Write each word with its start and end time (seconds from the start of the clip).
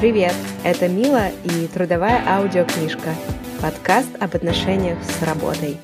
Привет! 0.00 0.32
Это 0.64 0.88
Мила 0.88 1.28
и 1.44 1.66
трудовая 1.66 2.24
аудиокнижка. 2.26 3.14
Подкаст 3.60 4.08
об 4.18 4.34
отношениях 4.34 4.96
с 5.04 5.22
работой. 5.22 5.76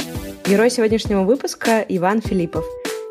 Герой 0.46 0.70
сегодняшнего 0.70 1.20
выпуска 1.20 1.84
Иван 1.86 2.22
Филиппов, 2.22 2.64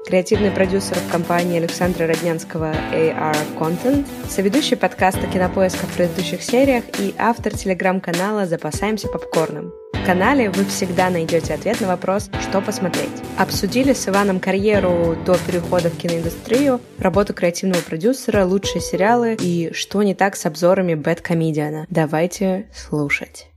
креативный 0.07 0.49
продюсер 0.49 0.97
в 0.97 1.11
компании 1.11 1.59
Александра 1.59 2.07
Роднянского 2.07 2.73
AR 2.91 3.37
Content, 3.55 4.07
соведущий 4.27 4.77
подкаста 4.77 5.27
«Кинопоиска» 5.27 5.85
в 5.85 5.93
предыдущих 5.93 6.41
сериях 6.41 6.83
и 6.99 7.13
автор 7.19 7.55
телеграм-канала 7.55 8.47
«Запасаемся 8.47 9.07
попкорном». 9.07 9.71
В 10.05 10.07
канале 10.07 10.51
вы 10.51 10.65
всегда 10.65 11.09
найдете 11.09 11.55
ответ 11.55 11.81
на 11.81 11.87
вопрос 11.87 12.29
«Что 12.39 12.61
посмотреть?». 12.61 13.09
Обсудили 13.39 13.91
с 13.91 14.07
Иваном 14.07 14.39
карьеру 14.39 15.17
до 15.25 15.35
перехода 15.35 15.89
в 15.89 15.97
киноиндустрию, 15.97 16.79
работу 16.99 17.33
креативного 17.33 17.81
продюсера, 17.81 18.45
лучшие 18.45 18.81
сериалы 18.81 19.35
и 19.41 19.73
что 19.73 20.03
не 20.03 20.13
так 20.13 20.35
с 20.35 20.45
обзорами 20.45 20.93
бэткомедиана. 20.93 21.87
Давайте 21.89 22.69
слушать. 22.71 23.47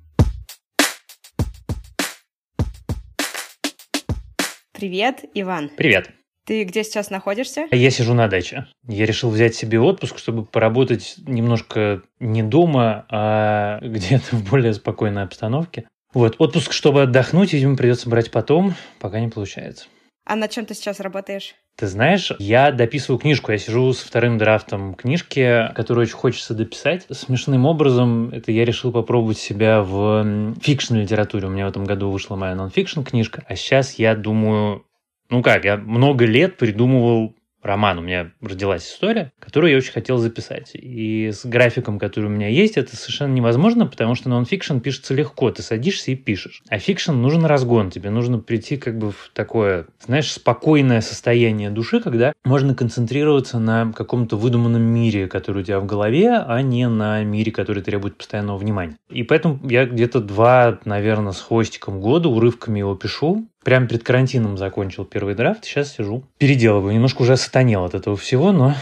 Привет, 4.72 5.26
Иван. 5.34 5.70
Привет. 5.76 6.12
Ты 6.46 6.64
где 6.64 6.82
сейчас 6.82 7.10
находишься? 7.10 7.66
Я 7.72 7.90
сижу 7.90 8.14
на 8.14 8.26
даче. 8.26 8.68
Я 8.88 9.04
решил 9.04 9.28
взять 9.28 9.54
себе 9.54 9.80
отпуск, 9.80 10.16
чтобы 10.16 10.46
поработать 10.46 11.16
немножко 11.26 12.00
не 12.20 12.42
дома, 12.42 13.04
а 13.10 13.80
где-то 13.82 14.34
в 14.34 14.48
более 14.48 14.72
спокойной 14.72 15.24
обстановке. 15.24 15.84
Вот, 16.14 16.36
отпуск, 16.38 16.72
чтобы 16.72 17.02
отдохнуть, 17.02 17.52
видимо, 17.52 17.76
придется 17.76 18.08
брать 18.08 18.30
потом, 18.30 18.74
пока 18.98 19.20
не 19.20 19.28
получается. 19.28 19.86
А 20.24 20.36
над 20.36 20.50
чем 20.50 20.66
ты 20.66 20.74
сейчас 20.74 21.00
работаешь? 21.00 21.54
Ты 21.76 21.86
знаешь, 21.86 22.32
я 22.38 22.70
дописываю 22.70 23.18
книжку. 23.18 23.50
Я 23.50 23.56
сижу 23.56 23.92
с 23.94 24.00
вторым 24.00 24.36
драфтом 24.36 24.94
книжки, 24.94 25.70
которую 25.74 26.04
очень 26.04 26.16
хочется 26.16 26.52
дописать. 26.52 27.06
Смешным 27.10 27.64
образом, 27.64 28.28
это 28.30 28.52
я 28.52 28.66
решил 28.66 28.92
попробовать 28.92 29.38
себя 29.38 29.80
в 29.82 30.54
фикшн-литературе. 30.60 31.46
У 31.46 31.50
меня 31.50 31.66
в 31.66 31.70
этом 31.70 31.84
году 31.84 32.10
вышла 32.10 32.36
моя 32.36 32.54
нон-фикшн 32.56 33.02
книжка. 33.02 33.42
А 33.48 33.56
сейчас 33.56 33.94
я 33.94 34.14
думаю, 34.14 34.84
ну 35.30 35.42
как, 35.42 35.64
я 35.64 35.78
много 35.78 36.26
лет 36.26 36.58
придумывал 36.58 37.34
роман. 37.62 37.98
У 37.98 38.02
меня 38.02 38.30
родилась 38.40 38.86
история, 38.86 39.32
которую 39.38 39.72
я 39.72 39.78
очень 39.78 39.92
хотел 39.92 40.18
записать. 40.18 40.70
И 40.74 41.30
с 41.32 41.44
графиком, 41.44 41.98
который 41.98 42.26
у 42.26 42.30
меня 42.30 42.48
есть, 42.48 42.76
это 42.76 42.96
совершенно 42.96 43.32
невозможно, 43.32 43.86
потому 43.86 44.14
что 44.14 44.28
нон-фикшн 44.28 44.78
пишется 44.78 45.14
легко. 45.14 45.50
Ты 45.50 45.62
садишься 45.62 46.10
и 46.12 46.14
пишешь. 46.16 46.62
А 46.68 46.78
фикшн 46.78 47.12
нужен 47.12 47.44
разгон. 47.44 47.90
Тебе 47.90 48.10
нужно 48.10 48.38
прийти 48.38 48.76
как 48.76 48.98
бы 48.98 49.12
в 49.12 49.30
такое, 49.34 49.86
знаешь, 50.04 50.30
спокойное 50.30 51.00
состояние 51.00 51.70
души, 51.70 52.00
когда 52.00 52.32
можно 52.44 52.74
концентрироваться 52.74 53.58
на 53.58 53.92
каком-то 53.92 54.36
выдуманном 54.36 54.82
мире, 54.82 55.26
который 55.26 55.62
у 55.62 55.64
тебя 55.64 55.80
в 55.80 55.86
голове, 55.86 56.36
а 56.36 56.62
не 56.62 56.88
на 56.88 57.22
мире, 57.24 57.52
который 57.52 57.82
требует 57.82 58.16
постоянного 58.16 58.58
внимания. 58.58 58.96
И 59.10 59.22
поэтому 59.22 59.60
я 59.68 59.86
где-то 59.86 60.20
два, 60.20 60.78
наверное, 60.84 61.32
с 61.32 61.40
хвостиком 61.40 62.00
года 62.00 62.28
урывками 62.28 62.78
его 62.78 62.94
пишу. 62.94 63.46
Прямо 63.64 63.86
перед 63.86 64.04
карантином 64.04 64.56
закончил 64.56 65.04
первый 65.04 65.34
драфт, 65.34 65.64
сейчас 65.64 65.94
сижу, 65.94 66.24
переделываю. 66.38 66.94
Немножко 66.94 67.22
уже 67.22 67.36
сатанел 67.36 67.84
от 67.84 67.94
этого 67.94 68.16
всего, 68.16 68.52
но 68.52 68.74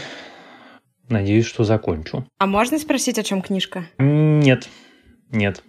надеюсь, 1.09 1.45
что 1.45 1.63
закончу. 1.63 2.25
А 2.37 2.45
можно 2.45 2.77
спросить, 2.77 3.17
о 3.17 3.23
чем 3.23 3.41
книжка? 3.41 3.85
Нет, 3.97 4.69
нет, 5.31 5.63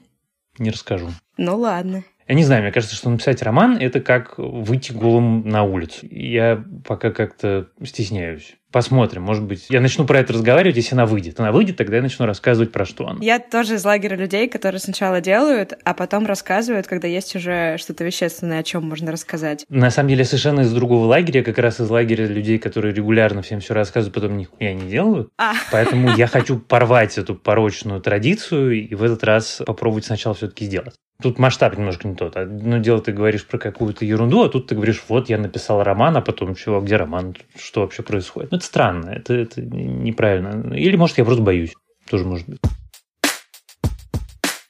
не 0.58 0.70
расскажу. 0.70 1.08
Ну 1.36 1.56
ладно. 1.56 2.04
Я 2.28 2.34
не 2.34 2.44
знаю, 2.44 2.62
мне 2.62 2.72
кажется, 2.72 2.94
что 2.94 3.08
написать 3.08 3.42
роман– 3.42 3.78
это 3.80 4.00
как 4.00 4.34
выйти 4.36 4.92
голым 4.92 5.48
на 5.48 5.62
улицу. 5.62 6.06
Я 6.10 6.62
пока 6.84 7.10
как-то 7.10 7.68
стесняюсь. 7.82 8.57
Посмотрим, 8.70 9.22
может 9.22 9.44
быть, 9.44 9.66
я 9.70 9.80
начну 9.80 10.04
про 10.04 10.20
это 10.20 10.34
разговаривать, 10.34 10.76
если 10.76 10.94
она 10.94 11.06
выйдет. 11.06 11.40
Она 11.40 11.52
выйдет, 11.52 11.76
тогда 11.76 11.96
я 11.96 12.02
начну 12.02 12.26
рассказывать 12.26 12.70
про 12.70 12.84
что 12.84 13.06
она. 13.06 13.18
Я 13.22 13.38
тоже 13.38 13.76
из 13.76 13.84
лагеря 13.84 14.16
людей, 14.16 14.46
которые 14.46 14.78
сначала 14.78 15.22
делают, 15.22 15.72
а 15.84 15.94
потом 15.94 16.26
рассказывают, 16.26 16.86
когда 16.86 17.08
есть 17.08 17.34
уже 17.34 17.78
что-то 17.78 18.04
вещественное, 18.04 18.60
о 18.60 18.62
чем 18.62 18.86
можно 18.86 19.10
рассказать. 19.10 19.64
На 19.70 19.90
самом 19.90 20.10
деле, 20.10 20.24
совершенно 20.24 20.60
из 20.60 20.72
другого 20.72 21.06
лагеря, 21.06 21.42
как 21.42 21.56
раз 21.58 21.80
из 21.80 21.88
лагеря 21.88 22.26
людей, 22.26 22.58
которые 22.58 22.92
регулярно 22.92 23.40
всем 23.40 23.60
все 23.60 23.72
рассказывают, 23.72 24.14
потом 24.14 24.36
нихуя 24.36 24.74
не 24.74 24.90
делают. 24.90 25.30
А. 25.38 25.54
Поэтому 25.72 26.14
я 26.14 26.26
хочу 26.26 26.58
порвать 26.58 27.16
эту 27.16 27.34
порочную 27.34 28.02
традицию 28.02 28.72
и 28.72 28.94
в 28.94 29.02
этот 29.02 29.24
раз 29.24 29.62
попробовать 29.64 30.04
сначала 30.04 30.34
все-таки 30.34 30.66
сделать. 30.66 30.94
Тут 31.20 31.40
масштаб 31.40 31.76
немножко 31.76 32.06
не 32.06 32.14
тот. 32.14 32.36
Одно 32.36 32.78
дело, 32.78 33.00
ты 33.02 33.10
говоришь 33.10 33.44
про 33.44 33.58
какую-то 33.58 34.04
ерунду, 34.04 34.44
а 34.44 34.48
тут 34.48 34.68
ты 34.68 34.76
говоришь, 34.76 35.02
вот 35.08 35.28
я 35.28 35.36
написал 35.36 35.82
роман, 35.82 36.16
а 36.16 36.20
потом, 36.20 36.54
чего, 36.54 36.80
где 36.80 36.94
роман? 36.94 37.34
Что 37.56 37.80
вообще 37.80 38.04
происходит? 38.04 38.52
Ну, 38.52 38.58
это 38.58 38.64
странно, 38.64 39.10
это, 39.10 39.34
это 39.34 39.60
неправильно. 39.60 40.72
Или, 40.76 40.94
может, 40.94 41.18
я 41.18 41.24
просто 41.24 41.42
боюсь. 41.42 41.74
Тоже 42.08 42.24
может 42.24 42.48
быть. 42.48 42.60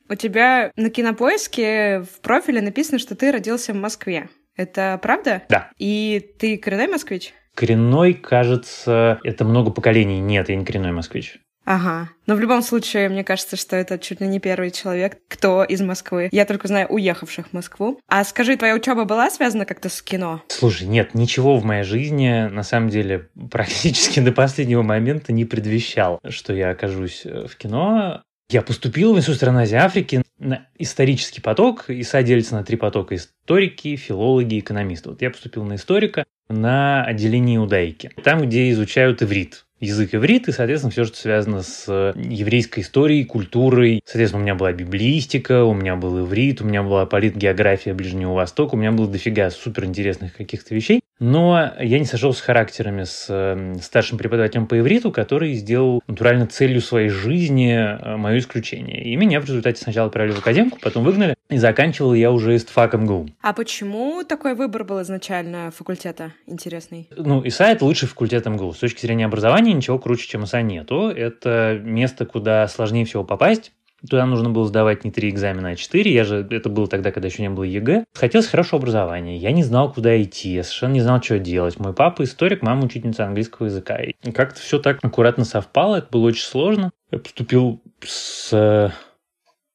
У 0.09 0.15
тебя 0.15 0.73
на 0.75 0.89
кинопоиске 0.89 2.01
в 2.01 2.23
профиле 2.23 2.63
написано, 2.63 2.99
что 2.99 3.15
ты 3.15 3.31
родился 3.31 3.75
в 3.75 3.77
Москве. 3.77 4.31
Это 4.57 4.99
правда? 5.03 5.43
Да. 5.51 5.71
И 5.77 6.33
ты 6.39 6.57
коренной 6.57 6.89
москвич? 6.89 7.35
Коренной, 7.55 8.15
кажется, 8.15 9.21
это 9.23 9.45
много 9.45 9.71
поколений. 9.71 10.19
Нет, 10.19 10.49
я 10.49 10.57
не 10.57 10.65
коренной 10.65 10.93
москвич. 10.93 11.39
Ага. 11.69 12.09
Но 12.27 12.35
в 12.35 12.41
любом 12.41 12.63
случае, 12.63 13.11
мне 13.11 13.23
кажется, 13.23 13.57
что 13.57 13.77
это 13.77 13.99
чуть 13.99 14.23
ли 14.23 14.27
не 14.27 14.41
первый 14.41 14.71
человек, 14.71 15.19
кто 15.29 15.63
из 15.63 15.83
Москвы. 15.83 16.31
Я 16.33 16.47
только 16.47 16.67
знаю 16.67 16.87
уехавших 16.89 17.49
в 17.49 17.53
Москву. 17.53 18.01
А 18.09 18.25
скажи, 18.25 18.57
твоя 18.57 18.75
учеба 18.75 19.05
была 19.05 19.29
связана 19.29 19.67
как-то 19.67 19.91
с 19.91 20.01
кино? 20.01 20.43
Слушай, 20.49 20.89
нет, 20.89 21.15
ничего 21.15 21.59
в 21.59 21.67
моей 21.67 21.83
жизни, 21.83 22.49
на 22.49 22.63
самом 22.63 22.89
деле, 22.89 23.29
практически 23.51 24.21
до 24.25 24.33
последнего 24.33 24.81
момента 24.81 25.31
не 25.35 25.45
предвещал, 25.45 26.21
что 26.31 26.55
я 26.55 26.71
окажусь 26.71 27.27
э, 27.27 27.47
в 27.47 27.55
кино. 27.57 28.23
Я 28.49 28.63
поступил 28.63 29.13
в 29.13 29.19
Институт 29.19 29.37
стран 29.37 29.59
Азии 29.59 29.77
Африки 29.77 30.23
на 30.39 30.67
исторический 30.79 31.43
поток. 31.43 31.91
ИСА 31.91 32.23
делится 32.23 32.55
на 32.55 32.65
три 32.65 32.79
потока. 32.79 33.15
Историки, 33.15 33.95
филологи, 33.97 34.59
экономисты. 34.59 35.11
Вот 35.11 35.21
я 35.21 35.29
поступил 35.29 35.65
на 35.65 35.75
историка 35.75 36.25
на 36.49 37.05
отделении 37.05 37.59
иудаики. 37.59 38.11
Там, 38.25 38.41
где 38.41 38.71
изучают 38.71 39.23
иврит 39.23 39.67
язык 39.81 40.15
иврит 40.15 40.49
и, 40.49 40.53
соответственно, 40.53 40.91
все, 40.91 41.05
что 41.05 41.17
связано 41.17 41.63
с 41.63 41.85
э, 41.89 42.13
еврейской 42.17 42.81
историей, 42.81 43.25
культурой. 43.25 44.01
Соответственно, 44.05 44.41
у 44.41 44.45
меня 44.45 44.55
была 44.55 44.73
библиистика, 44.73 45.65
у 45.65 45.75
меня 45.75 45.97
был 45.97 46.25
иврит, 46.25 46.61
у 46.61 46.65
меня 46.65 46.83
была 46.83 47.07
политгеография 47.07 47.95
Ближнего 47.95 48.33
Востока, 48.33 48.75
у 48.75 48.79
меня 48.79 48.93
было 48.93 49.09
дофига 49.09 49.51
суперинтересных 49.51 50.35
каких-то 50.35 50.75
вещей. 50.75 51.01
Но 51.21 51.73
я 51.81 51.99
не 51.99 52.05
сошелся 52.05 52.41
характерами 52.41 53.03
с 53.03 53.27
э, 53.29 53.75
старшим 53.83 54.19
преподавателем 54.19 54.67
по 54.67 54.79
ивриту, 54.79 55.11
который 55.11 55.55
сделал 55.55 56.01
натурально 56.07 56.47
целью 56.47 56.81
своей 56.81 57.09
жизни 57.09 57.75
э, 57.75 58.17
мое 58.17 58.39
исключение. 58.39 59.03
И 59.03 59.17
меня 59.17 59.41
в 59.41 59.45
результате 59.47 59.83
сначала 59.83 60.07
отправили 60.07 60.33
в 60.33 60.39
академку, 60.39 60.79
потом 60.81 61.03
выгнали, 61.03 61.35
и 61.51 61.57
заканчивал 61.57 62.15
я 62.15 62.31
уже 62.31 62.55
истфаком 62.55 63.07
МГУ. 63.07 63.29
А 63.43 63.53
почему 63.53 64.23
такой 64.23 64.55
выбор 64.55 64.85
был 64.85 65.03
изначально 65.03 65.73
факультета 65.77 66.33
интересный? 66.47 67.09
Ну, 67.17 67.47
ИСАА — 67.47 67.67
это 67.73 67.85
лучший 67.85 68.07
факультет 68.07 68.47
МГУ. 68.47 68.73
С 68.73 68.79
точки 68.79 69.01
зрения 69.01 69.25
образования 69.25 69.68
ничего 69.73 69.99
круче, 69.99 70.29
чем 70.29 70.45
ИСАА 70.45 70.63
нету. 70.63 71.09
Это 71.09 71.81
место, 71.83 72.27
куда 72.27 72.67
сложнее 72.69 73.05
всего 73.05 73.25
попасть. 73.25 73.73
Туда 74.09 74.27
нужно 74.27 74.51
было 74.51 74.65
сдавать 74.65 75.05
не 75.05 75.11
три 75.11 75.29
экзамена, 75.29 75.71
а 75.71 75.75
четыре. 75.75 76.13
Я 76.13 76.23
же, 76.23 76.47
это 76.51 76.69
было 76.69 76.87
тогда, 76.87 77.11
когда 77.11 77.27
еще 77.27 77.43
не 77.43 77.51
было 77.51 77.65
ЕГЭ. 77.65 78.05
Хотелось 78.15 78.47
хорошего 78.47 78.79
образования. 78.79 79.37
Я 79.37 79.51
не 79.51 79.65
знал, 79.65 79.93
куда 79.93 80.21
идти. 80.23 80.51
Я 80.51 80.63
совершенно 80.63 80.93
не 80.93 81.01
знал, 81.01 81.21
что 81.21 81.41
делать. 81.41 81.81
Мой 81.81 81.93
папа 81.93 82.23
историк, 82.23 82.63
мама 82.63 82.85
учительница 82.85 83.27
английского 83.27 83.67
языка. 83.67 83.97
И 84.01 84.15
как-то 84.31 84.61
все 84.61 84.79
так 84.79 85.05
аккуратно 85.05 85.45
совпало. 85.45 85.97
Это 85.97 86.09
было 86.13 86.27
очень 86.27 86.45
сложно. 86.45 86.93
Я 87.11 87.19
поступил 87.19 87.83
с... 88.05 88.93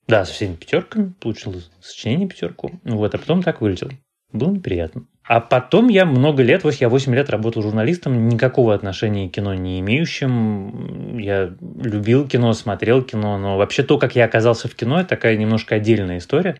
Да, 0.07 0.25
со 0.25 0.31
всеми 0.31 0.55
пятерками. 0.55 1.13
Получил 1.19 1.55
сочинение 1.81 2.29
пятерку. 2.29 2.71
Вот, 2.85 3.13
а 3.13 3.17
потом 3.17 3.43
так 3.43 3.59
вылетел. 3.59 3.89
Было 4.31 4.51
неприятно. 4.51 5.05
А 5.25 5.39
потом 5.39 5.87
я 5.87 6.05
много 6.05 6.43
лет, 6.43 6.63
вот 6.65 6.73
я 6.75 6.89
8 6.89 7.15
лет 7.15 7.29
работал 7.29 7.61
журналистом, 7.61 8.27
никакого 8.27 8.73
отношения 8.73 9.29
к 9.29 9.31
кино 9.31 9.53
не 9.53 9.79
имеющим. 9.79 11.17
Я 11.17 11.53
любил 11.81 12.27
кино, 12.27 12.53
смотрел 12.53 13.01
кино, 13.01 13.37
но 13.37 13.57
вообще 13.57 13.83
то, 13.83 13.97
как 13.97 14.15
я 14.15 14.25
оказался 14.25 14.67
в 14.67 14.75
кино, 14.75 14.99
это 14.99 15.09
такая 15.09 15.37
немножко 15.37 15.75
отдельная 15.75 16.17
история. 16.17 16.57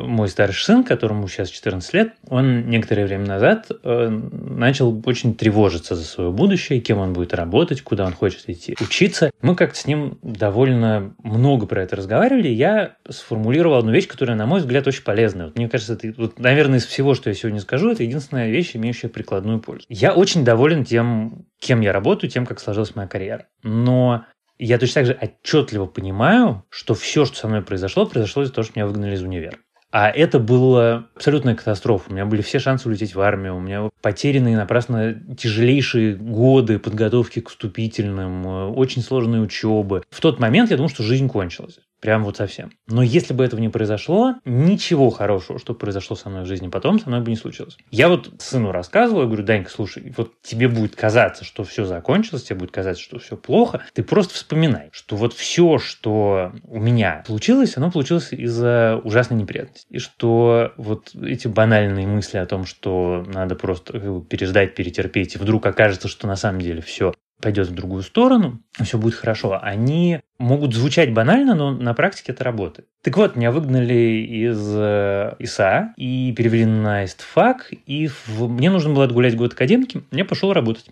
Мой 0.00 0.28
старший 0.28 0.64
сын, 0.64 0.84
которому 0.84 1.28
сейчас 1.28 1.50
14 1.50 1.94
лет, 1.94 2.14
он 2.28 2.68
некоторое 2.68 3.06
время 3.06 3.26
назад 3.26 3.70
э, 3.70 4.08
начал 4.08 5.00
очень 5.04 5.34
тревожиться 5.34 5.94
за 5.94 6.04
свое 6.04 6.30
будущее, 6.30 6.80
кем 6.80 6.98
он 6.98 7.12
будет 7.12 7.34
работать, 7.34 7.82
куда 7.82 8.06
он 8.06 8.12
хочет 8.12 8.48
идти 8.48 8.76
учиться. 8.80 9.30
Мы 9.42 9.54
как-то 9.54 9.78
с 9.78 9.86
ним 9.86 10.18
довольно 10.22 11.14
много 11.22 11.66
про 11.66 11.82
это 11.82 11.96
разговаривали. 11.96 12.48
Я 12.48 12.96
сформулировал 13.08 13.78
одну 13.78 13.92
вещь, 13.92 14.06
которая, 14.06 14.36
на 14.36 14.46
мой 14.46 14.60
взгляд, 14.60 14.86
очень 14.86 15.02
полезная. 15.02 15.46
Вот 15.46 15.56
мне 15.56 15.68
кажется, 15.68 15.94
это, 15.94 16.12
вот, 16.16 16.38
наверное, 16.38 16.78
из 16.78 16.86
всего, 16.86 17.14
что 17.14 17.30
я 17.30 17.34
сегодня 17.34 17.60
скажу, 17.60 17.90
это 17.90 18.02
единственная 18.02 18.50
вещь, 18.50 18.74
имеющая 18.74 19.08
прикладную 19.08 19.60
пользу. 19.60 19.84
Я 19.88 20.12
очень 20.12 20.44
доволен 20.44 20.84
тем, 20.84 21.46
кем 21.58 21.80
я 21.80 21.92
работаю, 21.92 22.30
тем, 22.30 22.46
как 22.46 22.60
сложилась 22.60 22.94
моя 22.94 23.08
карьера. 23.08 23.46
Но 23.62 24.24
я 24.58 24.78
точно 24.78 24.94
так 24.94 25.06
же 25.06 25.18
отчетливо 25.20 25.86
понимаю, 25.86 26.64
что 26.68 26.94
все, 26.94 27.24
что 27.24 27.36
со 27.36 27.48
мной 27.48 27.62
произошло, 27.62 28.06
произошло 28.06 28.42
из-за 28.42 28.52
того, 28.52 28.64
что 28.64 28.72
меня 28.74 28.86
выгнали 28.86 29.14
из 29.14 29.22
универа. 29.22 29.56
А 29.90 30.10
это 30.10 30.38
была 30.38 31.06
абсолютная 31.16 31.54
катастрофа. 31.54 32.10
У 32.10 32.12
меня 32.12 32.26
были 32.26 32.42
все 32.42 32.58
шансы 32.58 32.88
улететь 32.88 33.14
в 33.14 33.20
армию. 33.20 33.56
У 33.56 33.60
меня 33.60 33.88
потерянные 34.02 34.56
напрасно 34.56 35.14
тяжелейшие 35.36 36.14
годы 36.14 36.78
подготовки 36.78 37.40
к 37.40 37.48
вступительным, 37.48 38.46
э, 38.46 38.66
очень 38.68 39.02
сложные 39.02 39.40
учебы. 39.40 40.02
В 40.10 40.20
тот 40.20 40.40
момент 40.40 40.70
я 40.70 40.76
думал, 40.76 40.90
что 40.90 41.02
жизнь 41.02 41.28
кончилась. 41.28 41.80
Прям 42.00 42.24
вот 42.24 42.36
совсем. 42.36 42.70
Но 42.86 43.02
если 43.02 43.34
бы 43.34 43.44
этого 43.44 43.60
не 43.60 43.68
произошло, 43.68 44.36
ничего 44.44 45.10
хорошего, 45.10 45.58
что 45.58 45.74
произошло 45.74 46.14
со 46.14 46.28
мной 46.28 46.44
в 46.44 46.46
жизни 46.46 46.68
потом, 46.68 47.00
со 47.00 47.08
мной 47.08 47.22
бы 47.22 47.30
не 47.30 47.36
случилось. 47.36 47.76
Я 47.90 48.08
вот 48.08 48.30
сыну 48.38 48.70
рассказываю, 48.70 49.26
говорю, 49.26 49.42
Данька, 49.42 49.70
слушай, 49.70 50.14
вот 50.16 50.40
тебе 50.42 50.68
будет 50.68 50.94
казаться, 50.94 51.44
что 51.44 51.64
все 51.64 51.84
закончилось, 51.84 52.44
тебе 52.44 52.60
будет 52.60 52.70
казаться, 52.70 53.02
что 53.02 53.18
все 53.18 53.36
плохо. 53.36 53.82
Ты 53.94 54.04
просто 54.04 54.34
вспоминай, 54.34 54.90
что 54.92 55.16
вот 55.16 55.34
все, 55.34 55.78
что 55.78 56.52
у 56.62 56.78
меня 56.78 57.24
получилось, 57.26 57.76
оно 57.76 57.90
получилось 57.90 58.32
из-за 58.32 59.00
ужасной 59.02 59.38
неприятности. 59.38 59.86
И 59.90 59.98
что 59.98 60.72
вот 60.76 61.14
эти 61.14 61.48
банальные 61.48 62.06
мысли 62.06 62.38
о 62.38 62.46
том, 62.46 62.64
что 62.64 63.24
надо 63.26 63.56
просто 63.56 63.98
переждать, 64.28 64.74
перетерпеть, 64.76 65.34
и 65.34 65.38
вдруг 65.38 65.66
окажется, 65.66 66.06
что 66.06 66.28
на 66.28 66.36
самом 66.36 66.60
деле 66.60 66.80
все 66.80 67.12
пойдет 67.40 67.68
в 67.68 67.74
другую 67.74 68.02
сторону, 68.02 68.60
все 68.82 68.98
будет 68.98 69.14
хорошо, 69.14 69.58
они 69.62 70.20
могут 70.38 70.74
звучать 70.74 71.12
банально, 71.12 71.54
но 71.54 71.70
на 71.70 71.94
практике 71.94 72.32
это 72.32 72.44
работает. 72.44 72.88
Так 73.02 73.16
вот, 73.16 73.36
меня 73.36 73.50
выгнали 73.50 73.94
из 73.94 74.58
э, 74.74 75.36
ИСА 75.38 75.94
и 75.96 76.32
перевели 76.36 76.66
на 76.66 77.04
ИСТФАК, 77.04 77.72
и 77.86 78.08
в... 78.08 78.48
мне 78.48 78.70
нужно 78.70 78.92
было 78.92 79.04
отгулять 79.04 79.36
год 79.36 79.52
академики, 79.52 80.02
я 80.10 80.24
пошел 80.24 80.52
работать. 80.52 80.90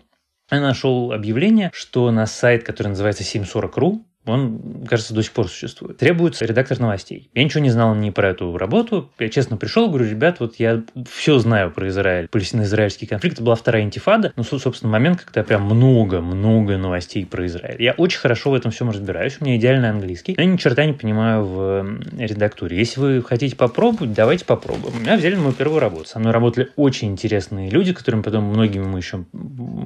Я 0.49 0.61
нашел 0.61 1.11
объявление, 1.11 1.71
что 1.73 2.09
на 2.11 2.25
сайт, 2.25 2.63
который 2.63 2.89
называется 2.89 3.23
740.ru, 3.23 3.99
он, 4.27 4.85
кажется, 4.87 5.13
до 5.13 5.23
сих 5.23 5.31
пор 5.31 5.47
существует. 5.47 5.97
Требуется 5.97 6.45
редактор 6.45 6.79
новостей. 6.79 7.29
Я 7.33 7.43
ничего 7.43 7.61
не 7.61 7.69
знал 7.69 7.95
ни 7.95 8.09
про 8.09 8.29
эту 8.29 8.57
работу. 8.57 9.11
Я 9.19 9.29
честно 9.29 9.57
пришел, 9.57 9.89
говорю, 9.89 10.09
ребят, 10.09 10.39
вот 10.39 10.55
я 10.57 10.83
все 11.09 11.39
знаю 11.39 11.71
про 11.71 11.87
Израиль, 11.89 12.27
палестино-израильский 12.27 13.05
конфликт. 13.05 13.35
Это 13.35 13.43
была 13.43 13.55
вторая 13.55 13.83
интифада. 13.83 14.33
Ну, 14.35 14.43
собственно, 14.43 14.91
момент, 14.91 15.21
когда 15.21 15.43
прям 15.43 15.63
много-много 15.63 16.77
новостей 16.77 17.25
про 17.25 17.45
Израиль. 17.45 17.81
Я 17.81 17.93
очень 17.93 18.19
хорошо 18.19 18.51
в 18.51 18.53
этом 18.53 18.71
всем 18.71 18.89
разбираюсь. 18.89 19.37
У 19.39 19.45
меня 19.45 19.57
идеальный 19.57 19.89
английский. 19.89 20.35
Но 20.37 20.43
я 20.43 20.49
ни 20.49 20.57
черта 20.57 20.85
не 20.85 20.93
понимаю 20.93 21.45
в 21.45 21.99
редактуре. 22.17 22.77
Если 22.77 22.99
вы 22.99 23.23
хотите 23.23 23.55
попробовать, 23.55 24.13
давайте 24.13 24.45
попробуем. 24.45 25.01
Меня 25.01 25.17
взяли 25.17 25.35
на 25.35 25.41
мою 25.41 25.53
первую 25.53 25.79
работу. 25.79 26.07
Со 26.07 26.19
мной 26.19 26.31
работали 26.31 26.69
очень 26.75 27.09
интересные 27.09 27.69
люди, 27.69 27.93
которыми 27.93 28.21
потом 28.21 28.45
многими 28.45 28.83
мы 28.83 28.99
еще 28.99 29.25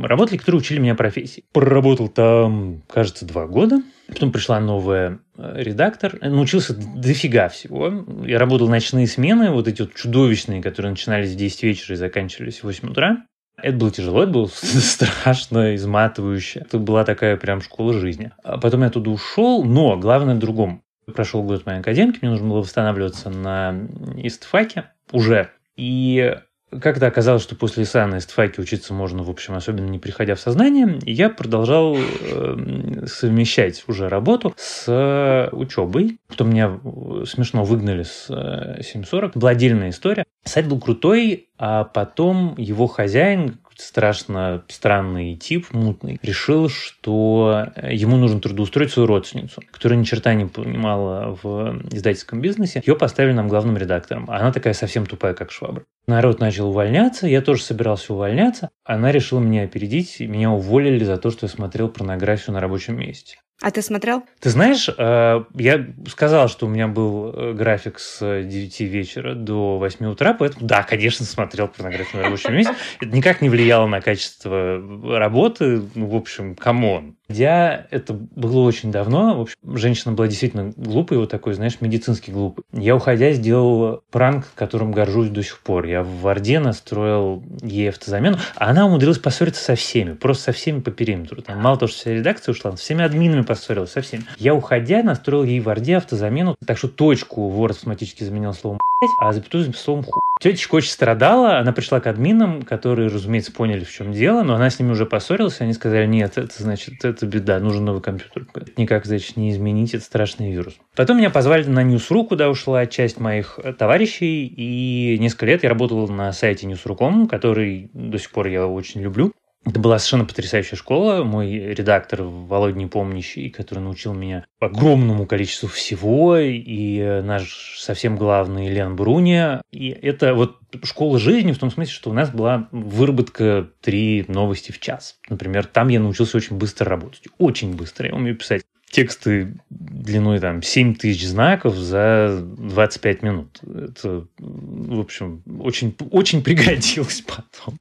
работали, 0.03 0.37
которые 0.37 0.59
учили 0.59 0.79
меня 0.79 0.95
профессии. 0.95 1.43
Проработал 1.51 2.07
там, 2.07 2.81
кажется, 2.91 3.25
два 3.25 3.47
года. 3.47 3.81
Потом 4.07 4.31
пришла 4.31 4.59
новая 4.59 5.19
э, 5.37 5.63
редактор. 5.63 6.17
Научился 6.21 6.75
дофига 6.75 7.49
всего. 7.49 8.05
Я 8.25 8.39
работал 8.39 8.67
ночные 8.67 9.07
смены, 9.07 9.51
вот 9.51 9.67
эти 9.67 9.81
вот 9.81 9.93
чудовищные, 9.95 10.61
которые 10.61 10.91
начинались 10.91 11.31
в 11.31 11.35
10 11.35 11.63
вечера 11.63 11.93
и 11.93 11.97
заканчивались 11.97 12.59
в 12.59 12.63
8 12.65 12.89
утра. 12.89 13.25
Это 13.61 13.77
было 13.77 13.91
тяжело, 13.91 14.23
это 14.23 14.31
было 14.31 14.47
страшно, 14.51 15.75
изматывающе. 15.75 16.61
Это 16.61 16.77
была 16.77 17.05
такая 17.05 17.37
прям 17.37 17.61
школа 17.61 17.93
жизни. 17.93 18.31
А 18.43 18.57
потом 18.57 18.81
я 18.81 18.87
оттуда 18.87 19.09
ушел, 19.09 19.63
но 19.63 19.97
главное 19.97 20.35
в 20.35 20.39
другом. 20.39 20.83
Прошел 21.13 21.43
год 21.43 21.65
моей 21.65 21.79
академики, 21.79 22.19
мне 22.21 22.31
нужно 22.31 22.47
было 22.47 22.59
восстанавливаться 22.59 23.29
на 23.29 23.75
истфаке 24.17 24.91
уже. 25.11 25.49
И 25.75 26.37
как-то 26.79 27.07
оказалось, 27.07 27.43
что 27.43 27.55
после 27.55 27.83
ИСА 27.83 28.05
на 28.07 28.19
эстфаке 28.19 28.61
учиться 28.61 28.93
можно, 28.93 29.23
в 29.23 29.29
общем, 29.29 29.55
особенно 29.55 29.87
не 29.87 29.99
приходя 29.99 30.35
в 30.35 30.39
сознание. 30.39 30.99
И 31.03 31.11
я 31.11 31.29
продолжал 31.29 31.97
э, 31.97 33.05
совмещать 33.07 33.83
уже 33.87 34.07
работу 34.07 34.53
с 34.57 35.49
учебой. 35.51 36.19
Потом 36.27 36.49
меня 36.51 36.79
э, 36.83 37.25
смешно 37.27 37.63
выгнали 37.63 38.03
с 38.03 38.27
э, 38.29 38.81
740. 38.81 39.35
Была 39.35 39.51
отдельная 39.51 39.89
история. 39.89 40.25
Сайт 40.43 40.67
был 40.67 40.79
крутой, 40.79 41.49
а 41.57 41.83
потом 41.83 42.55
его 42.57 42.87
хозяин, 42.87 43.59
страшно 43.81 44.63
странный 44.67 45.35
тип, 45.35 45.67
мутный, 45.73 46.19
решил, 46.21 46.69
что 46.69 47.67
ему 47.81 48.17
нужно 48.17 48.39
трудоустроить 48.39 48.91
свою 48.91 49.07
родственницу, 49.07 49.61
которая 49.71 49.99
ни 49.99 50.03
черта 50.03 50.33
не 50.33 50.45
понимала 50.45 51.37
в 51.41 51.81
издательском 51.91 52.41
бизнесе. 52.41 52.81
Ее 52.85 52.95
поставили 52.95 53.33
нам 53.33 53.47
главным 53.47 53.77
редактором. 53.77 54.29
Она 54.29 54.51
такая 54.51 54.73
совсем 54.73 55.05
тупая, 55.05 55.33
как 55.33 55.51
швабра. 55.51 55.83
Народ 56.07 56.39
начал 56.39 56.69
увольняться, 56.69 57.27
я 57.27 57.41
тоже 57.41 57.63
собирался 57.63 58.13
увольняться. 58.13 58.69
Она 58.83 59.11
решила 59.11 59.39
меня 59.39 59.63
опередить, 59.63 60.19
меня 60.19 60.51
уволили 60.51 61.03
за 61.03 61.17
то, 61.17 61.31
что 61.31 61.45
я 61.45 61.49
смотрел 61.49 61.89
порнографию 61.89 62.53
на 62.53 62.61
рабочем 62.61 62.97
месте. 62.97 63.37
А 63.61 63.69
ты 63.69 63.83
смотрел? 63.83 64.23
Ты 64.39 64.49
знаешь, 64.49 64.89
э, 64.89 65.43
я 65.53 65.85
сказал, 66.07 66.49
что 66.49 66.65
у 66.65 66.69
меня 66.69 66.87
был 66.87 67.31
э, 67.31 67.53
график 67.53 67.99
с 67.99 68.19
9 68.19 68.79
вечера 68.81 69.35
до 69.35 69.77
8 69.77 70.03
утра, 70.07 70.33
поэтому 70.33 70.65
да, 70.65 70.81
конечно, 70.81 71.25
смотрел 71.25 71.67
порнографию 71.67 72.21
на 72.21 72.23
рабочем 72.23 72.55
месте. 72.55 72.73
Это 72.99 73.15
никак 73.15 73.41
не 73.41 73.49
влияло 73.49 73.85
на 73.85 74.01
качество 74.01 74.81
работы. 75.17 75.83
Ну, 75.93 76.07
в 76.07 76.15
общем, 76.15 76.55
come 76.55 76.90
on. 76.90 77.17
Я, 77.31 77.87
это 77.91 78.13
было 78.13 78.61
очень 78.61 78.91
давно. 78.91 79.35
В 79.35 79.41
общем, 79.41 79.57
женщина 79.77 80.13
была 80.13 80.27
действительно 80.27 80.73
глупой, 80.75 81.17
вот 81.17 81.29
такой, 81.29 81.53
знаешь, 81.53 81.77
медицинский 81.81 82.31
глупый. 82.31 82.63
Я, 82.73 82.95
уходя, 82.95 83.31
сделал 83.31 84.03
пранк, 84.11 84.47
которым 84.55 84.91
горжусь 84.91 85.29
до 85.29 85.43
сих 85.43 85.59
пор. 85.59 85.85
Я 85.85 86.03
в 86.03 86.27
Орде 86.27 86.59
настроил 86.59 87.43
ей 87.61 87.89
автозамену, 87.89 88.37
а 88.55 88.69
она 88.69 88.85
умудрилась 88.85 89.19
поссориться 89.19 89.63
со 89.63 89.75
всеми, 89.75 90.13
просто 90.13 90.45
со 90.45 90.51
всеми 90.51 90.81
по 90.81 90.91
периметру. 90.91 91.41
Там 91.41 91.59
мало 91.59 91.77
того, 91.77 91.87
что 91.89 91.99
вся 91.99 92.13
редакция 92.13 92.53
ушла, 92.53 92.75
с 92.75 92.79
всеми 92.79 93.03
админами 93.03 93.41
поссорилась, 93.41 93.91
со 93.91 94.01
всеми. 94.01 94.23
Я, 94.37 94.53
уходя, 94.53 95.03
настроил 95.03 95.43
ей 95.43 95.59
в 95.59 95.69
Ворде 95.69 95.97
автозамену, 95.97 96.55
так 96.65 96.77
что 96.77 96.87
точку 96.87 97.49
Word 97.49 97.71
автоматически 97.71 98.23
заменял 98.23 98.53
словом 98.53 98.79
а 99.19 99.33
запятую 99.33 99.73
словом 99.73 100.03
хуй. 100.03 100.21
Тетечка 100.39 100.75
очень 100.75 100.91
страдала, 100.91 101.57
она 101.59 101.71
пришла 101.71 101.99
к 101.99 102.07
админам, 102.07 102.63
которые, 102.63 103.09
разумеется, 103.09 103.51
поняли, 103.51 103.83
в 103.83 103.91
чем 103.91 104.11
дело, 104.11 104.43
но 104.43 104.55
она 104.55 104.69
с 104.69 104.79
ними 104.79 104.91
уже 104.91 105.05
поссорилась, 105.05 105.59
и 105.59 105.63
они 105.63 105.73
сказали, 105.73 106.05
нет, 106.07 106.37
это 106.37 106.53
значит, 106.57 107.05
это 107.05 107.25
беда, 107.25 107.59
нужен 107.59 107.85
новый 107.85 108.01
компьютер. 108.01 108.47
Никак, 108.77 109.05
значит, 109.05 109.37
не 109.37 109.51
изменить, 109.51 109.93
это 109.93 110.03
страшный 110.03 110.51
вирус. 110.51 110.75
Потом 110.95 111.17
меня 111.17 111.29
позвали 111.29 111.63
на 111.65 111.83
Newsru, 111.83 112.25
куда 112.27 112.49
ушла 112.49 112.85
часть 112.87 113.19
моих 113.19 113.59
товарищей, 113.77 114.47
и 114.47 115.17
несколько 115.19 115.45
лет 115.45 115.63
я 115.63 115.69
работал 115.69 116.07
на 116.07 116.31
сайте 116.33 116.67
Newsru.com, 116.67 117.27
который 117.27 117.89
до 117.93 118.17
сих 118.17 118.31
пор 118.31 118.47
я 118.47 118.65
очень 118.67 119.01
люблю. 119.01 119.31
Это 119.63 119.79
была 119.79 119.99
совершенно 119.99 120.25
потрясающая 120.25 120.75
школа. 120.75 121.23
Мой 121.23 121.51
редактор 121.51 122.23
Володя 122.23 122.77
Непомнящий, 122.77 123.49
который 123.51 123.79
научил 123.79 124.13
меня 124.13 124.45
огромному 124.59 125.27
количеству 125.27 125.69
всего, 125.69 126.37
и 126.37 127.21
наш 127.21 127.77
совсем 127.79 128.17
главный 128.17 128.69
Лен 128.69 128.95
Бруни. 128.95 129.59
И 129.71 129.89
это 129.89 130.33
вот 130.33 130.57
школа 130.83 131.19
жизни 131.19 131.51
в 131.51 131.59
том 131.59 131.69
смысле, 131.69 131.93
что 131.93 132.09
у 132.09 132.13
нас 132.13 132.31
была 132.31 132.69
выработка 132.71 133.69
три 133.81 134.25
новости 134.27 134.71
в 134.71 134.79
час. 134.79 135.19
Например, 135.29 135.65
там 135.65 135.89
я 135.89 135.99
научился 135.99 136.37
очень 136.37 136.57
быстро 136.57 136.89
работать. 136.89 137.23
Очень 137.37 137.75
быстро. 137.75 138.07
Я 138.07 138.15
умею 138.15 138.37
писать 138.37 138.63
тексты 138.89 139.53
длиной 139.69 140.39
там 140.39 140.61
7 140.61 140.95
тысяч 140.95 141.27
знаков 141.27 141.75
за 141.75 142.43
25 142.57 143.21
минут. 143.23 143.59
Это, 143.63 144.27
в 144.37 144.99
общем, 144.99 145.43
очень, 145.59 145.95
очень 146.11 146.43
пригодилось 146.43 147.21
потом. 147.27 147.77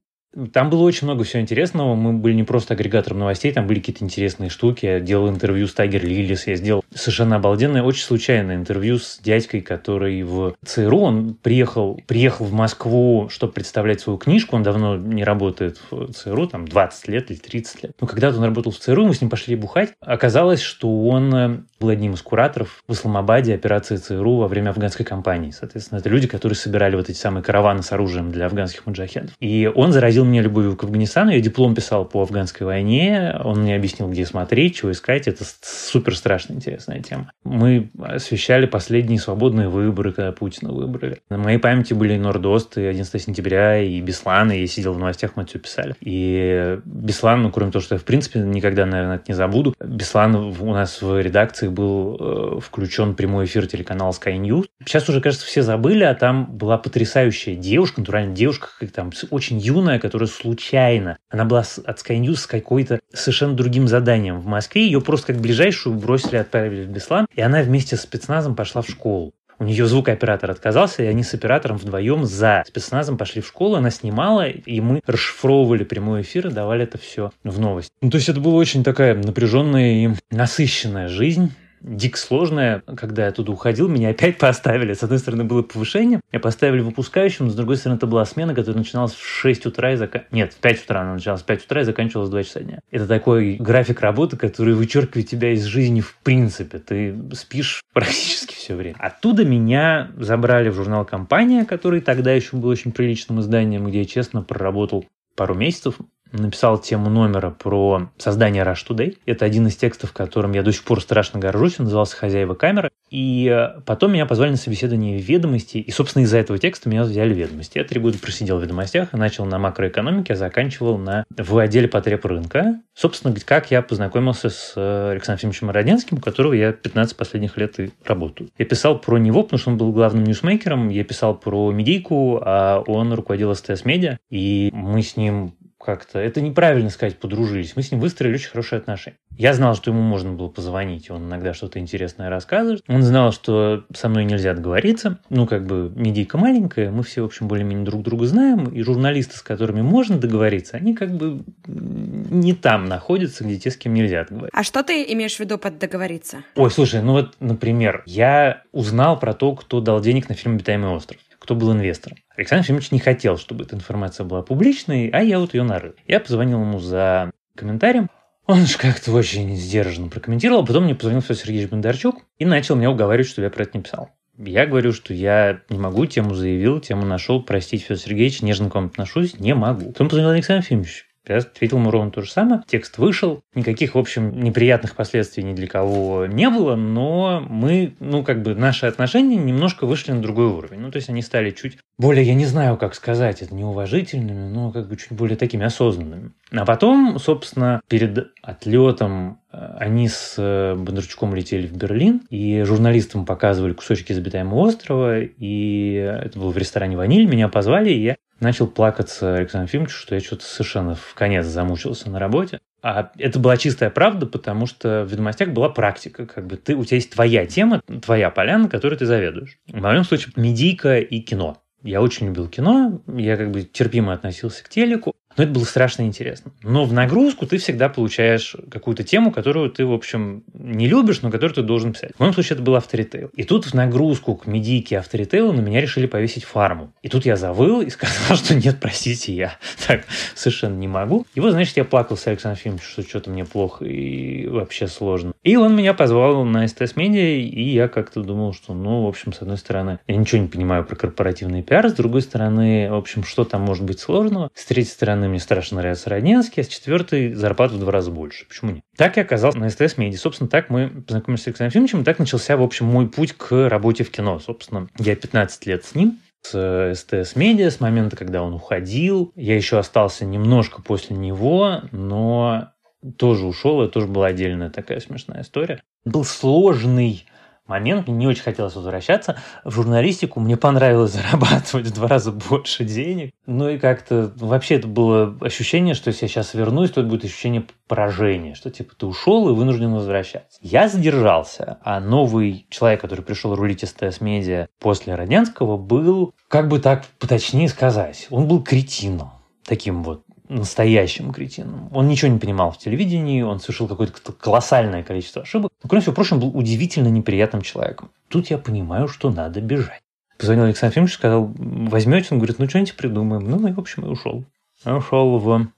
Там 0.52 0.70
было 0.70 0.82
очень 0.82 1.06
много 1.06 1.24
всего 1.24 1.42
интересного. 1.42 1.94
Мы 1.94 2.12
были 2.12 2.34
не 2.34 2.44
просто 2.44 2.74
агрегатором 2.74 3.18
новостей, 3.18 3.52
там 3.52 3.66
были 3.66 3.80
какие-то 3.80 4.04
интересные 4.04 4.48
штуки. 4.50 4.86
Я 4.86 5.00
делал 5.00 5.28
интервью 5.28 5.66
с 5.66 5.74
Тайгер 5.74 6.04
Лилис, 6.04 6.46
я 6.46 6.56
сделал 6.56 6.84
совершенно 6.94 7.36
обалденное, 7.36 7.82
очень 7.82 8.04
случайное 8.04 8.56
интервью 8.56 8.98
с 8.98 9.18
дядькой, 9.18 9.60
который 9.60 10.22
в 10.22 10.54
ЦРУ, 10.64 11.00
он 11.00 11.34
приехал, 11.34 12.00
приехал 12.06 12.44
в 12.44 12.52
Москву, 12.52 13.28
чтобы 13.28 13.52
представлять 13.52 14.00
свою 14.00 14.18
книжку. 14.18 14.56
Он 14.56 14.62
давно 14.62 14.96
не 14.96 15.24
работает 15.24 15.80
в 15.90 16.12
ЦРУ, 16.12 16.46
там 16.46 16.66
20 16.66 17.08
лет 17.08 17.30
или 17.30 17.38
30 17.38 17.82
лет. 17.82 17.92
Но 18.00 18.06
когда-то 18.06 18.38
он 18.38 18.44
работал 18.44 18.72
в 18.72 18.78
ЦРУ, 18.78 19.06
мы 19.06 19.14
с 19.14 19.20
ним 19.20 19.30
пошли 19.30 19.56
бухать. 19.56 19.92
Оказалось, 20.00 20.60
что 20.60 21.08
он 21.08 21.34
э, 21.34 21.60
был 21.80 21.88
одним 21.88 22.14
из 22.14 22.22
кураторов 22.22 22.82
в 22.86 22.92
Исламабаде 22.92 23.54
операции 23.54 23.96
ЦРУ 23.96 24.36
во 24.36 24.48
время 24.48 24.70
афганской 24.70 25.04
кампании. 25.04 25.50
Соответственно, 25.50 25.98
это 25.98 26.08
люди, 26.08 26.28
которые 26.28 26.56
собирали 26.56 26.94
вот 26.94 27.08
эти 27.08 27.16
самые 27.16 27.42
караваны 27.42 27.82
с 27.82 27.90
оружием 27.92 28.30
для 28.30 28.46
афганских 28.46 28.86
маджахедов. 28.86 29.32
И 29.40 29.70
он 29.74 29.92
заразил 29.92 30.19
заразил 30.20 30.24
меня 30.24 30.42
любовью 30.42 30.76
к 30.76 30.84
Афганистану. 30.84 31.30
Я 31.30 31.40
диплом 31.40 31.74
писал 31.74 32.04
по 32.04 32.22
афганской 32.22 32.66
войне. 32.66 33.34
Он 33.42 33.60
мне 33.60 33.76
объяснил, 33.76 34.08
где 34.08 34.26
смотреть, 34.26 34.76
чего 34.76 34.92
искать. 34.92 35.28
Это 35.28 35.44
супер 35.62 36.16
страшно 36.16 36.54
интересная 36.54 37.00
тема. 37.00 37.32
Мы 37.44 37.90
освещали 37.98 38.66
последние 38.66 39.18
свободные 39.18 39.68
выборы, 39.68 40.12
когда 40.12 40.32
Путина 40.32 40.72
выбрали. 40.72 41.18
На 41.30 41.38
моей 41.38 41.58
памяти 41.58 41.94
были 41.94 42.16
Нордост 42.16 42.78
и 42.78 42.84
11 42.84 43.22
сентября, 43.22 43.82
и 43.82 44.00
Беслан, 44.00 44.52
и 44.52 44.60
я 44.60 44.66
сидел 44.66 44.92
в 44.92 44.98
новостях, 44.98 45.32
мы 45.36 45.42
это 45.42 45.50
все 45.50 45.58
писали. 45.58 45.94
И 46.00 46.78
Беслан, 46.84 47.42
ну, 47.42 47.50
кроме 47.50 47.72
того, 47.72 47.82
что 47.82 47.94
я, 47.94 47.98
в 47.98 48.04
принципе, 48.04 48.40
никогда, 48.40 48.86
наверное, 48.86 49.16
это 49.16 49.24
не 49.28 49.34
забуду, 49.34 49.74
Беслан 49.82 50.34
у 50.34 50.72
нас 50.72 51.02
в 51.02 51.20
редакции 51.20 51.68
был 51.68 52.16
э, 52.20 52.60
включен 52.60 53.14
прямой 53.14 53.46
эфир 53.46 53.66
телеканала 53.66 54.10
Sky 54.12 54.38
News. 54.38 54.66
Сейчас 54.84 55.08
уже, 55.08 55.20
кажется, 55.20 55.46
все 55.46 55.62
забыли, 55.62 56.04
а 56.04 56.14
там 56.14 56.46
была 56.46 56.78
потрясающая 56.78 57.54
девушка, 57.54 58.00
натуральная 58.00 58.34
девушка, 58.34 58.68
как 58.78 58.90
там 58.90 59.10
очень 59.30 59.58
юная, 59.58 59.98
которая 60.10 60.28
случайно, 60.28 61.18
она 61.28 61.44
была 61.44 61.60
от 61.60 61.98
Sky 61.98 62.18
News 62.18 62.38
с 62.38 62.46
какой-то 62.48 62.98
совершенно 63.14 63.54
другим 63.54 63.86
заданием 63.86 64.40
в 64.40 64.46
Москве, 64.46 64.84
ее 64.84 65.00
просто 65.00 65.28
как 65.28 65.40
ближайшую 65.40 65.94
бросили, 65.94 66.34
отправили 66.34 66.82
в 66.82 66.88
Беслан, 66.88 67.28
и 67.32 67.40
она 67.40 67.62
вместе 67.62 67.96
с 67.96 68.00
спецназом 68.00 68.56
пошла 68.56 68.82
в 68.82 68.88
школу. 68.88 69.32
У 69.60 69.64
нее 69.64 69.86
звукооператор 69.86 70.50
отказался, 70.50 71.04
и 71.04 71.06
они 71.06 71.22
с 71.22 71.32
оператором 71.32 71.76
вдвоем 71.76 72.24
за 72.24 72.64
спецназом 72.66 73.18
пошли 73.18 73.40
в 73.40 73.46
школу, 73.46 73.76
она 73.76 73.90
снимала, 73.90 74.48
и 74.48 74.80
мы 74.80 75.00
расшифровывали 75.06 75.84
прямой 75.84 76.22
эфир 76.22 76.48
и 76.48 76.50
давали 76.50 76.82
это 76.82 76.98
все 76.98 77.30
в 77.44 77.60
новость. 77.60 77.92
Ну, 78.00 78.10
то 78.10 78.16
есть 78.16 78.28
это 78.28 78.40
была 78.40 78.54
очень 78.54 78.82
такая 78.82 79.14
напряженная 79.14 80.06
и 80.06 80.08
насыщенная 80.32 81.06
жизнь 81.06 81.52
дико 81.80 82.18
сложная. 82.18 82.82
Когда 82.96 83.26
я 83.26 83.32
туда 83.32 83.52
уходил, 83.52 83.88
меня 83.88 84.10
опять 84.10 84.38
поставили. 84.38 84.92
С 84.92 85.02
одной 85.02 85.18
стороны, 85.18 85.44
было 85.44 85.62
повышение, 85.62 86.20
меня 86.32 86.40
поставили 86.40 86.80
выпускающим, 86.80 87.50
с 87.50 87.54
другой 87.54 87.76
стороны, 87.76 87.96
это 87.96 88.06
была 88.06 88.24
смена, 88.24 88.54
которая 88.54 88.78
начиналась 88.78 89.12
в 89.12 89.24
6 89.24 89.66
утра 89.66 89.92
и 89.92 89.96
зак... 89.96 90.26
Нет, 90.30 90.52
в 90.52 90.56
5 90.56 90.84
утра 90.84 91.00
она 91.00 91.14
начиналась 91.14 91.42
в 91.42 91.46
5 91.46 91.64
утра 91.64 91.80
и 91.82 91.84
заканчивалась 91.84 92.28
в 92.28 92.32
2 92.32 92.42
часа 92.44 92.60
дня. 92.60 92.80
Это 92.90 93.06
такой 93.06 93.56
график 93.56 94.00
работы, 94.00 94.36
который 94.36 94.74
вычеркивает 94.74 95.28
тебя 95.28 95.52
из 95.52 95.64
жизни 95.64 96.00
в 96.00 96.16
принципе. 96.22 96.78
Ты 96.78 97.16
спишь 97.34 97.82
практически 97.92 98.54
все 98.54 98.74
время. 98.74 98.96
Оттуда 98.98 99.44
меня 99.44 100.10
забрали 100.18 100.68
в 100.68 100.74
журнал 100.74 101.04
«Компания», 101.04 101.64
который 101.64 102.00
тогда 102.00 102.32
еще 102.32 102.56
был 102.56 102.68
очень 102.68 102.92
приличным 102.92 103.40
изданием, 103.40 103.86
где 103.86 104.00
я 104.00 104.04
честно 104.04 104.42
проработал 104.42 105.04
пару 105.34 105.54
месяцев 105.54 105.96
написал 106.32 106.78
тему 106.78 107.10
номера 107.10 107.50
про 107.50 108.10
создание 108.18 108.64
Russia 108.64 108.86
Today. 108.88 109.16
Это 109.26 109.44
один 109.44 109.66
из 109.66 109.76
текстов, 109.76 110.12
которым 110.12 110.52
я 110.52 110.62
до 110.62 110.72
сих 110.72 110.84
пор 110.84 111.00
страшно 111.00 111.38
горжусь. 111.38 111.78
Он 111.78 111.84
назывался 111.84 112.16
«Хозяева 112.16 112.54
камеры». 112.54 112.90
И 113.10 113.48
э, 113.48 113.80
потом 113.82 114.12
меня 114.12 114.26
позвали 114.26 114.50
на 114.50 114.56
собеседование 114.56 115.18
в 115.18 115.24
ведомости. 115.24 115.78
И, 115.78 115.90
собственно, 115.90 116.24
из-за 116.24 116.38
этого 116.38 116.58
текста 116.58 116.88
меня 116.88 117.02
взяли 117.02 117.34
в 117.34 117.36
ведомости. 117.36 117.78
Я 117.78 117.84
три 117.84 118.00
года 118.00 118.18
просидел 118.18 118.58
в 118.58 118.62
ведомостях 118.62 119.12
начал 119.20 119.44
на 119.44 119.58
макроэкономике, 119.58 120.32
а 120.32 120.36
заканчивал 120.36 120.98
на, 120.98 121.24
в 121.36 121.58
отделе 121.58 121.86
потреб 121.88 122.24
рынка. 122.24 122.80
Собственно, 122.94 123.34
как 123.44 123.70
я 123.70 123.82
познакомился 123.82 124.48
с 124.48 124.72
э, 124.76 125.10
Александром 125.12 125.50
Ефимовичем 125.50 125.70
Роднянским, 125.70 126.18
у 126.18 126.20
которого 126.20 126.54
я 126.54 126.72
15 126.72 127.16
последних 127.16 127.56
лет 127.56 127.78
и 127.78 127.90
работаю. 128.04 128.50
Я 128.58 128.64
писал 128.64 128.98
про 128.98 129.18
него, 129.18 129.42
потому 129.42 129.58
что 129.58 129.70
он 129.70 129.76
был 129.76 129.92
главным 129.92 130.24
ньюсмейкером. 130.24 130.88
Я 130.88 131.04
писал 131.04 131.36
про 131.36 131.70
медийку, 131.70 132.40
а 132.42 132.82
он 132.86 133.12
руководил 133.12 133.54
СТС 133.54 133.84
Медиа. 133.84 134.18
И 134.30 134.70
мы 134.72 135.02
с 135.02 135.16
ним 135.16 135.54
как-то, 135.80 136.18
это 136.18 136.40
неправильно 136.40 136.90
сказать, 136.90 137.18
подружились. 137.18 137.74
Мы 137.74 137.82
с 137.82 137.90
ним 137.90 138.00
выстроили 138.00 138.34
очень 138.34 138.50
хорошие 138.50 138.78
отношения. 138.78 139.16
Я 139.36 139.54
знал, 139.54 139.74
что 139.74 139.90
ему 139.90 140.02
можно 140.02 140.32
было 140.32 140.48
позвонить, 140.48 141.10
он 141.10 141.26
иногда 141.26 141.54
что-то 141.54 141.78
интересное 141.78 142.28
рассказывает. 142.28 142.84
Он 142.88 143.02
знал, 143.02 143.32
что 143.32 143.84
со 143.94 144.08
мной 144.10 144.24
нельзя 144.24 144.52
договориться. 144.52 145.18
Ну, 145.30 145.46
как 145.46 145.64
бы, 145.64 145.90
медийка 145.94 146.36
маленькая, 146.36 146.90
мы 146.90 147.02
все, 147.02 147.22
в 147.22 147.26
общем, 147.26 147.48
более-менее 147.48 147.86
друг 147.86 148.02
друга 148.02 148.26
знаем, 148.26 148.66
и 148.66 148.82
журналисты, 148.82 149.38
с 149.38 149.42
которыми 149.42 149.80
можно 149.80 150.18
договориться, 150.18 150.76
они 150.76 150.94
как 150.94 151.10
бы 151.16 151.42
не 151.66 152.52
там 152.52 152.84
находятся, 152.84 153.44
где 153.44 153.56
те, 153.56 153.70
с 153.70 153.76
кем 153.76 153.94
нельзя 153.94 154.24
договориться. 154.24 154.58
А 154.58 154.62
что 154.62 154.82
ты 154.82 155.02
имеешь 155.14 155.36
в 155.36 155.40
виду 155.40 155.56
под 155.56 155.78
договориться? 155.78 156.44
Ой, 156.56 156.70
слушай, 156.70 157.02
ну 157.02 157.12
вот, 157.12 157.34
например, 157.40 158.02
я 158.04 158.62
узнал 158.72 159.18
про 159.18 159.32
то, 159.32 159.54
кто 159.54 159.80
дал 159.80 160.00
денег 160.00 160.28
на 160.28 160.34
фильм 160.34 160.56
«Обитаемый 160.56 160.90
остров» 160.90 161.18
кто 161.40 161.56
был 161.56 161.72
инвестором. 161.72 162.18
Александр 162.36 162.64
Ефимович 162.64 162.92
не 162.92 163.00
хотел, 163.00 163.36
чтобы 163.36 163.64
эта 163.64 163.74
информация 163.74 164.24
была 164.24 164.42
публичной, 164.42 165.08
а 165.08 165.22
я 165.22 165.40
вот 165.40 165.54
ее 165.54 165.64
нарыл. 165.64 165.94
Я 166.06 166.20
позвонил 166.20 166.60
ему 166.60 166.78
за 166.78 167.32
комментарием, 167.56 168.08
он 168.46 168.66
же 168.66 168.78
как-то 168.78 169.12
очень 169.12 169.54
сдержанно 169.56 170.08
прокомментировал, 170.08 170.62
а 170.62 170.66
потом 170.66 170.84
мне 170.84 170.94
позвонил 170.94 171.22
Федор 171.22 171.36
Сергеевич 171.36 171.70
Бондарчук 171.70 172.22
и 172.38 172.44
начал 172.44 172.76
меня 172.76 172.90
уговаривать, 172.90 173.28
чтобы 173.28 173.44
я 173.44 173.50
про 173.50 173.62
это 173.62 173.78
не 173.78 173.82
писал. 173.84 174.10
Я 174.36 174.66
говорю, 174.66 174.92
что 174.92 175.14
я 175.14 175.60
не 175.68 175.78
могу, 175.78 176.06
тему 176.06 176.34
заявил, 176.34 176.80
тему 176.80 177.04
нашел, 177.04 177.42
простите, 177.42 177.84
Федор 177.84 177.98
Сергеевич, 177.98 178.42
нежно 178.42 178.70
к 178.70 178.74
вам 178.74 178.86
отношусь, 178.86 179.38
не 179.38 179.54
могу. 179.54 179.92
Потом 179.92 180.08
позвонил 180.08 180.30
Александр 180.30 180.64
Ефимович, 180.64 181.06
я 181.28 181.38
ответил 181.38 181.78
ему 181.78 181.90
ровно 181.90 182.10
то 182.10 182.22
же 182.22 182.30
самое. 182.30 182.62
Текст 182.66 182.98
вышел. 182.98 183.42
Никаких, 183.54 183.94
в 183.94 183.98
общем, 183.98 184.40
неприятных 184.42 184.96
последствий 184.96 185.42
ни 185.42 185.54
для 185.54 185.66
кого 185.66 186.26
не 186.26 186.48
было, 186.48 186.76
но 186.76 187.44
мы, 187.48 187.94
ну, 188.00 188.24
как 188.24 188.42
бы 188.42 188.54
наши 188.54 188.86
отношения 188.86 189.36
немножко 189.36 189.86
вышли 189.86 190.12
на 190.12 190.22
другой 190.22 190.46
уровень. 190.46 190.80
Ну, 190.80 190.90
то 190.90 190.96
есть 190.96 191.08
они 191.08 191.22
стали 191.22 191.50
чуть 191.50 191.78
более, 191.98 192.24
я 192.24 192.34
не 192.34 192.46
знаю, 192.46 192.76
как 192.76 192.94
сказать, 192.94 193.42
это 193.42 193.54
неуважительными, 193.54 194.48
но 194.48 194.72
как 194.72 194.88
бы 194.88 194.96
чуть 194.96 195.12
более 195.12 195.36
такими 195.36 195.66
осознанными. 195.66 196.32
А 196.52 196.64
потом, 196.64 197.18
собственно, 197.18 197.82
перед 197.88 198.32
отлетом 198.42 199.39
они 199.52 200.08
с 200.08 200.34
э, 200.38 200.74
Бондарчуком 200.76 201.34
летели 201.34 201.66
в 201.66 201.76
Берлин, 201.76 202.22
и 202.30 202.62
журналистам 202.62 203.26
показывали 203.26 203.72
кусочки 203.72 204.12
из 204.12 204.18
обитаемого 204.18 204.60
острова, 204.60 205.18
и 205.20 205.92
это 205.94 206.38
было 206.38 206.50
в 206.50 206.58
ресторане 206.58 206.96
«Ваниль», 206.96 207.26
меня 207.26 207.48
позвали, 207.48 207.90
и 207.90 208.00
я 208.00 208.16
начал 208.38 208.66
плакаться 208.66 209.36
Александр 209.36 209.68
Ефимовичу, 209.68 209.96
что 209.96 210.14
я 210.14 210.20
что-то 210.20 210.44
совершенно 210.44 210.94
в 210.94 211.14
конец 211.14 211.46
замучился 211.46 212.10
на 212.10 212.18
работе. 212.18 212.60
А 212.82 213.10
это 213.18 213.38
была 213.38 213.56
чистая 213.56 213.90
правда, 213.90 214.26
потому 214.26 214.66
что 214.66 215.04
в 215.04 215.12
ведомостях 215.12 215.50
была 215.50 215.68
практика. 215.68 216.26
Как 216.26 216.46
бы 216.46 216.56
ты, 216.56 216.74
у 216.74 216.84
тебя 216.84 216.96
есть 216.96 217.12
твоя 217.12 217.44
тема, 217.44 217.82
твоя 218.02 218.30
поляна, 218.30 218.68
которой 218.70 218.94
ты 218.94 219.04
заведуешь. 219.04 219.58
В 219.68 219.80
моем 219.80 220.04
случае 220.04 220.32
медийка 220.36 220.98
и 220.98 221.20
кино. 221.20 221.58
Я 221.82 222.00
очень 222.02 222.26
любил 222.26 222.48
кино, 222.48 223.02
я 223.06 223.36
как 223.36 223.50
бы 223.50 223.62
терпимо 223.62 224.12
относился 224.12 224.64
к 224.64 224.68
телеку, 224.68 225.14
но 225.36 225.44
это 225.44 225.52
было 225.52 225.64
страшно 225.64 226.02
интересно. 226.02 226.52
Но 226.62 226.84
в 226.84 226.92
нагрузку 226.92 227.46
ты 227.46 227.58
всегда 227.58 227.88
получаешь 227.88 228.56
какую-то 228.70 229.04
тему, 229.04 229.30
которую 229.30 229.70
ты, 229.70 229.86
в 229.86 229.92
общем, 229.92 230.42
не 230.52 230.88
любишь, 230.88 231.22
но 231.22 231.30
которую 231.30 231.54
ты 231.54 231.62
должен 231.62 231.92
писать. 231.92 232.12
В 232.16 232.20
моем 232.20 232.32
случае 232.32 232.54
это 232.54 232.62
был 232.62 232.74
авторитейл. 232.74 233.30
И 233.34 233.44
тут 233.44 233.66
в 233.66 233.74
нагрузку 233.74 234.34
к 234.34 234.46
медийке 234.46 234.98
авторитейла 234.98 235.52
на 235.52 235.60
меня 235.60 235.80
решили 235.80 236.06
повесить 236.06 236.44
фарму. 236.44 236.92
И 237.02 237.08
тут 237.08 237.26
я 237.26 237.36
завыл 237.36 237.80
и 237.80 237.90
сказал, 237.90 238.36
что 238.36 238.54
нет, 238.54 238.78
простите, 238.80 239.32
я 239.32 239.56
так 239.86 240.04
совершенно 240.34 240.76
не 240.76 240.88
могу. 240.88 241.26
И 241.34 241.40
вот, 241.40 241.52
значит, 241.52 241.76
я 241.76 241.84
плакал 241.84 242.16
с 242.16 242.26
Александром 242.26 242.58
Ефимовичем, 242.58 242.86
что 242.86 243.02
что-то 243.02 243.30
мне 243.30 243.44
плохо 243.44 243.84
и 243.84 244.46
вообще 244.48 244.88
сложно. 244.88 245.32
И 245.42 245.56
он 245.56 245.76
меня 245.76 245.94
позвал 245.94 246.44
на 246.44 246.66
СТС 246.66 246.96
Медиа, 246.96 247.40
и 247.40 247.62
я 247.62 247.88
как-то 247.88 248.22
думал, 248.22 248.52
что, 248.52 248.74
ну, 248.74 249.04
в 249.04 249.08
общем, 249.08 249.32
с 249.32 249.40
одной 249.42 249.56
стороны, 249.56 250.00
я 250.06 250.16
ничего 250.16 250.42
не 250.42 250.48
понимаю 250.48 250.84
про 250.84 250.96
корпоративный 250.96 251.62
пиар, 251.62 251.88
с 251.88 251.94
другой 251.94 252.22
стороны, 252.22 252.90
в 252.90 252.94
общем, 252.94 253.24
что 253.24 253.44
там 253.44 253.62
может 253.62 253.84
быть 253.84 254.00
сложного, 254.00 254.50
с 254.54 254.64
третьей 254.64 254.92
стороны, 254.92 255.19
мне 255.28 255.40
страшно 255.40 255.78
нравится 255.78 256.10
Родненский, 256.10 256.62
а 256.62 256.64
с 256.64 256.68
четвертой 256.68 257.34
зарплату 257.34 257.74
в 257.74 257.80
два 257.80 257.92
раза 257.92 258.10
больше. 258.10 258.46
Почему 258.46 258.72
нет? 258.72 258.84
Так 258.96 259.16
я 259.16 259.22
оказался 259.22 259.58
на 259.58 259.70
СТС 259.70 259.96
Меди. 259.96 260.16
Собственно, 260.16 260.48
так 260.48 260.70
мы 260.70 260.88
познакомились 260.88 261.42
с 261.42 261.46
Александром 261.46 261.68
Ефимовичем, 261.70 262.00
и 262.02 262.04
так 262.04 262.18
начался, 262.18 262.56
в 262.56 262.62
общем, 262.62 262.86
мой 262.86 263.08
путь 263.08 263.32
к 263.32 263.68
работе 263.68 264.04
в 264.04 264.10
кино. 264.10 264.38
Собственно, 264.38 264.88
я 264.98 265.16
15 265.16 265.66
лет 265.66 265.84
с 265.84 265.94
ним, 265.94 266.18
с 266.42 266.94
СТС 266.94 267.36
Медиа, 267.36 267.70
с 267.70 267.80
момента, 267.80 268.16
когда 268.16 268.42
он 268.42 268.54
уходил. 268.54 269.32
Я 269.36 269.56
еще 269.56 269.78
остался 269.78 270.24
немножко 270.24 270.82
после 270.82 271.16
него, 271.16 271.82
но 271.92 272.72
тоже 273.16 273.46
ушел, 273.46 273.82
это 273.82 273.92
тоже 273.92 274.06
была 274.06 274.26
отдельная 274.26 274.70
такая 274.70 275.00
смешная 275.00 275.42
история. 275.42 275.82
Был 276.04 276.24
сложный 276.24 277.26
момент, 277.70 278.08
мне 278.08 278.16
не 278.16 278.26
очень 278.26 278.42
хотелось 278.42 278.74
возвращаться 278.74 279.36
в 279.64 279.70
журналистику, 279.70 280.40
мне 280.40 280.56
понравилось 280.56 281.12
зарабатывать 281.14 281.86
в 281.86 281.94
два 281.94 282.08
раза 282.08 282.32
больше 282.32 282.84
денег. 282.84 283.30
Ну 283.46 283.68
и 283.70 283.78
как-то 283.78 284.32
вообще 284.36 284.74
это 284.74 284.88
было 284.88 285.38
ощущение, 285.40 285.94
что 285.94 286.08
если 286.08 286.26
я 286.26 286.28
сейчас 286.28 286.52
вернусь, 286.52 286.90
то 286.90 287.00
это 287.00 287.08
будет 287.08 287.24
ощущение 287.24 287.64
поражения, 287.88 288.54
что 288.54 288.70
типа 288.70 288.94
ты 288.94 289.06
ушел 289.06 289.48
и 289.48 289.54
вынужден 289.54 289.94
возвращаться. 289.94 290.58
Я 290.60 290.88
задержался, 290.88 291.78
а 291.82 292.00
новый 292.00 292.66
человек, 292.68 293.00
который 293.00 293.22
пришел 293.22 293.54
рулить 293.54 293.88
СТС 293.88 294.20
Медиа 294.20 294.68
после 294.78 295.14
Роднянского, 295.14 295.76
был, 295.76 296.34
как 296.48 296.68
бы 296.68 296.80
так 296.80 297.06
поточнее 297.18 297.68
сказать, 297.68 298.26
он 298.30 298.46
был 298.46 298.62
кретином 298.62 299.30
таким 299.64 300.02
вот 300.02 300.24
настоящим 300.50 301.32
кретином. 301.32 301.88
Он 301.94 302.08
ничего 302.08 302.30
не 302.30 302.38
понимал 302.38 302.72
в 302.72 302.78
телевидении, 302.78 303.42
он 303.42 303.60
совершил 303.60 303.88
какое-то 303.88 304.32
колоссальное 304.32 305.02
количество 305.02 305.42
ошибок. 305.42 305.72
Но, 305.82 305.88
кроме 305.88 306.02
всего 306.02 306.14
прочего, 306.14 306.38
был 306.38 306.56
удивительно 306.56 307.08
неприятным 307.08 307.62
человеком. 307.62 308.10
Тут 308.28 308.50
я 308.50 308.58
понимаю, 308.58 309.08
что 309.08 309.30
надо 309.30 309.60
бежать. 309.60 310.02
Позвонил 310.38 310.64
Александр 310.64 310.92
Ефимович, 310.92 311.14
сказал, 311.14 311.52
возьмете? 311.56 312.28
Он 312.32 312.38
говорит, 312.38 312.58
ну, 312.58 312.68
что-нибудь 312.68 312.96
придумаем. 312.96 313.48
Ну, 313.48 313.66
и, 313.68 313.72
в 313.72 313.78
общем, 313.78 314.04
и 314.06 314.08
ушел. 314.08 314.44
Я 314.84 314.96
ушел 314.96 315.38
в 315.38 315.68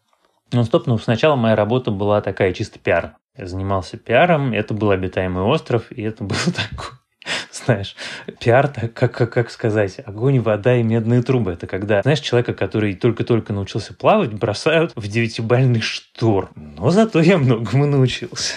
нон-стоп, 0.53 0.87
но 0.87 0.99
сначала 0.99 1.37
моя 1.37 1.57
работа 1.57 1.91
была 1.91 2.21
такая 2.21 2.53
чисто 2.53 2.79
пиар. 2.79 3.17
Я 3.37 3.47
занимался 3.47 3.97
пиаром, 3.97 4.53
это 4.53 4.75
был 4.75 4.91
обитаемый 4.91 5.43
остров, 5.43 5.91
и 5.91 6.03
это 6.03 6.25
был 6.25 6.37
такой 6.47 6.99
знаешь, 7.53 7.95
пиар, 8.41 8.73
как, 8.95 9.13
как, 9.13 9.33
как 9.33 9.51
сказать, 9.51 10.01
огонь, 10.05 10.41
вода 10.41 10.77
и 10.77 10.83
медные 10.83 11.23
трубы. 11.23 11.53
Это 11.53 11.67
когда, 11.67 12.03
знаешь, 12.03 12.21
человека, 12.21 12.55
который 12.55 12.95
только-только 12.95 13.53
научился 13.53 13.95
плавать, 13.95 14.33
бросают 14.33 14.93
в 14.97 15.07
девятибальный 15.07 15.81
шторм. 15.81 16.51
Но 16.57 16.91
зато 16.91 17.21
я 17.21 17.39
многому 17.39 17.87
научился. 17.87 18.55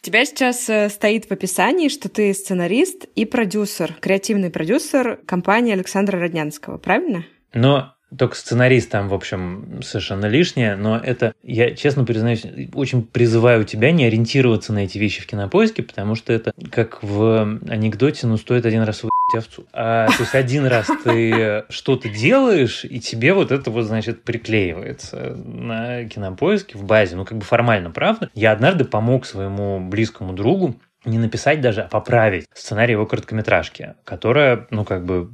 У 0.00 0.10
тебя 0.10 0.24
сейчас 0.24 0.70
э, 0.70 0.88
стоит 0.88 1.26
в 1.26 1.32
описании, 1.32 1.88
что 1.88 2.08
ты 2.08 2.32
сценарист 2.32 3.04
и 3.14 3.26
продюсер, 3.26 3.92
креативный 4.00 4.48
продюсер 4.48 5.18
компании 5.26 5.74
Александра 5.74 6.18
Роднянского, 6.18 6.78
правильно? 6.78 7.26
Но 7.52 7.92
только 8.16 8.36
сценарист 8.36 8.90
там, 8.90 9.08
в 9.08 9.14
общем, 9.14 9.80
совершенно 9.82 10.26
лишнее, 10.26 10.76
но 10.76 10.96
это, 10.96 11.34
я 11.42 11.74
честно 11.74 12.04
признаюсь, 12.04 12.42
очень 12.74 13.02
призываю 13.02 13.64
тебя 13.64 13.90
не 13.92 14.04
ориентироваться 14.04 14.72
на 14.72 14.84
эти 14.84 14.98
вещи 14.98 15.20
в 15.20 15.26
кинопоиске, 15.26 15.82
потому 15.82 16.14
что 16.14 16.32
это 16.32 16.52
как 16.70 17.02
в 17.02 17.60
анекдоте, 17.68 18.26
ну, 18.26 18.36
стоит 18.36 18.64
один 18.64 18.82
раз 18.82 19.02
выебать 19.02 19.46
овцу. 19.46 19.66
А, 19.72 20.06
то 20.06 20.22
есть 20.22 20.34
один 20.34 20.66
раз 20.66 20.86
ты 21.04 21.64
что-то 21.68 22.08
делаешь, 22.08 22.84
и 22.84 22.98
тебе 23.00 23.34
вот 23.34 23.52
это 23.52 23.70
вот, 23.70 23.84
значит, 23.84 24.22
приклеивается 24.22 25.36
на 25.36 26.04
кинопоиске 26.04 26.78
в 26.78 26.84
базе. 26.84 27.16
Ну, 27.16 27.24
как 27.24 27.38
бы 27.38 27.44
формально, 27.44 27.90
правда. 27.90 28.30
Я 28.34 28.52
однажды 28.52 28.84
помог 28.84 29.26
своему 29.26 29.80
близкому 29.80 30.32
другу 30.32 30.76
не 31.04 31.18
написать 31.18 31.60
даже, 31.60 31.82
а 31.82 31.88
поправить 31.88 32.46
сценарий 32.52 32.92
его 32.92 33.06
короткометражки, 33.06 33.94
которая, 34.04 34.66
ну, 34.70 34.84
как 34.84 35.04
бы, 35.04 35.30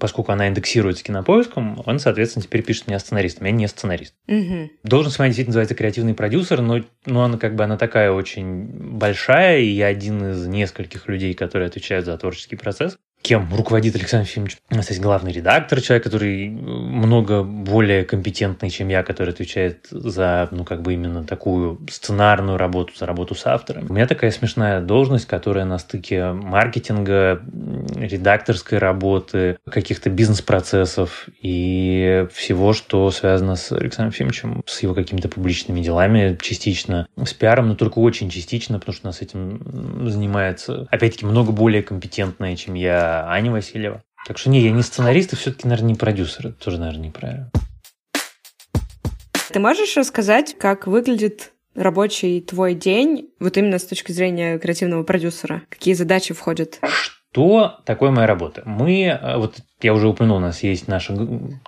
поскольку 0.00 0.32
она 0.32 0.48
индексируется 0.48 1.04
кинопоиском, 1.04 1.82
он, 1.86 1.98
соответственно, 1.98 2.44
теперь 2.44 2.62
пишет 2.62 2.88
меня 2.88 2.98
сценаристом. 2.98 3.46
Я 3.46 3.52
не 3.52 3.68
сценарист. 3.68 4.14
Угу. 4.26 4.70
Должность 4.82 5.18
моя 5.18 5.28
действительно 5.28 5.50
называется 5.52 5.74
креативный 5.74 6.14
продюсер, 6.14 6.60
но, 6.60 6.80
но 7.06 7.24
она 7.24 7.38
как 7.38 7.54
бы 7.54 7.64
она 7.64 7.76
такая 7.76 8.10
очень 8.10 8.64
большая, 8.64 9.60
и 9.60 9.66
я 9.66 9.86
один 9.86 10.32
из 10.32 10.46
нескольких 10.46 11.08
людей, 11.08 11.34
которые 11.34 11.68
отвечают 11.68 12.06
за 12.06 12.18
творческий 12.18 12.56
процесс 12.56 12.98
кем 13.24 13.48
руководит 13.54 13.96
Александр 13.96 14.28
Ефимович. 14.28 14.58
У 14.70 14.76
нас 14.76 14.90
есть 14.90 15.00
главный 15.00 15.32
редактор, 15.32 15.80
человек, 15.80 16.04
который 16.04 16.50
много 16.50 17.42
более 17.42 18.04
компетентный, 18.04 18.68
чем 18.68 18.88
я, 18.88 19.02
который 19.02 19.30
отвечает 19.30 19.86
за, 19.90 20.46
ну, 20.50 20.64
как 20.64 20.82
бы 20.82 20.92
именно 20.92 21.24
такую 21.24 21.80
сценарную 21.90 22.58
работу, 22.58 22.92
за 22.94 23.06
работу 23.06 23.34
с 23.34 23.46
автором. 23.46 23.86
У 23.88 23.94
меня 23.94 24.06
такая 24.06 24.30
смешная 24.30 24.82
должность, 24.82 25.26
которая 25.26 25.64
на 25.64 25.78
стыке 25.78 26.32
маркетинга, 26.32 27.40
редакторской 27.96 28.76
работы, 28.76 29.56
каких-то 29.70 30.10
бизнес-процессов 30.10 31.26
и 31.40 32.26
всего, 32.30 32.74
что 32.74 33.10
связано 33.10 33.56
с 33.56 33.72
Александром 33.72 34.12
Ефимовичем, 34.12 34.62
с 34.66 34.82
его 34.82 34.92
какими-то 34.92 35.30
публичными 35.30 35.80
делами 35.80 36.36
частично, 36.42 37.08
с 37.16 37.32
пиаром, 37.32 37.68
но 37.68 37.74
только 37.74 38.00
очень 38.00 38.28
частично, 38.28 38.78
потому 38.78 38.94
что 38.94 39.06
нас 39.06 39.22
этим 39.22 40.10
занимается, 40.10 40.86
опять-таки, 40.90 41.24
много 41.24 41.52
более 41.52 41.82
компетентная, 41.82 42.54
чем 42.56 42.74
я 42.74 43.13
Аня 43.28 43.50
Васильева. 43.52 44.02
Так 44.26 44.38
что 44.38 44.50
не, 44.50 44.60
я 44.60 44.70
не 44.70 44.82
сценарист 44.82 45.32
и 45.32 45.36
все-таки, 45.36 45.68
наверное, 45.68 45.90
не 45.90 45.94
продюсер. 45.94 46.48
Это 46.48 46.64
тоже, 46.64 46.78
наверное, 46.78 47.08
неправильно. 47.08 47.50
Ты 49.52 49.60
можешь 49.60 49.96
рассказать, 49.96 50.56
как 50.58 50.86
выглядит 50.86 51.52
рабочий 51.74 52.40
твой 52.40 52.74
день, 52.74 53.30
вот 53.38 53.56
именно 53.56 53.78
с 53.78 53.84
точки 53.84 54.12
зрения 54.12 54.58
креативного 54.58 55.02
продюсера? 55.02 55.62
Какие 55.68 55.94
задачи 55.94 56.34
входят? 56.34 56.80
Что 57.34 57.80
такое 57.84 58.10
моя 58.10 58.26
работа? 58.26 58.62
Мы, 58.64 59.04
э, 59.04 59.36
вот 59.36 59.56
я 59.82 59.92
уже 59.92 60.08
упомянул, 60.08 60.36
у 60.36 60.40
нас 60.40 60.62
есть 60.62 60.88
наша 60.88 61.14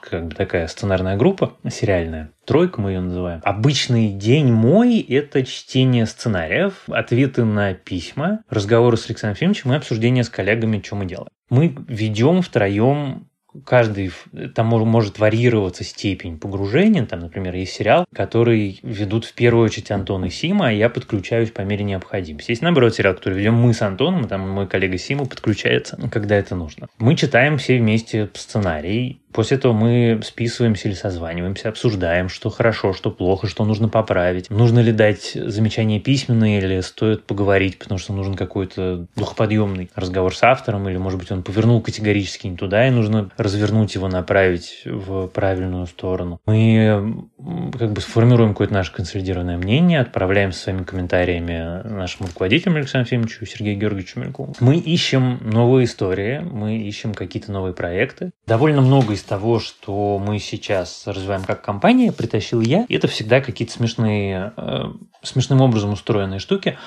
как 0.00 0.28
бы 0.28 0.34
такая 0.34 0.68
сценарная 0.68 1.16
группа, 1.16 1.56
сериальная, 1.68 2.30
тройка 2.44 2.80
мы 2.80 2.92
ее 2.92 3.00
называем. 3.00 3.40
Обычный 3.44 4.08
день 4.08 4.52
мой– 4.52 5.00
это 5.08 5.44
чтение 5.44 6.06
сценариев, 6.06 6.84
ответы 6.88 7.44
на 7.44 7.74
письма, 7.74 8.40
разговоры 8.48 8.96
с 8.96 9.06
Александром 9.06 9.34
Ефимовичем 9.34 9.72
и 9.72 9.76
обсуждение 9.76 10.24
с 10.24 10.28
коллегами, 10.28 10.80
что 10.84 10.96
мы 10.96 11.06
делаем. 11.06 11.30
Мы 11.48 11.74
ведем 11.88 12.42
втроем 12.42 13.28
каждый, 13.64 14.10
там 14.54 14.66
может 14.66 15.18
варьироваться 15.18 15.84
степень 15.84 16.38
погружения. 16.38 17.06
Там, 17.06 17.20
например, 17.20 17.54
есть 17.54 17.72
сериал, 17.72 18.04
который 18.14 18.78
ведут 18.82 19.24
в 19.24 19.34
первую 19.34 19.64
очередь 19.64 19.90
Антон 19.90 20.24
и 20.24 20.30
Сима, 20.30 20.68
а 20.68 20.72
я 20.72 20.88
подключаюсь 20.88 21.50
по 21.50 21.62
мере 21.62 21.84
необходимости. 21.84 22.50
Есть, 22.50 22.62
наоборот, 22.62 22.94
сериал, 22.94 23.14
который 23.14 23.38
ведем 23.38 23.54
мы 23.54 23.72
с 23.72 23.82
Антоном, 23.82 24.28
там 24.28 24.48
мой 24.48 24.66
коллега 24.66 24.98
Сима 24.98 25.26
подключается, 25.26 25.98
когда 26.10 26.36
это 26.36 26.54
нужно. 26.54 26.88
Мы 26.98 27.14
читаем 27.16 27.58
все 27.58 27.78
вместе 27.78 28.28
сценарий, 28.34 29.20
После 29.32 29.58
этого 29.58 29.72
мы 29.72 30.20
списываемся 30.24 30.88
или 30.88 30.94
созваниваемся, 30.94 31.68
обсуждаем, 31.68 32.28
что 32.28 32.48
хорошо, 32.48 32.92
что 32.92 33.10
плохо, 33.10 33.46
что 33.46 33.64
нужно 33.64 33.88
поправить. 33.88 34.48
Нужно 34.50 34.80
ли 34.80 34.92
дать 34.92 35.32
замечания 35.34 36.00
письменные 36.00 36.58
или 36.58 36.80
стоит 36.80 37.24
поговорить, 37.24 37.78
потому 37.78 37.98
что 37.98 38.12
нужен 38.12 38.34
какой-то 38.34 39.06
духоподъемный 39.16 39.90
разговор 39.94 40.34
с 40.34 40.42
автором, 40.42 40.88
или, 40.88 40.96
может 40.96 41.18
быть, 41.18 41.30
он 41.30 41.42
повернул 41.42 41.82
категорически 41.82 42.46
не 42.46 42.56
туда, 42.56 42.88
и 42.88 42.90
нужно 42.90 43.30
развернуть 43.36 43.94
его, 43.94 44.08
направить 44.08 44.82
в 44.84 45.26
правильную 45.28 45.86
сторону. 45.86 46.40
Мы 46.46 47.26
как 47.78 47.92
бы 47.92 48.00
сформируем 48.00 48.50
какое-то 48.50 48.72
наше 48.72 48.92
консолидированное 48.92 49.58
мнение, 49.58 50.00
отправляем 50.00 50.52
своими 50.52 50.84
комментариями 50.84 51.86
нашему 51.86 52.28
руководителю 52.28 52.76
Александру 52.76 53.06
Ефимовичу 53.06 53.44
Сергею 53.44 53.78
Георгиевичу 53.78 54.20
Мелькову. 54.20 54.54
Мы 54.60 54.76
ищем 54.76 55.40
новые 55.42 55.84
истории, 55.84 56.38
мы 56.38 56.78
ищем 56.78 57.12
какие-то 57.12 57.52
новые 57.52 57.74
проекты. 57.74 58.30
Довольно 58.46 58.80
много 58.80 59.14
из 59.16 59.22
того, 59.22 59.58
что 59.58 60.18
мы 60.18 60.38
сейчас 60.38 61.02
развиваем 61.06 61.42
как 61.42 61.62
компания, 61.62 62.12
притащил 62.12 62.60
я. 62.60 62.84
И 62.88 62.94
это 62.94 63.08
всегда 63.08 63.40
какие-то 63.40 63.74
смешные, 63.74 64.52
э, 64.56 64.84
смешным 65.22 65.60
образом 65.60 65.92
устроенные 65.92 66.38
штуки. 66.38 66.78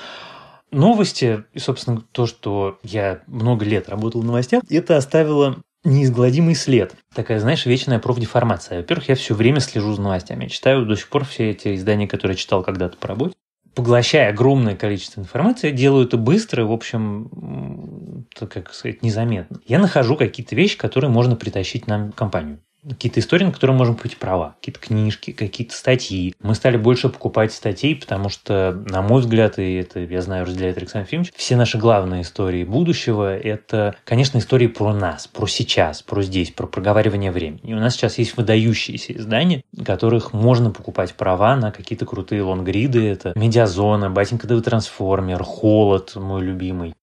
Новости, 0.70 1.44
и, 1.52 1.58
собственно, 1.58 2.02
то, 2.12 2.26
что 2.26 2.78
я 2.82 3.20
много 3.26 3.64
лет 3.64 3.88
работал 3.88 4.22
в 4.22 4.24
новостях, 4.24 4.62
это 4.70 4.96
оставило 4.96 5.56
неизгладимый 5.84 6.54
след. 6.54 6.94
Такая, 7.14 7.40
знаешь, 7.40 7.66
вечная 7.66 7.98
профдеформация. 7.98 8.78
Во-первых, 8.78 9.08
я 9.08 9.14
все 9.16 9.34
время 9.34 9.60
слежу 9.60 9.92
за 9.94 10.02
новостями. 10.02 10.46
Читаю 10.46 10.86
до 10.86 10.96
сих 10.96 11.08
пор 11.08 11.24
все 11.24 11.50
эти 11.50 11.74
издания, 11.74 12.06
которые 12.06 12.36
читал 12.36 12.62
когда-то 12.62 12.96
по 12.96 13.08
работе 13.08 13.34
поглощая 13.74 14.30
огромное 14.30 14.76
количество 14.76 15.20
информации, 15.20 15.70
делаю 15.70 16.06
это 16.06 16.16
быстро, 16.16 16.64
в 16.64 16.72
общем, 16.72 18.19
как 18.34 18.72
сказать, 18.72 19.02
незаметно. 19.02 19.60
Я 19.66 19.78
нахожу 19.78 20.16
какие-то 20.16 20.54
вещи, 20.54 20.76
которые 20.76 21.10
можно 21.10 21.36
притащить 21.36 21.86
нам 21.86 22.12
в 22.12 22.14
компанию 22.14 22.60
какие-то 22.88 23.20
истории, 23.20 23.44
на 23.44 23.52
которые 23.52 23.76
можем 23.76 23.96
купить 23.96 24.16
права, 24.16 24.56
какие-то 24.60 24.80
книжки, 24.80 25.32
какие-то 25.32 25.74
статьи. 25.74 26.34
Мы 26.40 26.54
стали 26.54 26.76
больше 26.76 27.08
покупать 27.08 27.52
статей, 27.52 27.94
потому 27.94 28.28
что, 28.28 28.82
на 28.86 29.02
мой 29.02 29.20
взгляд, 29.20 29.58
и 29.58 29.74
это, 29.74 30.00
я 30.00 30.22
знаю, 30.22 30.46
разделяет 30.46 30.78
Александр 30.78 31.06
Ефимович, 31.06 31.32
все 31.36 31.56
наши 31.56 31.78
главные 31.78 32.22
истории 32.22 32.64
будущего– 32.64 33.36
это, 33.38 33.96
конечно, 34.04 34.38
истории 34.38 34.66
про 34.66 34.94
нас, 34.94 35.26
про 35.26 35.46
сейчас, 35.46 36.02
про 36.02 36.22
здесь, 36.22 36.50
про 36.50 36.66
проговаривание 36.66 37.30
времени. 37.32 37.60
И 37.64 37.74
у 37.74 37.78
нас 37.78 37.94
сейчас 37.94 38.18
есть 38.18 38.36
выдающиеся 38.36 39.12
издания, 39.12 39.62
которых 39.84 40.32
можно 40.32 40.70
покупать 40.70 41.14
права 41.14 41.56
на 41.56 41.72
какие-то 41.72 42.06
крутые 42.06 42.42
лонгриды. 42.42 43.06
Это 43.08 43.32
«Медиазона», 43.36 44.10
«Батенька 44.10 44.46
ДВ 44.46 44.62
Трансформер», 44.62 45.42
«Холод», 45.42 46.14
мой 46.16 46.42
любимый, 46.42 46.94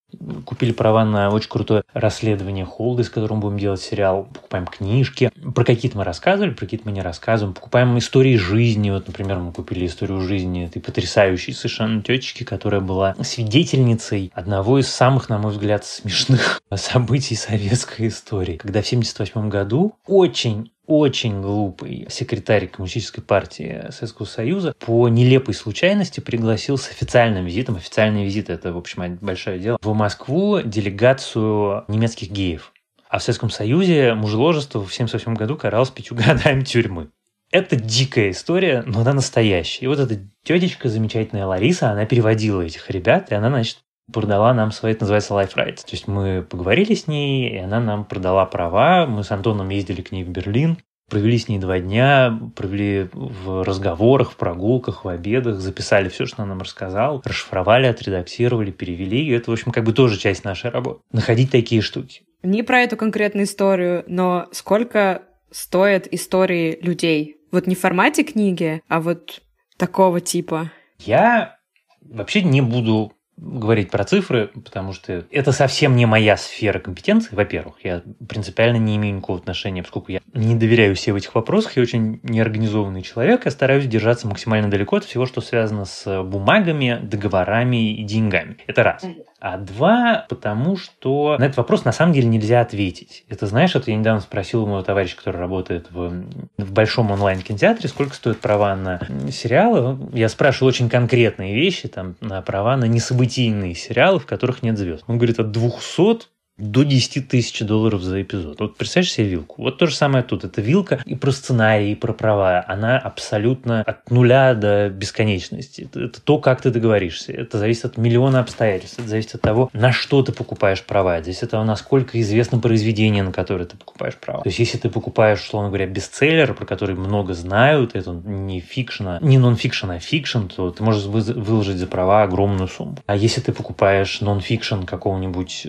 Купили 0.45 0.71
права 0.71 1.05
на 1.05 1.29
очень 1.29 1.49
крутое 1.49 1.83
расследование 1.93 2.65
Холды, 2.65 3.03
с 3.03 3.09
которым 3.09 3.39
будем 3.39 3.57
делать 3.57 3.81
сериал. 3.81 4.27
Покупаем 4.33 4.65
книжки. 4.65 5.31
Про 5.55 5.63
какие-то 5.63 5.97
мы 5.97 6.03
рассказывали, 6.03 6.51
про 6.51 6.65
какие-то 6.65 6.85
мы 6.87 6.91
не 6.91 7.01
рассказываем. 7.01 7.53
Покупаем 7.53 7.97
истории 7.97 8.35
жизни. 8.35 8.89
Вот, 8.89 9.07
например, 9.07 9.37
мы 9.39 9.51
купили 9.51 9.85
историю 9.85 10.21
жизни 10.21 10.65
этой 10.65 10.81
потрясающей 10.81 11.53
совершенно 11.53 12.01
тетечки, 12.01 12.43
которая 12.43 12.81
была 12.81 13.15
свидетельницей 13.21 14.31
одного 14.33 14.79
из 14.79 14.87
самых, 14.87 15.29
на 15.29 15.37
мой 15.37 15.51
взгляд, 15.51 15.85
смешных 15.85 16.61
событий 16.75 17.35
советской 17.35 18.07
истории. 18.07 18.57
Когда 18.57 18.81
в 18.81 18.87
1978 18.87 19.49
году 19.49 19.95
очень 20.05 20.71
очень 20.87 21.41
глупый 21.41 22.07
секретарь 22.09 22.67
Коммунистической 22.67 23.23
партии 23.23 23.85
Советского 23.91 24.25
Союза 24.25 24.73
по 24.79 25.07
нелепой 25.09 25.53
случайности 25.53 26.21
пригласил 26.21 26.77
с 26.77 26.89
официальным 26.89 27.45
визитом, 27.45 27.75
официальный 27.75 28.23
визит– 28.23 28.49
это, 28.49 28.73
в 28.73 28.77
общем, 28.77 29.19
большое 29.21 29.59
дело, 29.59 29.77
в 29.81 29.93
Москву 29.93 30.61
делегацию 30.61 31.83
немецких 31.89 32.31
геев. 32.31 32.73
А 33.09 33.19
в 33.19 33.23
Советском 33.23 33.49
Союзе 33.49 34.13
мужеложество 34.13 34.79
в 34.79 34.91
1978 34.91 35.33
году 35.35 35.57
каралось 35.57 35.89
пятью 35.89 36.15
годами 36.17 36.63
тюрьмы. 36.63 37.09
Это 37.51 37.77
дикая 37.77 38.31
история, 38.31 38.83
но 38.85 39.01
она 39.01 39.13
настоящая. 39.13 39.85
И 39.85 39.87
вот 39.87 39.99
эта 39.99 40.19
тетечка 40.43 40.89
замечательная 40.89 41.45
Лариса, 41.45 41.89
она 41.91 42.05
переводила 42.05 42.61
этих 42.61 42.89
ребят, 42.89 43.31
и 43.31 43.35
она, 43.35 43.49
значит, 43.49 43.77
продала 44.11 44.53
нам 44.53 44.71
свои, 44.71 44.93
это 44.93 45.01
называется 45.01 45.33
Life 45.33 45.55
Rights. 45.55 45.83
То 45.83 45.91
есть 45.91 46.07
мы 46.07 46.41
поговорили 46.41 46.93
с 46.93 47.07
ней, 47.07 47.49
и 47.49 47.57
она 47.57 47.79
нам 47.79 48.05
продала 48.05 48.45
права. 48.45 49.05
Мы 49.05 49.23
с 49.23 49.31
Антоном 49.31 49.69
ездили 49.69 50.01
к 50.01 50.11
ней 50.11 50.23
в 50.23 50.29
Берлин, 50.29 50.77
провели 51.09 51.37
с 51.37 51.47
ней 51.47 51.59
два 51.59 51.79
дня, 51.79 52.39
провели 52.55 53.09
в 53.13 53.63
разговорах, 53.63 54.31
в 54.31 54.37
прогулках, 54.37 55.05
в 55.05 55.07
обедах, 55.07 55.59
записали 55.59 56.09
все, 56.09 56.25
что 56.25 56.43
она 56.43 56.53
нам 56.53 56.61
рассказала, 56.61 57.21
расшифровали, 57.23 57.87
отредактировали, 57.87 58.71
перевели. 58.71 59.25
И 59.25 59.31
это, 59.31 59.51
в 59.51 59.53
общем, 59.53 59.71
как 59.71 59.83
бы 59.83 59.93
тоже 59.93 60.17
часть 60.17 60.43
нашей 60.43 60.69
работы. 60.69 61.01
Находить 61.11 61.51
такие 61.51 61.81
штуки. 61.81 62.21
Не 62.43 62.63
про 62.63 62.81
эту 62.81 62.97
конкретную 62.97 63.45
историю, 63.45 64.03
но 64.07 64.47
сколько 64.51 65.23
стоят 65.51 66.07
истории 66.11 66.77
людей? 66.81 67.37
Вот 67.51 67.67
не 67.67 67.75
в 67.75 67.79
формате 67.79 68.23
книги, 68.23 68.81
а 68.87 68.99
вот 68.99 69.41
такого 69.77 70.21
типа. 70.21 70.71
Я 70.99 71.57
вообще 72.01 72.41
не 72.41 72.61
буду 72.61 73.13
говорить 73.37 73.91
про 73.91 74.03
цифры, 74.03 74.47
потому 74.47 74.93
что 74.93 75.25
это 75.31 75.51
совсем 75.51 75.95
не 75.95 76.05
моя 76.05 76.37
сфера 76.37 76.79
компетенции, 76.79 77.35
во-первых. 77.35 77.75
Я 77.83 78.01
принципиально 78.27 78.77
не 78.77 78.97
имею 78.97 79.15
никакого 79.15 79.39
отношения, 79.39 79.83
поскольку 79.83 80.11
я 80.11 80.21
не 80.33 80.55
доверяю 80.55 80.95
себе 80.95 81.13
в 81.13 81.17
этих 81.17 81.35
вопросах, 81.35 81.77
я 81.77 81.83
очень 81.83 82.19
неорганизованный 82.23 83.03
человек, 83.03 83.45
я 83.45 83.51
стараюсь 83.51 83.85
держаться 83.85 84.27
максимально 84.27 84.69
далеко 84.69 84.97
от 84.97 85.05
всего, 85.05 85.25
что 85.25 85.41
связано 85.41 85.85
с 85.85 86.23
бумагами, 86.23 86.99
договорами 87.01 87.93
и 87.93 88.03
деньгами. 88.03 88.57
Это 88.65 88.83
раз. 88.83 89.05
А 89.39 89.57
два, 89.57 90.25
потому 90.29 90.77
что 90.77 91.37
на 91.37 91.45
этот 91.45 91.57
вопрос 91.57 91.85
на 91.85 91.91
самом 91.91 92.13
деле 92.13 92.27
нельзя 92.27 92.61
ответить. 92.61 93.23
Это 93.29 93.45
знаешь, 93.45 93.75
это 93.75 93.91
я 93.91 93.97
недавно 93.97 94.21
спросил 94.21 94.63
у 94.63 94.65
моего 94.65 94.81
товарища, 94.81 95.15
который 95.15 95.37
работает 95.37 95.87
в, 95.91 96.23
в 96.57 96.71
большом 96.71 97.11
онлайн-кинотеатре, 97.11 97.87
сколько 97.87 98.15
стоят 98.15 98.39
права 98.39 98.75
на 98.75 98.99
сериалы. 99.31 99.97
Я 100.13 100.29
спрашивал 100.29 100.69
очень 100.69 100.89
конкретные 100.89 101.53
вещи, 101.53 101.87
там, 101.87 102.15
на 102.19 102.41
права 102.41 102.77
на 102.77 102.85
несобытийные 102.85 103.75
сериалы, 103.75 104.19
в 104.19 104.25
которых 104.25 104.63
нет 104.63 104.77
звезд. 104.77 105.03
Он 105.07 105.17
говорит, 105.17 105.39
от 105.39 105.51
200 105.51 106.36
до 106.57 106.83
10 106.83 107.27
тысяч 107.27 107.59
долларов 107.61 108.01
за 108.01 108.21
эпизод. 108.21 108.59
Вот 108.59 108.77
представляешь 108.77 109.11
себе 109.11 109.27
вилку? 109.27 109.61
Вот 109.61 109.77
то 109.77 109.85
же 109.85 109.95
самое 109.95 110.23
тут. 110.23 110.43
Это 110.43 110.61
вилка 110.61 111.01
и 111.05 111.15
про 111.15 111.31
сценарий, 111.31 111.91
и 111.91 111.95
про 111.95 112.13
права. 112.13 112.63
Она 112.67 112.97
абсолютно 112.97 113.83
от 113.83 114.09
нуля 114.09 114.55
до 114.55 114.89
бесконечности. 114.89 115.81
Это, 115.81 116.05
это 116.05 116.21
то, 116.21 116.39
как 116.39 116.61
ты 116.61 116.71
договоришься. 116.71 117.31
Это 117.31 117.59
зависит 117.59 117.85
от 117.85 117.97
миллиона 117.97 118.39
обстоятельств. 118.39 118.99
Это 118.99 119.07
зависит 119.07 119.35
от 119.35 119.41
того, 119.41 119.69
на 119.73 119.91
что 119.91 120.23
ты 120.23 120.31
покупаешь 120.31 120.81
права. 120.83 121.15
Это 121.15 121.25
зависит 121.25 121.43
от 121.43 121.51
того, 121.51 121.63
насколько 121.63 122.19
известно 122.21 122.59
произведение, 122.59 123.23
на 123.23 123.31
которое 123.31 123.65
ты 123.65 123.77
покупаешь 123.77 124.15
права. 124.15 124.41
То 124.41 124.49
есть, 124.49 124.59
если 124.59 124.79
ты 124.79 124.89
покупаешь, 124.89 125.41
условно 125.41 125.69
говоря, 125.69 125.85
бестселлер, 125.85 126.53
про 126.55 126.65
который 126.65 126.95
много 126.95 127.33
знают, 127.33 127.95
это 127.95 128.11
не 128.11 128.61
фикшн, 128.61 129.17
не 129.21 129.37
нон-фикшн, 129.37 129.91
а 129.91 129.99
фикшн, 129.99 130.47
то 130.47 130.71
ты 130.71 130.83
можешь 130.83 131.03
выложить 131.03 131.77
за 131.77 131.85
права 131.85 132.23
огромную 132.23 132.67
сумму. 132.67 132.97
А 133.05 133.15
если 133.15 133.41
ты 133.41 133.51
покупаешь 133.51 134.21
нон-фикшн 134.21 134.83
какого-нибудь 134.83 135.67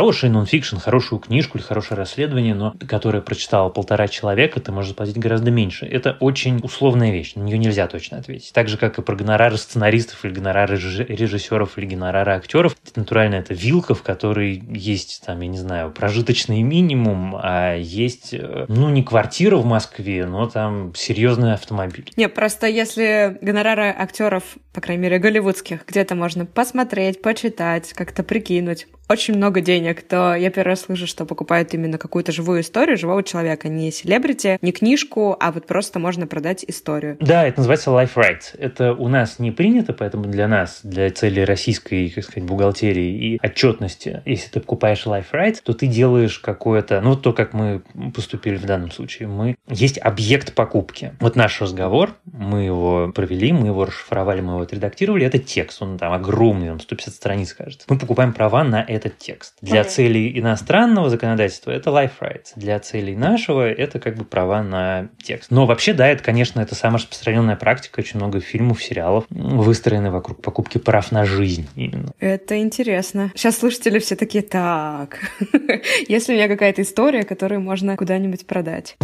хороший 0.00 0.30
нонфикшн, 0.30 0.78
хорошую 0.78 1.18
книжку 1.18 1.58
или 1.58 1.62
хорошее 1.62 1.98
расследование, 1.98 2.54
но 2.54 2.74
которое 2.88 3.20
прочитало 3.20 3.68
полтора 3.68 4.08
человека, 4.08 4.58
ты 4.58 4.72
можешь 4.72 4.92
заплатить 4.92 5.18
гораздо 5.18 5.50
меньше. 5.50 5.84
Это 5.84 6.16
очень 6.20 6.58
условная 6.62 7.10
вещь, 7.10 7.34
на 7.34 7.42
нее 7.42 7.58
нельзя 7.58 7.86
точно 7.86 8.16
ответить. 8.16 8.50
Так 8.54 8.70
же, 8.70 8.78
как 8.78 8.98
и 8.98 9.02
про 9.02 9.14
гонорары 9.14 9.58
сценаристов 9.58 10.24
или 10.24 10.32
гонорары 10.32 10.78
режиссеров 10.78 11.76
или 11.76 11.84
гонорары 11.84 12.32
актеров. 12.32 12.76
Натурально 12.96 13.34
это 13.34 13.52
вилка, 13.52 13.94
в 13.94 14.02
которой 14.02 14.64
есть, 14.70 15.22
там, 15.26 15.42
я 15.42 15.48
не 15.48 15.58
знаю, 15.58 15.90
прожиточный 15.90 16.62
минимум, 16.62 17.36
а 17.36 17.76
есть, 17.76 18.32
э, 18.32 18.64
ну, 18.68 18.88
не 18.88 19.02
квартира 19.02 19.58
в 19.58 19.66
Москве, 19.66 20.24
но 20.24 20.48
там 20.48 20.94
серьезный 20.94 21.52
автомобиль. 21.52 22.10
Не, 22.16 22.30
просто 22.30 22.66
если 22.66 23.36
гонорары 23.42 23.94
актеров, 23.94 24.44
по 24.72 24.80
крайней 24.80 25.02
мере, 25.02 25.18
голливудских, 25.18 25.84
где-то 25.86 26.14
можно 26.14 26.46
посмотреть, 26.46 27.20
почитать, 27.20 27.92
как-то 27.92 28.22
прикинуть, 28.22 28.86
очень 29.10 29.36
много 29.36 29.60
денег, 29.60 30.02
то 30.02 30.36
я 30.36 30.50
первый 30.50 30.68
раз 30.70 30.82
слышу, 30.82 31.06
что 31.06 31.24
покупают 31.26 31.74
именно 31.74 31.98
какую-то 31.98 32.30
живую 32.30 32.60
историю 32.60 32.96
живого 32.96 33.24
человека, 33.24 33.68
не 33.68 33.90
селебрити, 33.90 34.58
не 34.62 34.70
книжку, 34.70 35.36
а 35.40 35.50
вот 35.50 35.66
просто 35.66 35.98
можно 35.98 36.28
продать 36.28 36.64
историю. 36.68 37.16
Да, 37.18 37.44
это 37.44 37.58
называется 37.58 37.90
life 37.90 38.14
rights. 38.14 38.56
Это 38.56 38.94
у 38.94 39.08
нас 39.08 39.40
не 39.40 39.50
принято, 39.50 39.92
поэтому 39.92 40.24
для 40.26 40.46
нас, 40.46 40.80
для 40.84 41.10
цели 41.10 41.40
российской, 41.40 42.08
как 42.10 42.22
сказать, 42.22 42.44
бухгалтерии 42.44 43.34
и 43.34 43.38
отчетности, 43.42 44.22
если 44.26 44.48
ты 44.50 44.60
покупаешь 44.60 45.04
life 45.06 45.32
rights, 45.32 45.60
то 45.64 45.72
ты 45.72 45.88
делаешь 45.88 46.38
какое-то, 46.38 47.00
ну, 47.00 47.16
то, 47.16 47.32
как 47.32 47.52
мы 47.52 47.82
поступили 48.14 48.56
в 48.56 48.64
данном 48.64 48.92
случае. 48.92 49.26
Мы 49.26 49.56
есть 49.68 49.98
объект 49.98 50.54
покупки. 50.54 51.14
Вот 51.18 51.34
наш 51.34 51.60
разговор, 51.60 52.14
мы 52.32 52.62
его 52.62 53.10
провели, 53.12 53.52
мы 53.52 53.66
его 53.66 53.86
расшифровали, 53.86 54.40
мы 54.40 54.52
его 54.52 54.62
отредактировали. 54.62 55.26
Это 55.26 55.38
текст, 55.38 55.82
он 55.82 55.98
там 55.98 56.12
огромный, 56.12 56.68
там 56.68 56.78
150 56.78 57.14
страниц, 57.14 57.54
кажется. 57.54 57.86
Мы 57.88 57.98
покупаем 57.98 58.32
права 58.32 58.62
на 58.62 58.84
это 58.86 58.99
этот 59.00 59.18
текст. 59.18 59.54
Для 59.60 59.84
целей 59.84 60.38
иностранного 60.38 61.10
законодательства 61.10 61.70
это 61.70 61.90
life 61.90 62.12
rights. 62.20 62.52
Для 62.56 62.78
целей 62.78 63.16
нашего 63.16 63.68
это 63.68 63.98
как 63.98 64.16
бы 64.16 64.24
права 64.24 64.62
на 64.62 65.08
текст. 65.22 65.50
Но 65.50 65.66
вообще, 65.66 65.92
да, 65.92 66.08
это, 66.08 66.22
конечно, 66.22 66.60
это 66.60 66.74
самая 66.74 66.98
распространенная 66.98 67.56
практика. 67.56 68.00
Очень 68.00 68.18
много 68.18 68.40
фильмов, 68.40 68.82
сериалов 68.82 69.24
выстроены 69.30 70.10
вокруг 70.10 70.42
покупки 70.42 70.78
прав 70.78 71.12
на 71.12 71.24
жизнь 71.24 71.68
именно. 71.76 72.12
Это 72.20 72.58
интересно. 72.58 73.32
Сейчас 73.34 73.58
слушатели 73.58 73.98
все 73.98 74.16
такие, 74.16 74.42
так, 74.42 75.18
если 76.08 76.32
у 76.32 76.36
меня 76.36 76.48
какая-то 76.48 76.82
история, 76.82 77.24
которую 77.24 77.60
можно 77.60 77.96
куда-нибудь 77.96 78.46
продать. 78.46 78.96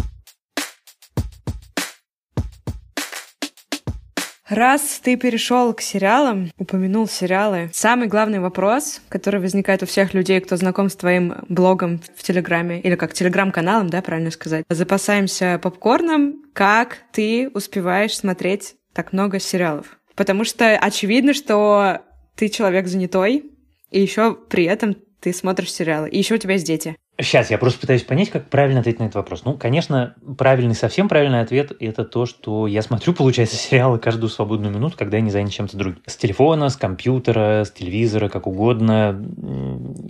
Раз 4.49 5.01
ты 5.03 5.17
перешел 5.17 5.75
к 5.75 5.81
сериалам, 5.81 6.53
упомянул 6.57 7.09
сериалы, 7.09 7.69
самый 7.73 8.07
главный 8.07 8.39
вопрос, 8.39 9.01
который 9.09 9.41
возникает 9.41 9.83
у 9.83 9.87
всех 9.87 10.15
людей, 10.15 10.41
кто 10.41 10.57
знаком 10.57 10.89
с 10.89 10.95
твоим 10.95 11.35
блогом 11.49 12.01
в 12.17 12.23
Телеграме, 12.23 12.81
или 12.81 12.95
как 12.95 13.13
Телеграм-каналом, 13.13 13.91
да, 13.91 14.03
правильно 14.03 14.31
сказать, 14.31 14.65
запасаемся 14.69 15.59
попкорном, 15.61 16.45
как 16.53 16.99
ты 17.11 17.51
успеваешь 17.55 18.17
смотреть 18.17 18.77
так 18.93 19.13
много 19.13 19.41
сериалов? 19.41 19.99
Потому 20.15 20.45
что 20.45 20.79
очевидно, 20.79 21.35
что 21.35 22.03
ты 22.37 22.49
человек 22.49 22.87
занятой, 22.87 23.51
и 23.91 24.01
еще 24.01 24.37
при 24.49 24.63
этом 24.65 24.97
ты 25.21 25.33
смотришь 25.33 25.73
сериалы, 25.73 26.09
и 26.09 26.19
еще 26.19 26.37
у 26.37 26.39
тебя 26.39 26.53
есть 26.53 26.67
дети. 26.67 26.97
Сейчас 27.19 27.51
я 27.51 27.57
просто 27.57 27.81
пытаюсь 27.81 28.03
понять, 28.03 28.29
как 28.29 28.51
правильно 28.51 28.81
ответить 28.81 29.01
на 29.01 29.05
этот 29.05 29.17
вопрос. 29.17 29.45
Ну, 29.45 29.55
конечно, 29.55 30.15
правильный, 30.37 30.75
совсем 30.75 31.09
правильный 31.09 31.41
ответ– 31.41 31.73
это 31.81 32.05
то, 32.05 32.27
что 32.27 32.67
я 32.67 32.83
смотрю, 32.83 33.15
получается, 33.15 33.57
сериалы 33.57 33.99
каждую 33.99 34.29
свободную 34.29 34.75
минуту, 34.75 34.97
когда 34.99 35.17
я 35.17 35.23
не 35.23 35.31
занят 35.31 35.51
чем-то 35.51 35.79
другим. 35.79 36.03
С 36.07 36.17
телефона, 36.17 36.69
с 36.69 36.77
компьютера, 36.77 37.65
с 37.65 37.71
телевизора, 37.71 38.29
как 38.29 38.47
угодно. 38.47 39.19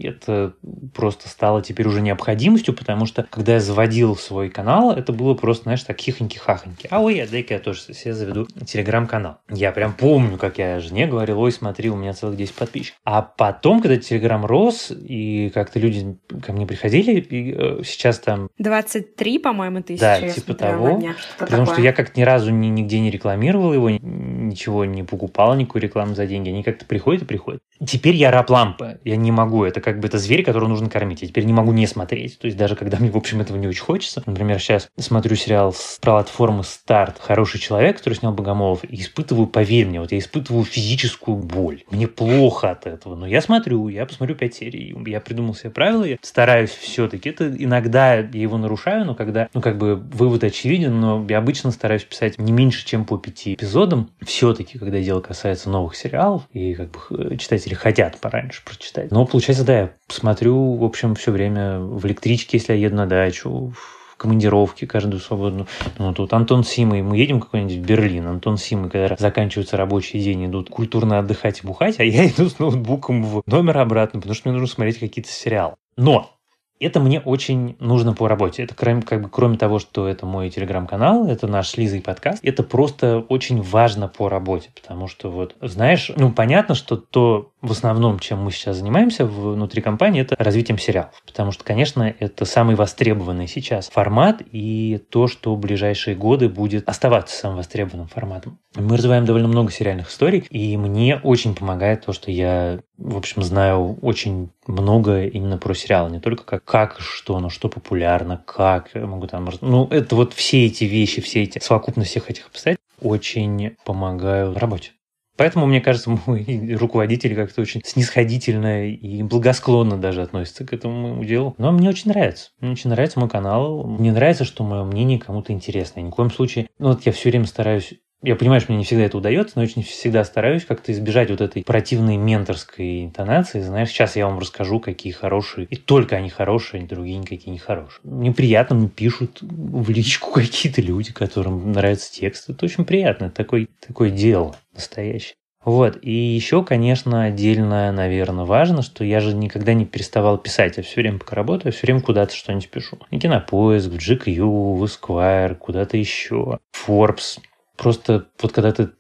Это 0.01 0.55
просто 0.95 1.29
стало 1.29 1.63
теперь 1.63 1.87
уже 1.87 2.01
необходимостью, 2.01 2.75
потому 2.75 3.07
что, 3.07 3.25
когда 3.31 3.55
я 3.55 3.61
заводил 3.61 4.17
свой 4.17 4.51
канал, 4.51 4.91
это 4.91 5.13
было 5.13 5.35
просто, 5.35 5.65
знаешь, 5.65 5.85
так 5.85 6.01
хихоньки-хахоньки. 6.01 6.89
А 6.91 7.01
ой, 7.01 7.21
а 7.23 7.29
дай-ка 7.29 7.55
я 7.55 7.61
тоже 7.61 7.83
себе 7.83 8.15
заведу 8.15 8.49
телеграм-канал. 8.67 9.39
Я 9.49 9.71
прям 9.71 9.93
помню, 9.93 10.39
как 10.39 10.59
я 10.59 10.81
жене 10.81 11.07
говорил, 11.07 11.41
ой, 11.41 11.53
смотри, 11.53 11.89
у 11.89 11.97
меня 11.97 12.15
целых 12.15 12.37
10 12.37 12.55
подписчиков. 12.55 12.99
А 13.05 13.23
потом, 13.23 13.81
когда 13.81 13.97
телеграм 13.97 14.45
рос, 14.45 14.91
и 14.91 15.51
как-то 15.55 15.79
люди 15.79 16.19
ко 16.43 16.53
мне 16.53 16.67
приходили, 16.67 16.96
приходили, 17.03 17.21
и 17.21 17.55
э, 17.57 17.83
сейчас 17.85 18.19
там... 18.19 18.49
23, 18.59 19.39
по-моему, 19.39 19.83
тысячи. 19.83 20.01
Да, 20.01 20.21
типа 20.29 20.55
того. 20.55 21.03
Потому 21.39 21.65
такое. 21.65 21.75
что 21.75 21.83
я 21.83 21.93
как 21.93 22.17
ни 22.17 22.23
разу 22.23 22.51
ни, 22.51 22.67
нигде 22.67 23.01
не 23.01 23.11
рекламировал 23.11 23.73
его, 23.73 23.91
ничего 23.91 24.85
не 24.85 25.03
покупал, 25.03 25.55
никакую 25.55 25.83
рекламу 25.83 26.15
за 26.15 26.27
деньги. 26.27 26.51
Они 26.51 26.63
как-то 26.63 26.85
приходят 26.85 27.23
и 27.23 27.25
приходят. 27.25 27.61
Теперь 27.85 28.15
я 28.15 28.31
раб 28.31 28.49
лампы. 28.51 28.99
Я 29.05 29.17
не 29.17 29.31
могу. 29.31 29.65
Это 29.65 29.81
как 29.81 30.01
бы 30.01 30.09
это 30.09 30.19
зверь, 30.19 30.43
которого 30.43 30.69
нужно 30.69 30.89
кормить. 30.89 31.23
Я 31.23 31.29
теперь 31.29 31.45
не 31.45 31.53
могу 31.53 31.73
не 31.73 31.87
смотреть. 31.87 32.39
То 32.39 32.47
есть 32.47 32.57
даже 32.57 32.77
когда 32.77 32.99
мне, 32.99 33.11
в 33.11 33.17
общем, 33.17 33.41
этого 33.41 33.57
не 33.59 33.69
очень 33.69 33.83
хочется. 33.83 34.23
Например, 34.27 34.59
сейчас 34.59 34.89
смотрю 34.99 35.37
сериал 35.37 35.73
с 35.73 35.99
платформы 36.01 36.65
Старт 36.65 37.19
«Хороший 37.21 37.61
человек», 37.61 37.99
который 37.99 38.15
снял 38.15 38.33
Богомолов, 38.33 38.85
и 38.85 39.01
испытываю, 39.01 39.47
поверь 39.47 39.87
мне, 39.87 40.01
вот 40.01 40.13
я 40.13 40.19
испытываю 40.19 40.65
физическую 40.65 41.37
боль. 41.37 41.85
Мне 41.91 42.09
плохо 42.09 42.71
от 42.71 42.87
этого. 42.87 43.15
Но 43.15 43.27
я 43.27 43.41
смотрю, 43.41 43.89
я 43.89 44.07
посмотрю 44.07 44.37
пять 44.37 44.55
серий. 44.55 44.97
Я 45.07 45.21
придумал 45.21 45.55
себе 45.55 45.71
правила, 45.71 46.05
я 46.05 46.17
стараюсь 46.23 46.71
все-таки. 46.87 47.29
Это 47.29 47.55
иногда 47.57 48.15
я 48.15 48.23
его 48.33 48.59
нарушаю, 48.59 49.05
но 49.05 49.15
когда, 49.15 49.49
ну, 49.55 49.61
как 49.61 49.79
бы 49.79 49.97
вывод 49.97 50.45
очевиден, 50.45 51.01
но 51.01 51.25
я 51.29 51.39
обычно 51.39 51.71
стараюсь 51.71 52.05
писать 52.05 52.39
не 52.39 52.53
меньше, 52.53 52.87
чем 52.87 53.05
по 53.05 53.19
пяти 53.19 53.55
эпизодам. 53.55 54.11
Все-таки, 54.23 54.79
когда 54.79 55.01
дело 55.01 55.21
касается 55.21 55.71
новых 55.71 55.97
сериалов, 55.97 56.43
и 56.53 56.75
как 56.75 56.91
бы 56.91 57.37
читатели 57.37 57.75
хотят 57.75 58.19
пораньше 58.21 58.63
прочитать. 58.65 59.11
Но 59.11 59.27
получается, 59.27 59.65
да, 59.65 59.79
я 59.79 59.91
смотрю, 60.09 60.75
в 60.75 60.85
общем, 60.85 61.15
все 61.15 61.33
время 61.33 61.79
в 61.79 62.07
электричке, 62.07 62.59
если 62.59 62.73
я 62.73 62.79
еду 62.79 62.97
на 62.97 63.07
дачу, 63.07 63.73
в 63.77 63.97
командировке 64.17 64.87
каждую 64.87 65.21
свободную. 65.21 65.67
Ну, 65.99 66.13
тут 66.15 66.33
Антон 66.33 66.65
Симой, 66.65 67.03
мы 67.03 67.17
едем 67.17 67.41
какой-нибудь 67.41 67.77
в 67.77 67.81
Берлин, 67.81 68.27
Антон 68.27 68.57
Симой, 68.57 68.91
когда 68.91 69.15
заканчивается 69.17 69.77
рабочий 69.77 70.21
день, 70.21 70.47
идут 70.47 70.71
культурно 70.71 71.19
отдыхать 71.19 71.61
и 71.63 71.67
бухать, 71.67 72.01
а 72.01 72.05
я 72.05 72.27
иду 72.31 72.49
с 72.49 72.59
ноутбуком 72.59 73.23
в 73.23 73.43
номер 73.47 73.79
обратно, 73.79 74.21
потому 74.21 74.35
что 74.35 74.49
мне 74.49 74.59
нужно 74.59 74.75
смотреть 74.75 74.99
какие-то 74.99 75.31
сериалы. 75.31 75.75
Но 75.97 76.36
это 76.81 77.01
мне 77.01 77.21
очень 77.21 77.77
нужно 77.81 78.13
по 78.13 78.29
работе. 78.29 78.63
Это 78.63 78.75
кроме, 78.75 79.03
как 79.03 79.23
бы, 79.23 79.29
кроме 79.29 79.57
того, 79.57 79.79
что 79.79 80.07
это 80.09 80.27
мой 80.27 80.51
телеграм-канал, 80.51 81.27
это 81.27 81.47
наш 81.47 81.69
с 81.69 81.77
Лизой 81.77 82.01
подкаст, 82.01 82.41
это 82.43 82.63
просто 82.63 83.25
очень 83.29 83.63
важно 83.63 84.09
по 84.09 84.29
работе, 84.29 84.71
потому 84.75 85.09
что 85.09 85.31
вот, 85.31 85.57
знаешь, 85.61 86.11
ну, 86.17 86.33
понятно, 86.33 86.75
что 86.75 86.97
то, 86.97 87.53
в 87.67 87.71
основном, 87.73 88.19
чем 88.19 88.43
мы 88.43 88.51
сейчас 88.51 88.77
занимаемся 88.77 89.27
внутри 89.27 89.83
компании, 89.83 90.23
это 90.23 90.37
развитием 90.39 90.79
сериалов, 90.79 91.23
потому 91.27 91.53
что, 91.53 91.65
конечно, 91.65 92.15
это 92.19 92.45
самый 92.45 92.77
востребованный 92.77 93.49
сейчас 93.49 93.89
формат 93.89 94.43
и 94.53 95.01
то, 95.11 95.27
что 95.27 95.55
в 95.55 95.59
ближайшие 95.59 96.17
годы 96.17 96.49
будет 96.49 96.89
оставаться 96.89 97.37
самым 97.37 97.59
востребованным 97.59 98.09
форматом. 98.09 98.59
Мы 98.75 98.97
развиваем 98.97 99.25
довольно 99.25 99.49
много 99.49 99.73
сериальных 99.73 100.11
историй, 100.11 100.47
и 100.51 100.77
мне 100.77 101.17
очень 101.23 101.55
помогает 101.55 102.07
то, 102.07 102.13
что 102.13 102.31
я 102.31 102.81
в 102.99 103.17
общем, 103.17 103.43
знаю 103.43 103.99
очень 104.01 104.51
много 104.67 105.25
именно 105.27 105.59
про 105.59 105.75
сериалы. 105.75 106.11
Не 106.11 106.21
только 106.21 106.45
как, 106.45 106.65
как 106.65 106.97
что, 106.99 107.39
но 107.41 107.51
что 107.51 107.69
популярно, 107.69 108.43
как 108.47 108.95
могу 108.95 109.27
там... 109.27 109.49
Ну, 109.61 109.87
это 109.91 110.17
вот 110.17 110.33
все 110.33 110.67
эти 110.67 110.85
вещи, 110.85 111.21
все 111.21 111.43
эти 111.43 111.59
совокупность 111.59 112.11
всех 112.11 112.31
этих 112.31 112.47
обстоятельств 112.47 112.87
очень 113.01 113.77
помогают 113.85 114.57
работе. 114.57 114.93
Поэтому, 115.37 115.67
мне 115.67 115.81
кажется, 115.81 116.11
мой 116.27 116.77
руководитель 116.79 117.35
как-то 117.35 117.61
очень 117.61 117.83
снисходительно 117.85 118.89
и 118.89 119.23
благосклонно 119.23 119.97
даже 119.97 120.23
относится 120.23 120.65
к 120.65 120.73
этому 120.73 121.25
делу. 121.25 121.55
Но 121.59 121.73
мне 121.73 121.89
очень 121.89 122.11
нравится. 122.11 122.51
Мне 122.61 122.73
очень 122.73 122.91
нравится 122.91 123.21
мой 123.21 123.29
канал. 123.29 123.85
Мне 123.85 124.13
нравится, 124.13 124.45
что 124.45 124.65
мое 124.65 124.85
мнение 124.85 125.19
кому-то 125.19 125.53
интересно. 125.53 126.01
И 126.01 126.03
ни 126.03 126.11
в 126.11 126.15
коем 126.15 126.31
случае... 126.31 126.69
Ну, 126.79 126.89
вот 126.89 127.05
я 127.07 127.13
все 127.13 127.31
время 127.31 127.47
стараюсь 127.47 127.95
я 128.23 128.35
понимаю, 128.35 128.61
что 128.61 128.73
мне 128.73 128.79
не 128.79 128.85
всегда 128.85 129.05
это 129.05 129.19
удается, 129.19 129.55
но 129.57 129.63
очень 129.63 129.83
всегда 129.83 130.25
стараюсь 130.25 130.65
как-то 130.65 130.91
избежать 130.93 131.31
вот 131.31 131.41
этой 131.41 131.63
противной 131.63 132.17
менторской 132.17 133.05
интонации. 133.05 133.61
Знаешь, 133.61 133.89
сейчас 133.91 134.17
я 134.17 134.27
вам 134.27 134.39
расскажу, 134.39 134.81
какие 134.81 135.13
хорошие, 135.13 135.67
и 135.71 135.77
только 135.77 136.17
они 136.17 136.31
хорошие, 136.31 136.83
а 136.83 136.87
другие 136.87 137.19
никакие 137.19 137.53
не 137.53 137.59
хорошие. 137.59 138.01
Мне 138.05 138.33
приятно, 138.33 138.77
мне 138.77 138.89
пишут 138.89 139.39
в 139.43 139.91
личку 139.91 140.33
какие-то 140.33 140.81
люди, 140.81 141.13
которым 141.13 141.73
нравится 141.73 142.13
текст. 142.13 142.51
Это 142.51 142.65
очень 142.65 142.85
приятно, 142.85 143.27
это 143.27 143.35
такое, 143.35 143.69
такое 143.87 144.11
дело 144.11 144.57
настоящее. 144.75 145.37
Вот. 145.65 145.99
И 146.01 146.13
еще, 146.13 146.65
конечно, 146.65 147.25
отдельно, 147.25 147.91
наверное, 147.91 148.45
важно, 148.45 148.83
что 148.83 149.05
я 149.05 149.19
же 149.19 149.35
никогда 149.35 149.75
не 149.75 149.85
переставал 149.85 150.39
писать. 150.39 150.77
Я 150.77 150.85
все 150.85 151.01
время 151.01 151.19
пока 151.19 151.35
работаю, 151.35 151.73
все 151.73 151.87
время 151.87 152.01
куда-то 152.01 152.35
что-нибудь 152.35 152.71
пишу. 152.71 152.99
И 153.11 153.19
Кинопоиск, 153.19 153.89
в 153.89 153.97
GQ, 153.97 154.77
в 154.77 154.85
Esquire, 154.85 155.57
куда-то 155.57 155.97
еще. 155.97 156.61
Forbes. 156.87 157.39
Просто 157.77 158.27
вот 158.41 158.53
когда 158.53 158.73
ты 158.73 158.91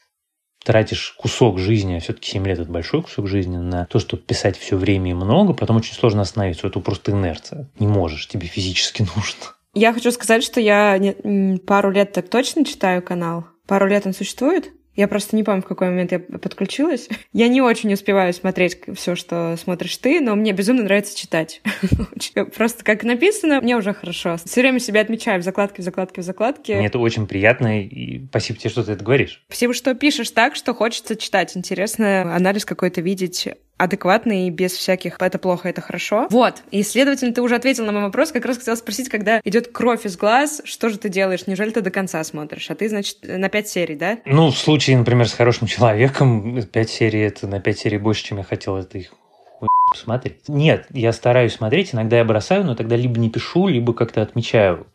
тратишь 0.65 1.15
кусок 1.17 1.59
жизни, 1.59 1.95
а 1.95 2.01
все-таки 2.01 2.31
7 2.31 2.47
лет 2.47 2.59
это 2.59 2.71
большой 2.71 3.03
кусок 3.03 3.29
жизни, 3.29 3.57
на 3.57 3.87
то, 3.87 4.01
чтобы 4.01 4.23
писать 4.23 4.59
все 4.59 4.77
время 4.77 5.12
и 5.12 5.15
много, 5.15 5.55
потом 5.55 5.77
очень 5.77 5.95
сложно 5.95 6.23
остановиться. 6.23 6.67
Это 6.67 6.81
просто 6.81 7.12
инерция. 7.12 7.71
Не 7.79 7.87
можешь, 7.87 8.27
тебе 8.27 8.47
физически 8.49 9.03
нужно. 9.17 9.55
Я 9.75 9.93
хочу 9.93 10.11
сказать, 10.11 10.43
что 10.43 10.61
я 10.61 10.99
пару 11.67 11.91
лет 11.91 12.12
так 12.12 12.29
точно 12.29 12.65
читаю 12.65 13.03
канал. 13.03 13.47
Пару 13.67 13.87
лет 13.87 14.07
он 14.07 14.15
существует. 14.15 14.73
Я 14.97 15.09
просто 15.09 15.37
не 15.37 15.45
помню, 15.45 15.63
в 15.63 15.67
какой 15.67 15.89
момент 15.89 16.11
я 16.13 16.19
подключилась. 16.19 17.09
Я 17.33 17.49
не 17.49 17.61
очень 17.61 17.93
успеваю 17.93 18.33
смотреть 18.33 18.81
все, 18.95 19.15
что 19.15 19.57
смотришь 19.59 19.97
ты, 19.99 20.21
но 20.21 20.35
мне 20.35 20.53
безумно 20.53 20.83
нравится 20.83 21.17
читать. 21.17 21.61
Просто 22.57 22.83
как 22.83 23.05
написано, 23.05 23.61
мне 23.61 23.77
уже 23.77 23.93
хорошо. 23.93 24.37
Все 24.45 24.63
время 24.63 24.81
себя 24.81 25.03
отмечаю 25.03 25.41
в 25.41 25.45
закладке, 25.45 25.83
в 25.83 25.85
закладке, 25.85 26.23
в 26.23 26.25
закладке. 26.25 26.77
Мне 26.77 26.87
это 26.87 26.99
очень 26.99 27.27
приятно, 27.27 27.83
и 27.83 28.27
спасибо 28.29 28.59
тебе, 28.59 28.71
что 28.71 28.85
ты 28.85 28.93
это 28.93 29.05
говоришь. 29.05 29.45
Спасибо, 29.49 29.75
что 29.75 29.95
пишешь 29.95 30.31
так, 30.31 30.57
что 30.57 30.75
хочется 30.75 31.15
читать. 31.17 31.57
Интересно 31.57 32.35
анализ 32.35 32.65
какой-то 32.65 33.03
видеть 33.03 33.49
адекватный 33.77 34.47
и 34.47 34.51
без 34.51 34.73
всяких 34.73 35.17
«это 35.21 35.39
плохо, 35.39 35.69
это 35.69 35.81
хорошо». 35.81 36.27
Вот. 36.31 36.62
И, 36.71 36.83
следовательно, 36.83 37.33
ты 37.33 37.43
уже 37.43 37.57
ответил 37.57 37.85
на 37.85 37.93
мой 37.93 38.03
вопрос. 38.03 38.33
Как 38.33 38.45
раз 38.45 38.59
хотела 38.59 38.75
спросить, 38.77 39.09
когда 39.09 39.41
идет 39.45 39.69
кровь 39.69 40.07
из 40.07 40.17
глаз, 40.17 40.62
что 40.65 40.89
же 40.89 40.99
ты 40.99 41.09
делаешь? 41.09 41.47
Неужели 41.47 41.71
ты 41.71 41.83
до 41.83 41.91
конца 41.91 42.23
смотришь? 42.25 42.71
А 42.71 42.75
ты, 42.75 42.89
значит, 42.89 43.19
на 43.23 43.49
пять 43.49 43.69
серий, 43.69 43.97
да? 43.97 44.19
Ну, 44.25 44.51
в 44.51 44.59
случае, 44.59 44.99
например, 44.99 45.29
с 45.29 45.35
«Хорошим 45.35 45.67
человеком», 45.67 46.62
пять 46.73 46.91
серий— 46.91 47.21
это 47.23 47.47
на 47.47 47.61
пять 47.61 47.79
серий 47.79 47.99
больше, 47.99 48.25
чем 48.25 48.39
я 48.39 48.45
хотел. 48.45 48.77
Это 48.77 48.99
их 48.99 49.12
посмотреть. 49.91 50.49
Нет, 50.49 50.87
я 50.91 51.12
стараюсь 51.12 51.55
смотреть, 51.55 51.95
иногда 51.95 52.19
я 52.19 52.25
бросаю, 52.25 52.65
но 52.65 52.75
тогда 52.75 52.97
либо 52.97 53.19
не 53.19 53.31
пишу, 53.31 53.69
либо 53.69 53.95
как-то 53.95 54.21
отмечаю, 54.21 54.87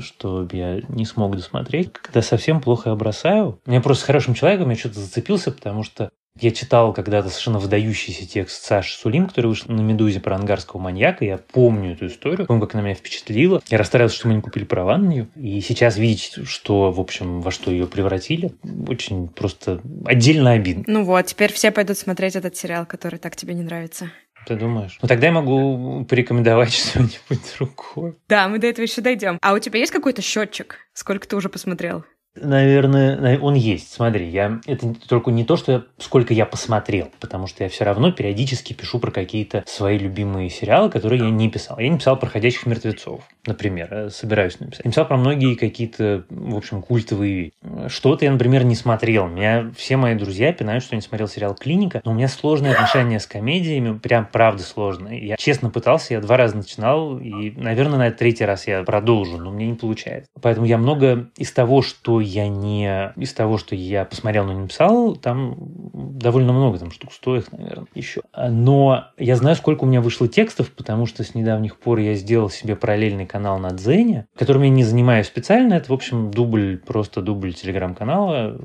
что 0.00 0.48
я 0.52 0.80
не 0.88 1.04
смог 1.04 1.36
досмотреть. 1.36 1.92
Когда 1.92 2.22
совсем 2.22 2.60
плохо 2.60 2.90
я 2.90 2.96
бросаю, 2.96 3.60
у 3.66 3.70
меня 3.70 3.80
просто 3.82 4.04
с 4.04 4.06
хорошим 4.06 4.34
человеком 4.34 4.70
я 4.70 4.76
что-то 4.76 5.00
зацепился, 5.00 5.52
потому 5.52 5.82
что 5.82 6.10
я 6.40 6.50
читал 6.50 6.92
когда-то 6.92 7.28
совершенно 7.28 7.58
выдающийся 7.58 8.26
текст 8.26 8.64
Саши 8.64 8.96
Сулим, 8.96 9.26
который 9.26 9.48
вышел 9.48 9.72
на 9.72 9.80
«Медузе» 9.80 10.20
про 10.20 10.36
ангарского 10.36 10.80
маньяка. 10.80 11.24
Я 11.24 11.38
помню 11.38 11.92
эту 11.92 12.06
историю, 12.06 12.46
помню, 12.46 12.62
как 12.62 12.74
она 12.74 12.84
меня 12.84 12.94
впечатлила. 12.94 13.62
Я 13.68 13.78
расстраивался, 13.78 14.16
что 14.16 14.28
мы 14.28 14.34
не 14.34 14.40
купили 14.40 14.64
права 14.64 14.96
на 14.96 15.06
нее. 15.06 15.28
И 15.36 15.60
сейчас 15.60 15.96
видеть, 15.96 16.38
что, 16.46 16.92
в 16.92 17.00
общем, 17.00 17.40
во 17.40 17.50
что 17.50 17.70
ее 17.70 17.86
превратили, 17.86 18.52
очень 18.86 19.28
просто 19.28 19.80
отдельно 20.04 20.52
обидно. 20.52 20.84
Ну 20.86 21.04
вот, 21.04 21.26
теперь 21.26 21.52
все 21.52 21.70
пойдут 21.70 21.98
смотреть 21.98 22.36
этот 22.36 22.56
сериал, 22.56 22.86
который 22.86 23.18
так 23.18 23.36
тебе 23.36 23.54
не 23.54 23.62
нравится. 23.62 24.10
Ты 24.46 24.56
думаешь? 24.56 24.98
Ну 25.02 25.08
тогда 25.08 25.26
я 25.26 25.32
могу 25.32 26.04
порекомендовать 26.04 26.72
что-нибудь 26.72 27.54
другое. 27.58 28.14
Да, 28.28 28.48
мы 28.48 28.58
до 28.58 28.66
этого 28.66 28.84
еще 28.84 29.02
дойдем. 29.02 29.38
А 29.42 29.52
у 29.52 29.58
тебя 29.58 29.78
есть 29.78 29.92
какой-то 29.92 30.22
счетчик? 30.22 30.78
Сколько 30.94 31.28
ты 31.28 31.36
уже 31.36 31.48
посмотрел? 31.48 32.04
Наверное, 32.42 33.38
он 33.38 33.54
есть. 33.54 33.92
Смотри, 33.92 34.28
я 34.28 34.60
это 34.66 34.94
только 35.08 35.30
не 35.30 35.44
то, 35.44 35.56
что 35.56 35.72
я, 35.72 35.82
сколько 35.98 36.34
я 36.34 36.46
посмотрел, 36.46 37.10
потому 37.20 37.46
что 37.46 37.64
я 37.64 37.70
все 37.70 37.84
равно 37.84 38.12
периодически 38.12 38.72
пишу 38.72 38.98
про 38.98 39.10
какие-то 39.10 39.64
свои 39.66 39.98
любимые 39.98 40.50
сериалы, 40.50 40.90
которые 40.90 41.22
я 41.22 41.30
не 41.30 41.48
писал. 41.50 41.78
Я 41.78 41.88
не 41.88 41.98
писал 41.98 42.18
про 42.18 42.28
ходячих 42.28 42.66
мертвецов, 42.66 43.22
например, 43.46 43.88
э, 43.90 44.10
собираюсь 44.10 44.60
написать. 44.60 44.84
Я 44.84 44.90
писал 44.90 45.06
про 45.06 45.16
многие 45.16 45.54
какие-то, 45.54 46.24
в 46.28 46.56
общем, 46.56 46.82
культовые. 46.82 47.52
Что-то 47.88 48.24
я, 48.24 48.32
например, 48.32 48.64
не 48.64 48.74
смотрел. 48.74 49.26
Меня 49.26 49.70
все 49.76 49.96
мои 49.96 50.14
друзья 50.14 50.52
пинают, 50.52 50.84
что 50.84 50.94
я 50.94 50.98
не 50.98 51.02
смотрел 51.02 51.28
сериал 51.28 51.54
«Клиника», 51.54 52.00
но 52.04 52.12
у 52.12 52.14
меня 52.14 52.28
сложные 52.28 52.72
отношения 52.72 53.20
с 53.20 53.26
комедиями, 53.26 53.98
прям 53.98 54.26
правда 54.30 54.62
сложные. 54.62 55.26
Я 55.26 55.36
честно 55.36 55.70
пытался, 55.70 56.14
я 56.14 56.20
два 56.20 56.36
раза 56.36 56.56
начинал, 56.56 57.18
и, 57.18 57.50
наверное, 57.50 57.98
на 57.98 58.10
третий 58.10 58.44
раз 58.44 58.66
я 58.66 58.82
продолжу, 58.82 59.38
но 59.38 59.50
мне 59.50 59.66
не 59.66 59.74
получается. 59.74 60.30
Поэтому 60.40 60.66
я 60.66 60.78
много 60.78 61.28
из 61.36 61.52
того, 61.52 61.82
что 61.82 62.20
я 62.28 62.48
не... 62.48 63.12
Из 63.16 63.32
того, 63.32 63.58
что 63.58 63.74
я 63.74 64.04
посмотрел, 64.04 64.44
но 64.44 64.52
не 64.52 64.60
написал, 64.60 65.16
там 65.16 65.56
довольно 65.58 66.52
много, 66.52 66.78
там 66.78 66.90
штук 66.90 67.12
сто 67.12 67.36
их, 67.36 67.50
наверное, 67.52 67.86
еще. 67.94 68.22
Но 68.36 69.06
я 69.16 69.36
знаю, 69.36 69.56
сколько 69.56 69.84
у 69.84 69.86
меня 69.86 70.00
вышло 70.00 70.28
текстов, 70.28 70.72
потому 70.72 71.06
что 71.06 71.24
с 71.24 71.34
недавних 71.34 71.78
пор 71.78 71.98
я 71.98 72.14
сделал 72.14 72.50
себе 72.50 72.76
параллельный 72.76 73.26
канал 73.26 73.58
на 73.58 73.70
Дзене, 73.70 74.26
которым 74.36 74.62
я 74.62 74.70
не 74.70 74.84
занимаюсь 74.84 75.26
специально. 75.26 75.74
Это, 75.74 75.90
в 75.90 75.94
общем, 75.94 76.30
дубль, 76.30 76.78
просто 76.78 77.22
дубль 77.22 77.54
телеграм-канала 77.54 78.58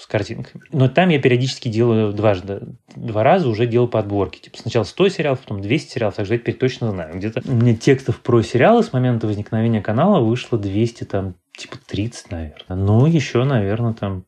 с 0.00 0.06
картинками. 0.06 0.64
Но 0.72 0.88
там 0.88 1.10
я 1.10 1.20
периодически 1.20 1.68
делаю 1.68 2.12
дважды, 2.12 2.76
два 2.96 3.22
раза 3.22 3.48
уже 3.48 3.66
делал 3.66 3.88
подборки. 3.88 4.40
Типа 4.40 4.58
сначала 4.58 4.84
100 4.84 5.08
сериалов, 5.10 5.40
потом 5.40 5.60
200 5.60 5.92
сериалов, 5.92 6.16
так 6.16 6.26
что 6.26 6.34
я 6.34 6.40
теперь 6.40 6.56
точно 6.56 6.90
знаю. 6.90 7.14
Где-то 7.14 7.42
у 7.44 7.52
меня 7.52 7.76
текстов 7.76 8.20
про 8.20 8.42
сериалы 8.42 8.82
с 8.82 8.92
момента 8.92 9.26
возникновения 9.26 9.80
канала 9.80 10.20
вышло 10.20 10.58
200, 10.58 11.04
там, 11.04 11.34
типа 11.56 11.76
30, 11.86 12.30
наверное. 12.30 12.76
Ну, 12.76 13.06
еще, 13.06 13.44
наверное, 13.44 13.92
там 13.92 14.24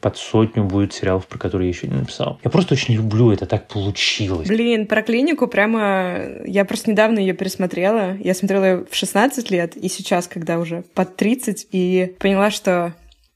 под 0.00 0.16
сотню 0.16 0.64
будет 0.64 0.92
сериалов, 0.92 1.28
про 1.28 1.38
которые 1.38 1.70
я 1.70 1.74
еще 1.74 1.86
не 1.86 1.94
написал. 1.94 2.40
Я 2.42 2.50
просто 2.50 2.74
очень 2.74 2.94
люблю 2.94 3.30
это, 3.30 3.46
так 3.46 3.68
получилось. 3.68 4.48
Блин, 4.48 4.86
про 4.86 5.02
клинику 5.02 5.46
прямо... 5.46 6.18
Я 6.44 6.64
просто 6.64 6.90
недавно 6.90 7.20
ее 7.20 7.34
пересмотрела. 7.34 8.16
Я 8.16 8.34
смотрела 8.34 8.64
ее 8.64 8.84
в 8.90 8.94
16 8.94 9.50
лет, 9.50 9.76
и 9.76 9.88
сейчас, 9.88 10.26
когда 10.26 10.58
уже 10.58 10.82
под 10.94 11.16
30, 11.16 11.68
и 11.70 12.16
поняла, 12.18 12.50
что 12.50 12.94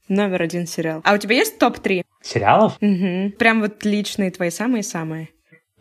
номер 0.09 0.41
один 0.41 0.67
сериал. 0.67 1.01
А 1.05 1.13
у 1.13 1.17
тебя 1.17 1.35
есть 1.35 1.57
топ-3? 1.57 2.03
Сериалов? 2.21 2.77
Угу. 2.81 3.37
Прям 3.39 3.61
вот 3.61 3.85
личные 3.85 4.31
твои 4.31 4.49
самые-самые. 4.49 5.29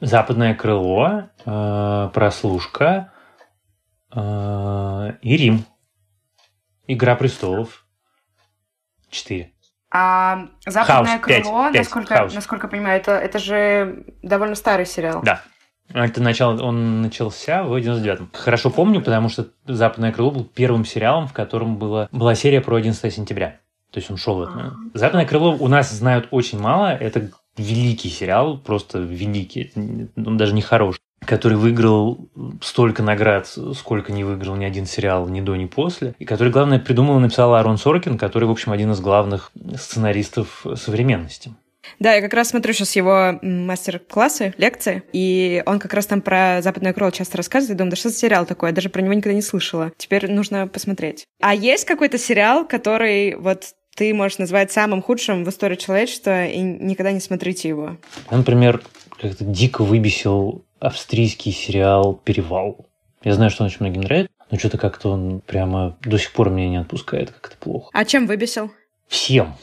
«Западное 0.00 0.54
крыло», 0.54 1.30
э, 1.44 2.10
«Прослушка» 2.12 3.12
э, 4.14 5.12
и 5.22 5.36
«Рим». 5.36 5.64
«Игра 6.86 7.14
престолов». 7.16 7.84
Четыре. 9.10 9.52
А 9.90 10.48
«Западное 10.66 11.18
Хаус, 11.18 11.22
крыло», 11.22 11.70
5, 11.70 11.72
5, 11.72 11.74
насколько, 11.74 12.30
насколько 12.34 12.66
я 12.66 12.70
понимаю, 12.70 13.00
это, 13.00 13.12
это 13.12 13.38
же 13.38 14.04
довольно 14.22 14.54
старый 14.54 14.84
сериал. 14.84 15.22
Да. 15.22 15.42
Это 15.94 16.20
начало, 16.20 16.60
он 16.62 17.02
начался 17.02 17.62
в 17.62 17.74
99-м. 17.76 18.30
Хорошо 18.32 18.70
помню, 18.70 19.00
потому 19.00 19.28
что 19.28 19.48
«Западное 19.66 20.12
крыло» 20.12 20.32
был 20.32 20.44
первым 20.44 20.84
сериалом, 20.84 21.28
в 21.28 21.32
котором 21.32 21.76
была, 21.76 22.08
была 22.10 22.34
серия 22.34 22.60
про 22.60 22.76
11 22.76 23.14
сентября. 23.14 23.60
То 23.92 23.98
есть 23.98 24.10
он 24.10 24.16
шел 24.16 24.44
момент. 24.44 24.74
«Западное 24.94 25.26
крыло» 25.26 25.56
у 25.58 25.68
нас 25.68 25.90
знают 25.92 26.28
очень 26.32 26.58
мало. 26.58 26.88
Это 26.88 27.30
великий 27.56 28.10
сериал, 28.10 28.58
просто 28.58 28.98
великий. 28.98 29.72
Он 30.16 30.36
даже 30.36 30.54
не 30.54 30.62
хороший 30.62 31.00
который 31.24 31.56
выиграл 31.56 32.28
столько 32.62 33.02
наград, 33.02 33.52
сколько 33.74 34.12
не 34.12 34.24
выиграл 34.24 34.56
ни 34.56 34.64
один 34.64 34.86
сериал 34.86 35.28
ни 35.28 35.40
до, 35.40 35.56
ни 35.56 35.66
после, 35.66 36.14
и 36.18 36.24
который, 36.24 36.52
главное, 36.52 36.78
придумал 36.78 37.18
и 37.18 37.22
написал 37.22 37.54
Аарон 37.54 37.78
Соркин, 37.78 38.18
который, 38.18 38.44
в 38.44 38.50
общем, 38.50 38.72
один 38.72 38.92
из 38.92 39.00
главных 39.00 39.50
сценаристов 39.76 40.64
современности. 40.76 41.52
Да, 41.98 42.14
я 42.14 42.20
как 42.20 42.34
раз 42.34 42.48
смотрю 42.48 42.72
сейчас 42.72 42.96
его 42.96 43.38
мастер-классы, 43.42 44.54
лекции, 44.58 45.04
и 45.12 45.62
он 45.66 45.78
как 45.78 45.94
раз 45.94 46.06
там 46.06 46.20
про 46.20 46.60
«Западное 46.60 46.92
крыло» 46.92 47.10
часто 47.10 47.36
рассказывает. 47.36 47.70
Я 47.70 47.78
думаю, 47.78 47.90
да 47.92 47.96
что 47.96 48.08
за 48.08 48.16
сериал 48.16 48.44
такой? 48.44 48.70
Я 48.70 48.74
даже 48.74 48.88
про 48.88 49.02
него 49.02 49.14
никогда 49.14 49.34
не 49.34 49.42
слышала. 49.42 49.92
Теперь 49.96 50.30
нужно 50.30 50.66
посмотреть. 50.66 51.26
А 51.40 51.54
есть 51.54 51.84
какой-то 51.84 52.18
сериал, 52.18 52.66
который 52.66 53.36
вот 53.36 53.74
ты 53.94 54.12
можешь 54.12 54.38
назвать 54.38 54.72
самым 54.72 55.00
худшим 55.00 55.44
в 55.44 55.48
истории 55.48 55.76
человечества, 55.76 56.46
и 56.46 56.58
никогда 56.58 57.12
не 57.12 57.20
смотрите 57.20 57.68
его? 57.68 57.96
Например, 58.30 58.82
как-то 59.18 59.44
дико 59.44 59.82
выбесил 59.82 60.65
австрийский 60.86 61.52
сериал 61.52 62.14
«Перевал». 62.14 62.86
Я 63.24 63.34
знаю, 63.34 63.50
что 63.50 63.64
он 63.64 63.68
очень 63.68 63.78
многим 63.80 64.02
нравится, 64.02 64.32
но 64.50 64.58
что-то 64.58 64.78
как-то 64.78 65.10
он 65.10 65.40
прямо 65.40 65.96
до 66.02 66.18
сих 66.18 66.32
пор 66.32 66.50
меня 66.50 66.68
не 66.68 66.76
отпускает, 66.76 67.30
как 67.30 67.48
это 67.48 67.56
плохо. 67.58 67.90
А 67.92 68.04
чем 68.04 68.26
выбесил? 68.26 68.70
Всем. 69.08 69.54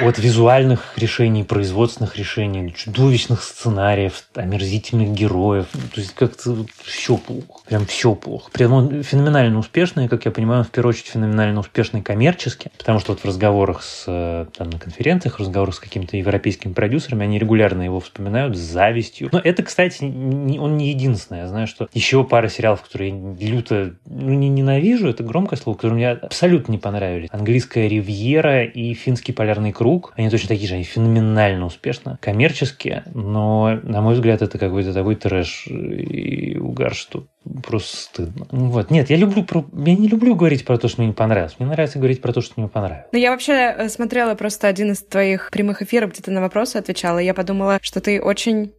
От 0.00 0.18
визуальных 0.18 0.94
решений, 0.96 1.44
производственных 1.44 2.16
решений, 2.16 2.74
чудовищных 2.74 3.42
сценариев, 3.42 4.24
омерзительных 4.34 5.10
героев. 5.10 5.66
То 5.94 6.00
есть 6.00 6.14
как-то 6.14 6.66
все 6.82 7.16
плохо. 7.16 7.62
Прям 7.66 7.86
все 7.86 8.14
плохо. 8.14 8.50
Прям 8.52 8.72
он 8.72 9.02
феноменально 9.02 9.58
успешный, 9.58 10.08
как 10.08 10.24
я 10.24 10.30
понимаю, 10.30 10.60
он 10.60 10.66
в 10.66 10.70
первую 10.70 10.90
очередь 10.90 11.08
феноменально 11.08 11.60
успешный 11.60 12.02
коммерчески, 12.02 12.70
потому 12.78 12.98
что 12.98 13.12
вот 13.12 13.20
в 13.20 13.24
разговорах 13.24 13.82
с, 13.82 14.04
э, 14.06 14.46
там, 14.56 14.70
на 14.70 14.78
конференциях, 14.78 15.38
разговорах 15.38 15.74
с 15.74 15.80
какими-то 15.80 16.16
европейскими 16.16 16.72
продюсерами, 16.72 17.24
они 17.24 17.38
регулярно 17.38 17.82
его 17.82 18.00
вспоминают 18.00 18.56
с 18.56 18.60
завистью. 18.60 19.28
Но 19.32 19.38
это, 19.38 19.62
кстати, 19.62 20.04
не, 20.04 20.58
он 20.58 20.76
не 20.76 20.90
единственный. 20.90 21.40
Я 21.40 21.48
знаю, 21.48 21.66
что 21.66 21.88
еще 21.92 22.24
пара 22.24 22.48
сериалов, 22.48 22.82
которые 22.82 23.10
я 23.38 23.48
люто, 23.48 23.94
ну, 24.06 24.30
не 24.30 24.48
ненавижу, 24.48 25.08
это 25.08 25.22
громкое 25.22 25.56
слово, 25.56 25.76
которые 25.76 25.96
мне 25.96 26.10
абсолютно 26.10 26.72
не 26.72 26.78
понравились. 26.78 27.28
Английская 27.32 27.88
ривьера 27.88 28.64
и 28.64 28.94
финский 28.94 29.32
полярный 29.32 29.63
«Черный 29.64 29.72
круг». 29.72 30.12
Они 30.16 30.28
точно 30.28 30.48
такие 30.48 30.68
же, 30.68 30.74
они 30.74 30.84
феноменально 30.84 31.66
успешно, 31.66 32.18
коммерческие, 32.20 33.04
но, 33.14 33.78
на 33.82 34.02
мой 34.02 34.14
взгляд, 34.14 34.42
это 34.42 34.58
какой-то 34.58 34.92
такой 34.92 35.16
трэш 35.16 35.66
и 35.66 36.58
угар, 36.58 36.94
что 36.94 37.26
просто 37.62 37.96
стыдно. 37.96 38.46
Вот. 38.50 38.90
Нет, 38.90 39.10
я 39.10 39.16
люблю 39.16 39.44
про... 39.44 39.64
я 39.72 39.94
не 39.94 40.08
люблю 40.08 40.34
говорить 40.34 40.64
про 40.64 40.78
то, 40.78 40.88
что 40.88 41.00
мне 41.00 41.08
не 41.08 41.14
понравилось. 41.14 41.56
Мне 41.58 41.68
нравится 41.68 41.98
говорить 41.98 42.20
про 42.20 42.32
то, 42.32 42.40
что 42.40 42.54
мне 42.56 42.68
понравилось. 42.68 43.08
Ну, 43.12 43.18
я 43.18 43.30
вообще 43.30 43.52
э, 43.52 43.88
смотрела 43.88 44.34
просто 44.34 44.68
один 44.68 44.92
из 44.92 45.02
твоих 45.02 45.50
прямых 45.50 45.82
эфиров, 45.82 46.12
где 46.12 46.22
ты 46.22 46.30
на 46.30 46.40
вопросы 46.40 46.76
отвечала, 46.76 47.18
и 47.18 47.24
я 47.24 47.34
подумала, 47.34 47.78
что 47.80 48.00
ты 48.00 48.20
очень 48.20 48.72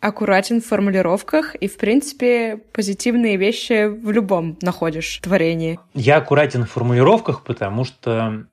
аккуратен 0.00 0.60
в 0.60 0.66
формулировках 0.66 1.54
и, 1.56 1.66
в 1.66 1.76
принципе, 1.76 2.60
позитивные 2.72 3.36
вещи 3.36 3.88
в 3.88 4.10
любом 4.10 4.56
находишь 4.62 5.18
творении. 5.18 5.78
Я 5.94 6.18
аккуратен 6.18 6.64
в 6.64 6.70
формулировках, 6.70 7.42
потому 7.42 7.84
что, 7.84 8.46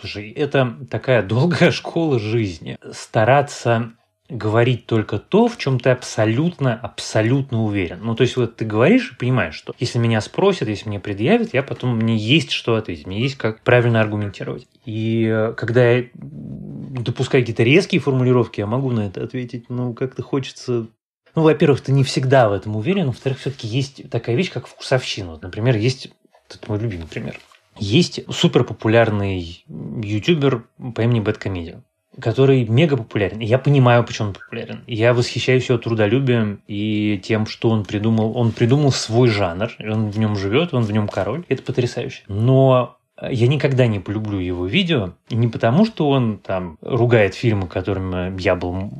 слушай, 0.00 0.30
это 0.30 0.76
такая 0.90 1.22
долгая 1.22 1.70
школа 1.72 2.18
жизни. 2.18 2.78
Стараться 2.92 3.92
говорить 4.28 4.86
только 4.86 5.18
то, 5.18 5.46
в 5.46 5.58
чем 5.58 5.78
ты 5.78 5.90
абсолютно, 5.90 6.74
абсолютно 6.74 7.62
уверен. 7.64 8.00
Ну, 8.02 8.14
то 8.14 8.22
есть 8.22 8.36
вот 8.36 8.56
ты 8.56 8.64
говоришь 8.64 9.12
и 9.12 9.16
понимаешь, 9.16 9.54
что 9.54 9.74
если 9.78 9.98
меня 9.98 10.20
спросят, 10.20 10.68
если 10.68 10.88
мне 10.88 11.00
предъявят, 11.00 11.52
я 11.52 11.62
потом, 11.62 11.96
мне 11.96 12.16
есть 12.16 12.50
что 12.50 12.76
ответить, 12.76 13.06
мне 13.06 13.20
есть 13.20 13.36
как 13.36 13.60
правильно 13.60 14.00
аргументировать. 14.00 14.66
И 14.86 15.26
э, 15.26 15.52
когда 15.54 15.90
я 15.90 16.04
допускаю 16.14 17.42
какие-то 17.42 17.62
резкие 17.62 18.00
формулировки, 18.00 18.60
я 18.60 18.66
могу 18.66 18.90
на 18.90 19.06
это 19.06 19.22
ответить, 19.22 19.66
ну, 19.68 19.92
как-то 19.92 20.22
хочется 20.22 20.86
ну, 21.34 21.44
во-первых, 21.44 21.80
ты 21.80 21.92
не 21.92 22.04
всегда 22.04 22.50
в 22.50 22.52
этом 22.52 22.76
уверен, 22.76 23.06
во-вторых, 23.06 23.38
все-таки 23.38 23.66
есть 23.66 24.10
такая 24.10 24.36
вещь, 24.36 24.52
как 24.52 24.66
вкусовщина. 24.66 25.30
Вот, 25.30 25.42
например, 25.42 25.76
есть, 25.76 26.10
это 26.50 26.58
мой 26.68 26.78
любимый 26.78 27.06
пример, 27.06 27.40
есть 27.78 28.20
супер 28.32 28.64
популярный 28.64 29.64
ютубер 29.68 30.66
по 30.94 31.02
имени 31.02 31.20
Бэткомедиан 31.20 31.84
который 32.20 32.66
мега 32.66 32.96
популярен. 32.96 33.38
Я 33.40 33.58
понимаю, 33.58 34.04
почему 34.04 34.28
он 34.28 34.34
популярен. 34.34 34.84
Я 34.86 35.14
восхищаюсь 35.14 35.68
его 35.68 35.78
трудолюбием 35.78 36.60
и 36.66 37.18
тем, 37.24 37.46
что 37.46 37.70
он 37.70 37.84
придумал. 37.84 38.36
Он 38.36 38.52
придумал 38.52 38.92
свой 38.92 39.28
жанр, 39.28 39.70
он 39.80 40.10
в 40.10 40.18
нем 40.18 40.36
живет, 40.36 40.74
он 40.74 40.82
в 40.82 40.92
нем 40.92 41.08
король. 41.08 41.44
Это 41.48 41.62
потрясающе. 41.62 42.24
Но 42.28 42.98
я 43.30 43.46
никогда 43.46 43.86
не 43.86 44.00
полюблю 44.00 44.38
его 44.38 44.66
видео, 44.66 45.12
не 45.30 45.48
потому, 45.48 45.86
что 45.86 46.08
он 46.08 46.38
там 46.38 46.76
ругает 46.80 47.34
фильмы, 47.34 47.68
которым 47.68 48.36
я 48.36 48.56
был 48.56 48.90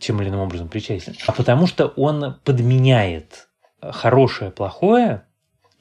тем 0.00 0.22
или 0.22 0.28
иным 0.28 0.40
образом 0.40 0.68
причастен, 0.68 1.14
а 1.26 1.32
потому 1.32 1.66
что 1.66 1.88
он 1.88 2.36
подменяет 2.44 3.48
хорошее, 3.82 4.50
плохое, 4.50 5.22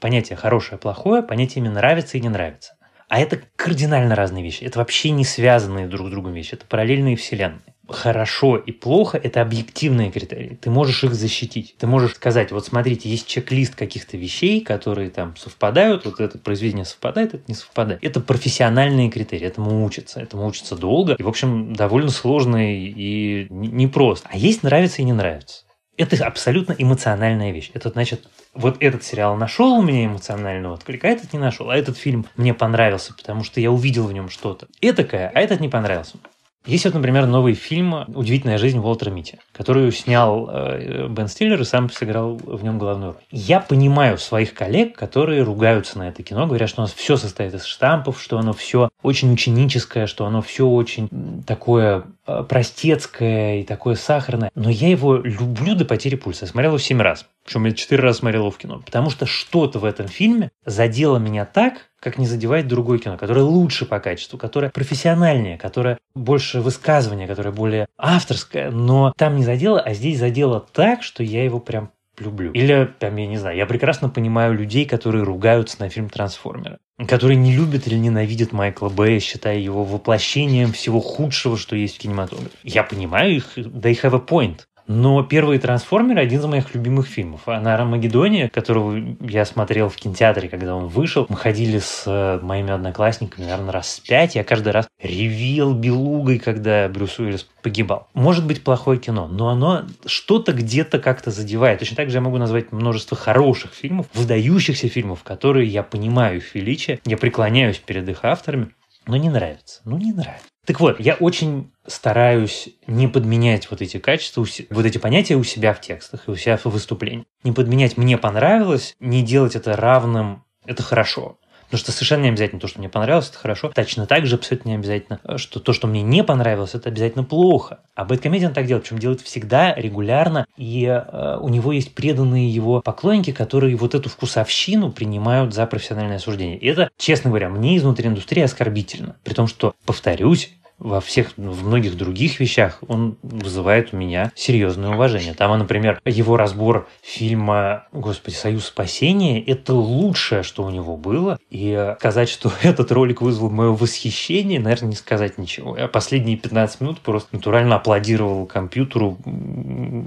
понятие 0.05 0.37
хорошее, 0.37 0.77
плохое, 0.77 1.23
понятиями 1.23 1.67
нравится 1.67 2.19
и 2.19 2.21
не 2.21 2.29
нравится. 2.29 2.75
А 3.09 3.19
это 3.19 3.41
кардинально 3.55 4.13
разные 4.13 4.43
вещи. 4.43 4.63
Это 4.63 4.77
вообще 4.77 5.09
не 5.09 5.25
связанные 5.25 5.87
друг 5.87 6.09
с 6.09 6.11
другом 6.11 6.33
вещи. 6.33 6.53
Это 6.53 6.67
параллельные 6.67 7.15
вселенные. 7.15 7.73
Хорошо 7.89 8.55
и 8.55 8.71
плохо– 8.71 9.17
это 9.23 9.41
объективные 9.41 10.11
критерии. 10.11 10.59
Ты 10.61 10.69
можешь 10.69 11.03
их 11.03 11.15
защитить. 11.15 11.75
Ты 11.79 11.87
можешь 11.87 12.13
сказать, 12.13 12.51
вот 12.51 12.67
смотрите, 12.67 13.09
есть 13.09 13.25
чек-лист 13.25 13.73
каких-то 13.73 14.15
вещей, 14.15 14.61
которые 14.61 15.09
там 15.09 15.35
совпадают, 15.37 16.05
вот 16.05 16.19
это 16.19 16.37
произведение 16.37 16.85
совпадает, 16.85 17.33
это 17.33 17.43
не 17.47 17.55
совпадает. 17.55 18.03
Это 18.03 18.19
профессиональные 18.19 19.09
критерии, 19.09 19.47
этому 19.47 19.83
учатся. 19.83 20.19
Этому 20.19 20.45
учатся 20.45 20.75
долго 20.75 21.15
и, 21.15 21.23
в 21.23 21.27
общем, 21.27 21.73
довольно 21.73 22.11
сложно 22.11 22.57
и 22.71 23.47
непросто. 23.49 24.29
А 24.31 24.37
есть 24.37 24.61
нравится 24.61 25.01
и 25.01 25.05
не 25.05 25.13
нравится. 25.13 25.64
Это 25.97 26.25
абсолютно 26.25 26.75
эмоциональная 26.77 27.51
вещь. 27.51 27.71
Это 27.73 27.89
значит, 27.89 28.27
вот 28.53 28.77
этот 28.81 29.03
сериал 29.03 29.37
нашел 29.37 29.73
у 29.73 29.81
меня 29.81 30.05
эмоционального 30.05 30.73
отклика, 30.73 31.07
а 31.07 31.11
этот 31.11 31.31
не 31.31 31.39
нашел. 31.39 31.69
А 31.69 31.77
этот 31.77 31.97
фильм 31.97 32.25
мне 32.35 32.53
понравился, 32.53 33.13
потому 33.13 33.43
что 33.43 33.61
я 33.61 33.71
увидел 33.71 34.05
в 34.07 34.13
нем 34.13 34.29
что-то. 34.29 34.67
Этакое, 34.81 35.31
а 35.33 35.39
этот 35.39 35.61
не 35.61 35.69
понравился. 35.69 36.17
Есть 36.65 36.85
вот, 36.85 36.95
например, 36.95 37.27
новый 37.27 37.53
фильм 37.53 37.93
«Удивительная 38.07 38.57
жизнь 38.57 38.79
Уолтера 38.79 39.11
Мити», 39.11 39.39
который 39.51 39.91
снял 39.91 40.49
э, 40.51 41.07
Бен 41.09 41.27
Стиллер 41.27 41.61
и 41.61 41.63
сам 41.63 41.91
сыграл 41.91 42.37
в 42.37 42.63
нем 42.63 42.79
главную 42.79 43.13
роль. 43.13 43.21
Я 43.29 43.59
понимаю 43.59 44.17
своих 44.17 44.55
коллег, 44.55 44.95
которые 44.95 45.43
ругаются 45.43 45.99
на 45.99 46.07
это 46.09 46.23
кино, 46.23 46.47
говорят, 46.47 46.69
что 46.69 46.81
у 46.81 46.85
нас 46.85 46.93
все 46.93 47.17
состоит 47.17 47.53
из 47.53 47.65
штампов, 47.65 48.19
что 48.19 48.39
оно 48.39 48.53
все 48.53 48.89
очень 49.03 49.31
ученическое, 49.31 50.07
что 50.07 50.25
оно 50.25 50.41
все 50.41 50.67
очень 50.67 51.43
такое 51.45 52.05
э, 52.25 52.43
простецкое 52.49 53.59
и 53.59 53.63
такое 53.63 53.93
сахарное. 53.93 54.49
Но 54.55 54.71
я 54.71 54.89
его 54.89 55.17
люблю 55.17 55.75
до 55.75 55.85
потери 55.85 56.15
пульса. 56.15 56.45
Я 56.45 56.51
смотрел 56.51 56.71
его 56.71 56.79
семь 56.79 57.01
раз. 57.01 57.27
Причем 57.45 57.65
я 57.65 57.73
четыре 57.73 58.01
раза 58.01 58.19
смотрел 58.19 58.41
его 58.41 58.51
в 58.51 58.57
кино. 58.57 58.81
Потому 58.83 59.11
что 59.11 59.27
что-то 59.27 59.77
в 59.77 59.85
этом 59.85 60.07
фильме 60.07 60.51
задело 60.65 61.17
меня 61.17 61.45
так, 61.45 61.91
как 61.99 62.17
не 62.17 62.25
задевает 62.25 62.67
другое 62.67 62.97
кино, 62.97 63.17
которое 63.17 63.43
лучше 63.43 63.85
по 63.85 63.99
качеству, 63.99 64.37
которое 64.39 64.69
профессиональнее, 64.69 65.57
которое 65.57 65.99
больше 66.15 66.59
высказывания, 66.59 67.27
которое 67.27 67.51
более 67.51 67.87
авторское, 67.97 68.71
но 68.71 69.13
там 69.15 69.35
не 69.35 69.43
задело, 69.43 69.79
а 69.79 69.93
здесь 69.93 70.17
задело 70.17 70.59
так, 70.59 71.03
что 71.03 71.23
я 71.23 71.43
его 71.43 71.59
прям 71.59 71.91
люблю. 72.19 72.51
Или, 72.51 72.89
там, 72.99 73.15
я 73.15 73.27
не 73.27 73.37
знаю, 73.37 73.57
я 73.57 73.65
прекрасно 73.65 74.09
понимаю 74.09 74.53
людей, 74.53 74.85
которые 74.85 75.23
ругаются 75.23 75.77
на 75.79 75.89
фильм 75.89 76.09
«Трансформеры», 76.09 76.77
которые 77.07 77.37
не 77.37 77.55
любят 77.55 77.87
или 77.87 77.95
ненавидят 77.95 78.53
Майкла 78.53 78.89
Бэя, 78.89 79.19
считая 79.19 79.57
его 79.57 79.83
воплощением 79.83 80.71
всего 80.71 80.99
худшего, 80.99 81.57
что 81.57 81.75
есть 81.75 81.97
в 81.97 81.99
кинематографе. 81.99 82.55
Я 82.63 82.83
понимаю 82.83 83.35
их, 83.35 83.57
they 83.57 83.99
have 84.01 84.15
a 84.15 84.25
point. 84.25 84.61
Но 84.87 85.23
первые 85.23 85.59
«Трансформеры»— 85.59 86.21
один 86.21 86.39
из 86.39 86.45
моих 86.45 86.75
любимых 86.75 87.07
фильмов. 87.07 87.41
А 87.47 87.59
на 87.59 87.73
«Армагеддоне», 87.73 88.49
которого 88.49 89.01
я 89.19 89.45
смотрел 89.45 89.89
в 89.89 89.95
кинотеатре, 89.95 90.47
когда 90.47 90.75
он 90.75 90.87
вышел, 90.87 91.25
мы 91.27 91.37
ходили 91.37 91.79
с 91.79 92.03
э, 92.05 92.39
моими 92.41 92.71
одноклассниками, 92.71 93.45
наверное, 93.45 93.71
раз 93.71 93.99
пять. 94.07 94.35
Я 94.35 94.43
каждый 94.43 94.73
раз 94.73 94.87
ревел 95.01 95.73
белугой, 95.73 96.37
когда 96.37 96.87
Брюс 96.87 97.17
Уиллис 97.17 97.47
погибал. 97.63 98.07
Может 98.13 98.45
быть, 98.45 98.63
плохое 98.63 98.99
кино, 98.99 99.27
но 99.27 99.49
оно 99.49 99.85
что-то 100.05 100.53
где-то 100.53 100.99
как-то 100.99 101.31
задевает. 101.31 101.79
Точно 101.79 101.95
так 101.95 102.09
же 102.09 102.17
я 102.17 102.21
могу 102.21 102.37
назвать 102.37 102.71
множество 102.71 103.17
хороших 103.17 103.73
фильмов, 103.73 104.05
выдающихся 104.13 104.87
фильмов, 104.87 105.23
которые 105.23 105.67
я 105.67 105.81
понимаю 105.81 106.37
их 106.37 106.53
величие, 106.53 106.99
я 107.05 107.17
преклоняюсь 107.17 107.79
перед 107.79 108.07
их 108.07 108.23
авторами, 108.23 108.69
но 109.07 109.17
не 109.17 109.29
нравится. 109.29 109.81
Ну, 109.85 109.97
не 109.97 110.11
нравится. 110.11 110.47
Так 110.65 110.79
вот, 110.79 110.99
я 110.99 111.13
очень 111.13 111.71
стараюсь 111.85 112.69
не 112.87 113.07
подменять 113.07 113.69
вот 113.69 113.81
эти 113.81 113.97
качества, 113.97 114.45
вот 114.71 114.85
эти 114.85 114.97
понятия 114.97 115.35
у 115.35 115.43
себя 115.43 115.73
в 115.73 115.81
текстах 115.81 116.27
и 116.27 116.31
у 116.31 116.35
себя 116.35 116.57
в 116.57 116.65
выступлении. 116.65 117.25
Не 117.43 117.51
подменять 117.51 117.97
«мне 117.97 118.17
понравилось», 118.17 118.95
не 118.99 119.21
делать 119.21 119.55
это 119.55 119.75
равным 119.75 120.43
«это 120.65 120.81
хорошо». 120.81 121.37
Потому 121.65 121.79
что 121.79 121.91
совершенно 121.91 122.23
не 122.23 122.29
обязательно 122.29 122.59
то, 122.59 122.67
что 122.67 122.79
мне 122.79 122.89
понравилось, 122.89 123.29
это 123.29 123.37
хорошо. 123.37 123.71
Точно 123.73 124.05
так 124.05 124.25
же 124.25 124.35
абсолютно 124.35 124.69
не 124.69 124.75
обязательно, 124.75 125.19
что 125.37 125.59
то, 125.59 125.73
что 125.73 125.87
мне 125.87 126.01
не 126.01 126.23
понравилось, 126.23 126.75
это 126.75 126.89
обязательно 126.89 127.23
плохо. 127.23 127.79
А 127.95 128.05
Бэткомедиан 128.05 128.53
так 128.53 128.65
делает, 128.65 128.83
причем 128.83 128.99
делает 128.99 129.21
всегда, 129.21 129.73
регулярно, 129.73 130.45
и 130.57 130.85
э, 130.85 131.37
у 131.41 131.49
него 131.49 131.71
есть 131.71 131.95
преданные 131.95 132.49
его 132.49 132.81
поклонники, 132.81 133.31
которые 133.31 133.75
вот 133.75 133.95
эту 133.95 134.09
вкусовщину 134.09 134.91
принимают 134.91 135.53
за 135.53 135.65
профессиональное 135.65 136.17
осуждение. 136.17 136.57
И 136.57 136.67
это, 136.67 136.89
честно 136.97 137.29
говоря, 137.29 137.49
мне 137.49 137.77
изнутри 137.77 138.07
индустрии 138.07 138.43
оскорбительно. 138.43 139.15
При 139.23 139.33
том, 139.33 139.47
что, 139.47 139.73
повторюсь, 139.85 140.51
во 140.77 140.99
всех, 140.99 141.37
в 141.37 141.65
многих 141.65 141.95
других 141.95 142.39
вещах 142.39 142.79
он 142.87 143.17
вызывает 143.21 143.93
у 143.93 143.97
меня 143.97 144.31
серьезное 144.35 144.89
уважение. 144.89 145.33
Там, 145.33 145.57
например, 145.57 146.01
его 146.05 146.37
разбор 146.37 146.87
фильма, 147.01 147.87
господи, 147.91 148.35
«Союз 148.35 148.65
спасения»— 148.65 149.41
это 149.45 149.73
лучшее, 149.73 150.43
что 150.43 150.63
у 150.63 150.69
него 150.69 150.97
было. 150.97 151.39
И 151.49 151.95
сказать, 151.99 152.29
что 152.29 152.51
этот 152.63 152.91
ролик 152.91 153.21
вызвал 153.21 153.49
мое 153.49 153.71
восхищение, 153.71 154.59
наверное, 154.59 154.89
не 154.89 154.95
сказать 154.95 155.37
ничего. 155.37 155.77
Я 155.77 155.87
последние 155.87 156.37
15 156.37 156.81
минут 156.81 156.99
просто 156.99 157.29
натурально 157.35 157.75
аплодировал 157.75 158.45
компьютеру. 158.45 159.17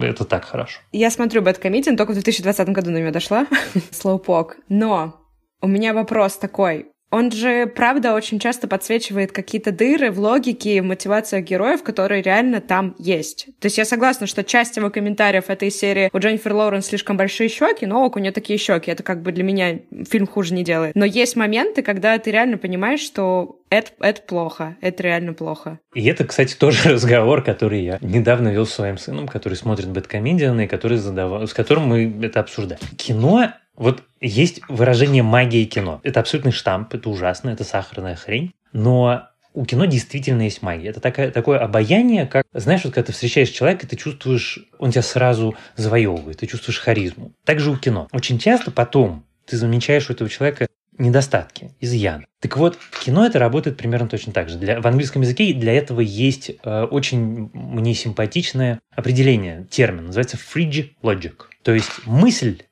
Это 0.02 0.24
так 0.24 0.44
хорошо. 0.44 0.80
Я 0.92 1.10
смотрю 1.10 1.42
Бэткомедиан, 1.42 1.96
только 1.96 2.10
в 2.10 2.14
2020 2.14 2.68
году 2.68 2.90
на 2.90 2.98
меня 2.98 3.10
дошла. 3.10 3.46
Слоупок. 3.90 4.58
Но 4.68 5.14
у 5.60 5.66
меня 5.66 5.94
вопрос 5.94 6.36
такой. 6.36 6.86
Он 7.10 7.32
же, 7.32 7.66
правда, 7.66 8.14
очень 8.14 8.38
часто 8.38 8.68
подсвечивает 8.68 9.32
какие-то 9.32 9.72
дыры 9.72 10.10
в 10.10 10.18
логике 10.18 10.76
и 10.76 10.80
мотивациях 10.80 11.44
героев, 11.44 11.82
которые 11.82 12.22
реально 12.22 12.60
там 12.60 12.94
есть. 12.98 13.46
То 13.60 13.66
есть 13.66 13.78
я 13.78 13.84
согласна, 13.84 14.26
что 14.26 14.44
часть 14.44 14.76
его 14.76 14.90
комментариев 14.90 15.48
этой 15.48 15.70
серии 15.70 16.10
у 16.12 16.18
Дженнифер 16.18 16.52
Лоуренс 16.52 16.86
слишком 16.86 17.16
большие 17.16 17.48
щеки, 17.48 17.86
но 17.86 18.04
ок, 18.04 18.16
у 18.16 18.18
нее 18.18 18.32
такие 18.32 18.58
щеки. 18.58 18.90
Это 18.90 19.02
как 19.02 19.22
бы 19.22 19.32
для 19.32 19.42
меня 19.42 19.78
фильм 20.08 20.26
хуже 20.26 20.54
не 20.54 20.64
делает. 20.64 20.94
Но 20.94 21.04
есть 21.04 21.36
моменты, 21.36 21.82
когда 21.82 22.18
ты 22.18 22.30
реально 22.30 22.58
понимаешь, 22.58 23.00
что 23.00 23.60
это, 23.70 23.90
это 24.00 24.22
плохо, 24.22 24.76
это 24.80 25.02
реально 25.02 25.32
плохо. 25.32 25.78
И 25.94 26.04
это, 26.06 26.24
кстати, 26.24 26.54
тоже 26.54 26.90
разговор, 26.92 27.42
который 27.42 27.82
я 27.82 27.98
недавно 28.00 28.48
вел 28.48 28.66
с 28.66 28.74
своим 28.74 28.98
сыном, 28.98 29.28
который 29.28 29.54
смотрит 29.54 29.88
Бэткомедиан, 29.88 30.60
и 30.60 30.66
который 30.66 30.98
задавал, 30.98 31.46
с 31.46 31.54
которым 31.54 31.84
мы 31.84 32.18
это 32.22 32.40
обсуждаем. 32.40 32.80
Кино 32.96 33.52
вот 33.78 34.02
есть 34.20 34.60
выражение 34.68 35.22
магии 35.22 35.64
кино. 35.64 36.00
Это 36.02 36.20
абсолютный 36.20 36.52
штамп, 36.52 36.94
это 36.94 37.08
ужасно, 37.08 37.50
это 37.50 37.64
сахарная 37.64 38.16
хрень. 38.16 38.52
Но 38.72 39.28
у 39.54 39.64
кино 39.64 39.86
действительно 39.86 40.42
есть 40.42 40.62
магия. 40.62 40.88
Это 40.88 41.00
такое, 41.00 41.30
такое 41.30 41.58
обаяние, 41.58 42.26
как, 42.26 42.44
знаешь, 42.52 42.84
вот 42.84 42.94
когда 42.94 43.06
ты 43.06 43.12
встречаешь 43.12 43.48
человека, 43.50 43.86
ты 43.86 43.96
чувствуешь, 43.96 44.58
он 44.78 44.90
тебя 44.90 45.02
сразу 45.02 45.54
завоевывает, 45.76 46.38
ты 46.38 46.46
чувствуешь 46.46 46.80
харизму. 46.80 47.32
Также 47.44 47.70
у 47.70 47.76
кино. 47.76 48.08
Очень 48.12 48.38
часто 48.38 48.70
потом 48.70 49.24
ты 49.46 49.56
замечаешь 49.56 50.10
у 50.10 50.12
этого 50.12 50.28
человека 50.28 50.66
недостатки, 50.98 51.70
изъяны. 51.80 52.26
Так 52.40 52.56
вот, 52.56 52.76
в 52.76 53.04
кино 53.04 53.24
это 53.24 53.38
работает 53.38 53.76
примерно 53.76 54.08
точно 54.08 54.32
так 54.32 54.48
же. 54.48 54.58
Для, 54.58 54.80
в 54.80 54.86
английском 54.86 55.22
языке 55.22 55.52
для 55.54 55.72
этого 55.72 56.00
есть 56.00 56.50
э, 56.50 56.82
очень 56.82 57.50
мне 57.52 57.94
симпатичное 57.94 58.80
определение, 58.90 59.66
термин, 59.70 60.06
называется 60.06 60.36
fridge 60.36 60.90
logic. 61.02 61.34
То 61.62 61.72
есть 61.72 62.06
мысль 62.06 62.62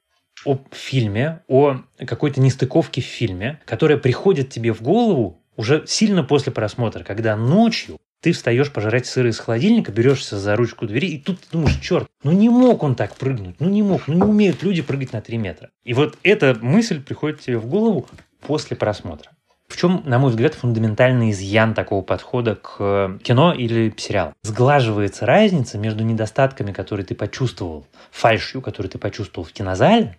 о 0.46 0.58
фильме, 0.72 1.42
о 1.48 1.80
какой-то 2.06 2.40
нестыковке 2.40 3.00
в 3.00 3.04
фильме, 3.04 3.60
которая 3.66 3.98
приходит 3.98 4.48
тебе 4.48 4.72
в 4.72 4.80
голову 4.80 5.42
уже 5.56 5.84
сильно 5.86 6.22
после 6.22 6.52
просмотра, 6.52 7.04
когда 7.04 7.36
ночью 7.36 7.98
ты 8.22 8.32
встаешь 8.32 8.72
пожрать 8.72 9.06
сыры 9.06 9.28
из 9.28 9.38
холодильника, 9.38 9.92
берешься 9.92 10.38
за 10.38 10.56
ручку 10.56 10.86
двери, 10.86 11.08
и 11.08 11.18
тут 11.18 11.40
ты 11.40 11.46
думаешь, 11.52 11.78
черт, 11.80 12.06
ну 12.22 12.32
не 12.32 12.48
мог 12.48 12.82
он 12.82 12.94
так 12.94 13.14
прыгнуть, 13.16 13.60
ну 13.60 13.68
не 13.68 13.82
мог, 13.82 14.08
ну 14.08 14.14
не 14.14 14.22
умеют 14.22 14.62
люди 14.62 14.82
прыгать 14.82 15.12
на 15.12 15.20
3 15.20 15.36
метра. 15.38 15.70
И 15.84 15.94
вот 15.94 16.16
эта 16.22 16.56
мысль 16.60 17.02
приходит 17.02 17.40
тебе 17.40 17.58
в 17.58 17.66
голову 17.66 18.06
после 18.40 18.76
просмотра. 18.76 19.30
В 19.68 19.76
чем, 19.76 20.02
на 20.06 20.18
мой 20.18 20.30
взгляд, 20.30 20.54
фундаментальный 20.54 21.32
изъян 21.32 21.74
такого 21.74 22.02
подхода 22.02 22.54
к 22.54 23.18
кино 23.22 23.52
или 23.52 23.92
сериалу? 23.96 24.32
Сглаживается 24.42 25.26
разница 25.26 25.76
между 25.76 26.04
недостатками, 26.04 26.72
которые 26.72 27.04
ты 27.04 27.16
почувствовал, 27.16 27.86
фальшью, 28.12 28.62
которую 28.62 28.90
ты 28.90 28.98
почувствовал 28.98 29.46
в 29.46 29.52
кинозале 29.52 30.16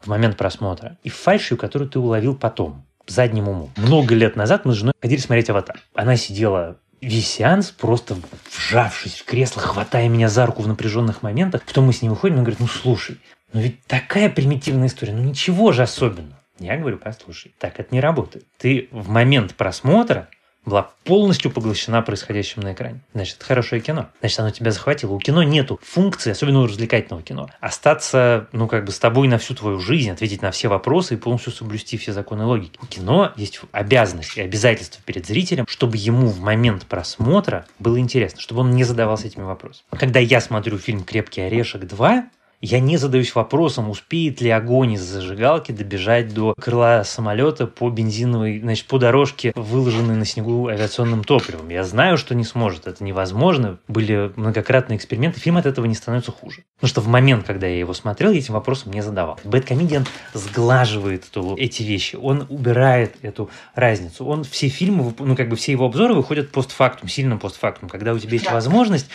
в 0.00 0.06
момент 0.08 0.36
просмотра, 0.36 0.96
и 1.02 1.08
фальшью, 1.08 1.56
которую 1.56 1.90
ты 1.90 1.98
уловил 1.98 2.34
потом, 2.34 2.84
задним 3.06 3.48
умом. 3.48 3.70
Много 3.76 4.14
лет 4.14 4.36
назад 4.36 4.64
мы 4.64 4.72
с 4.72 4.76
женой 4.76 4.94
ходили 5.00 5.20
смотреть 5.20 5.50
«Аватар». 5.50 5.80
Она 5.94 6.16
сидела 6.16 6.78
весь 7.00 7.28
сеанс, 7.28 7.70
просто 7.70 8.16
вжавшись 8.50 9.18
в 9.18 9.24
кресло, 9.24 9.62
хватая 9.62 10.08
меня 10.08 10.28
за 10.28 10.46
руку 10.46 10.62
в 10.62 10.68
напряженных 10.68 11.22
моментах. 11.22 11.62
Потом 11.64 11.86
мы 11.86 11.92
с 11.92 12.02
ним 12.02 12.12
выходим, 12.12 12.38
он 12.38 12.44
говорит, 12.44 12.60
ну 12.60 12.66
слушай, 12.66 13.18
ну 13.52 13.60
ведь 13.60 13.84
такая 13.86 14.28
примитивная 14.28 14.88
история, 14.88 15.12
ну 15.12 15.22
ничего 15.22 15.72
же 15.72 15.82
особенного. 15.82 16.38
Я 16.58 16.76
говорю, 16.76 16.98
послушай, 16.98 17.54
так 17.58 17.78
это 17.78 17.94
не 17.94 18.00
работает. 18.00 18.44
Ты 18.58 18.88
в 18.90 19.08
момент 19.08 19.54
просмотра 19.54 20.28
была 20.64 20.90
полностью 21.04 21.50
поглощена 21.50 22.02
происходящим 22.02 22.62
на 22.62 22.72
экране. 22.72 23.00
Значит, 23.14 23.36
это 23.36 23.46
хорошее 23.46 23.80
кино. 23.80 24.08
Значит, 24.20 24.40
оно 24.40 24.50
тебя 24.50 24.70
захватило. 24.70 25.12
У 25.12 25.18
кино 25.18 25.42
нету 25.42 25.80
функции, 25.82 26.30
особенно 26.30 26.60
у 26.60 26.66
развлекательного 26.66 27.22
кино, 27.22 27.50
остаться, 27.60 28.48
ну, 28.52 28.68
как 28.68 28.84
бы 28.84 28.92
с 28.92 28.98
тобой 28.98 29.28
на 29.28 29.38
всю 29.38 29.54
твою 29.54 29.78
жизнь, 29.78 30.10
ответить 30.10 30.42
на 30.42 30.50
все 30.50 30.68
вопросы 30.68 31.14
и 31.14 31.16
полностью 31.16 31.52
соблюсти 31.52 31.96
все 31.96 32.12
законы 32.12 32.44
логики. 32.44 32.78
У 32.82 32.86
кино 32.86 33.32
есть 33.36 33.60
обязанность 33.72 34.36
и 34.36 34.42
обязательство 34.42 35.02
перед 35.04 35.26
зрителем, 35.26 35.66
чтобы 35.68 35.96
ему 35.96 36.28
в 36.28 36.40
момент 36.40 36.84
просмотра 36.86 37.66
было 37.78 37.98
интересно, 37.98 38.40
чтобы 38.40 38.60
он 38.60 38.72
не 38.72 38.84
задавался 38.84 39.26
этими 39.26 39.42
вопросами. 39.42 39.86
Когда 39.90 40.20
я 40.20 40.40
смотрю 40.40 40.78
фильм 40.78 41.04
«Крепкий 41.04 41.40
орешек 41.40 41.82
2», 41.84 42.24
я 42.60 42.80
не 42.80 42.96
задаюсь 42.96 43.34
вопросом, 43.34 43.90
успеет 43.90 44.40
ли 44.40 44.50
огонь 44.50 44.92
из 44.92 45.02
зажигалки 45.02 45.72
добежать 45.72 46.34
до 46.34 46.54
крыла 46.54 47.04
самолета 47.04 47.66
по 47.66 47.88
бензиновой, 47.90 48.60
значит, 48.60 48.86
по 48.86 48.98
дорожке, 48.98 49.52
выложенной 49.54 50.16
на 50.16 50.24
снегу 50.24 50.68
авиационным 50.68 51.24
топливом. 51.24 51.68
Я 51.68 51.84
знаю, 51.84 52.18
что 52.18 52.34
не 52.34 52.44
сможет, 52.44 52.86
это 52.86 53.04
невозможно. 53.04 53.78
Были 53.86 54.32
многократные 54.36 54.96
эксперименты, 54.96 55.40
фильм 55.40 55.56
от 55.56 55.66
этого 55.66 55.86
не 55.86 55.94
становится 55.94 56.32
хуже. 56.32 56.64
Потому 56.78 56.90
что 56.90 57.00
в 57.00 57.08
момент, 57.08 57.44
когда 57.44 57.66
я 57.66 57.76
его 57.76 57.92
смотрел, 57.92 58.30
я 58.30 58.38
этим 58.38 58.54
вопросом 58.54 58.92
не 58.92 59.00
задавал. 59.00 59.40
Бэткомедиан 59.42 60.06
сглаживает 60.32 61.26
эту, 61.28 61.56
эти 61.56 61.82
вещи, 61.82 62.14
он 62.14 62.46
убирает 62.48 63.16
эту 63.22 63.50
разницу. 63.74 64.24
Он 64.24 64.44
все 64.44 64.68
фильмы, 64.68 65.12
ну 65.18 65.34
как 65.34 65.48
бы 65.48 65.56
все 65.56 65.72
его 65.72 65.86
обзоры 65.86 66.14
выходят 66.14 66.52
постфактум, 66.52 67.08
сильно 67.08 67.36
постфактум, 67.36 67.88
когда 67.88 68.12
у 68.12 68.18
тебя 68.20 68.34
есть 68.34 68.50
возможность 68.50 69.08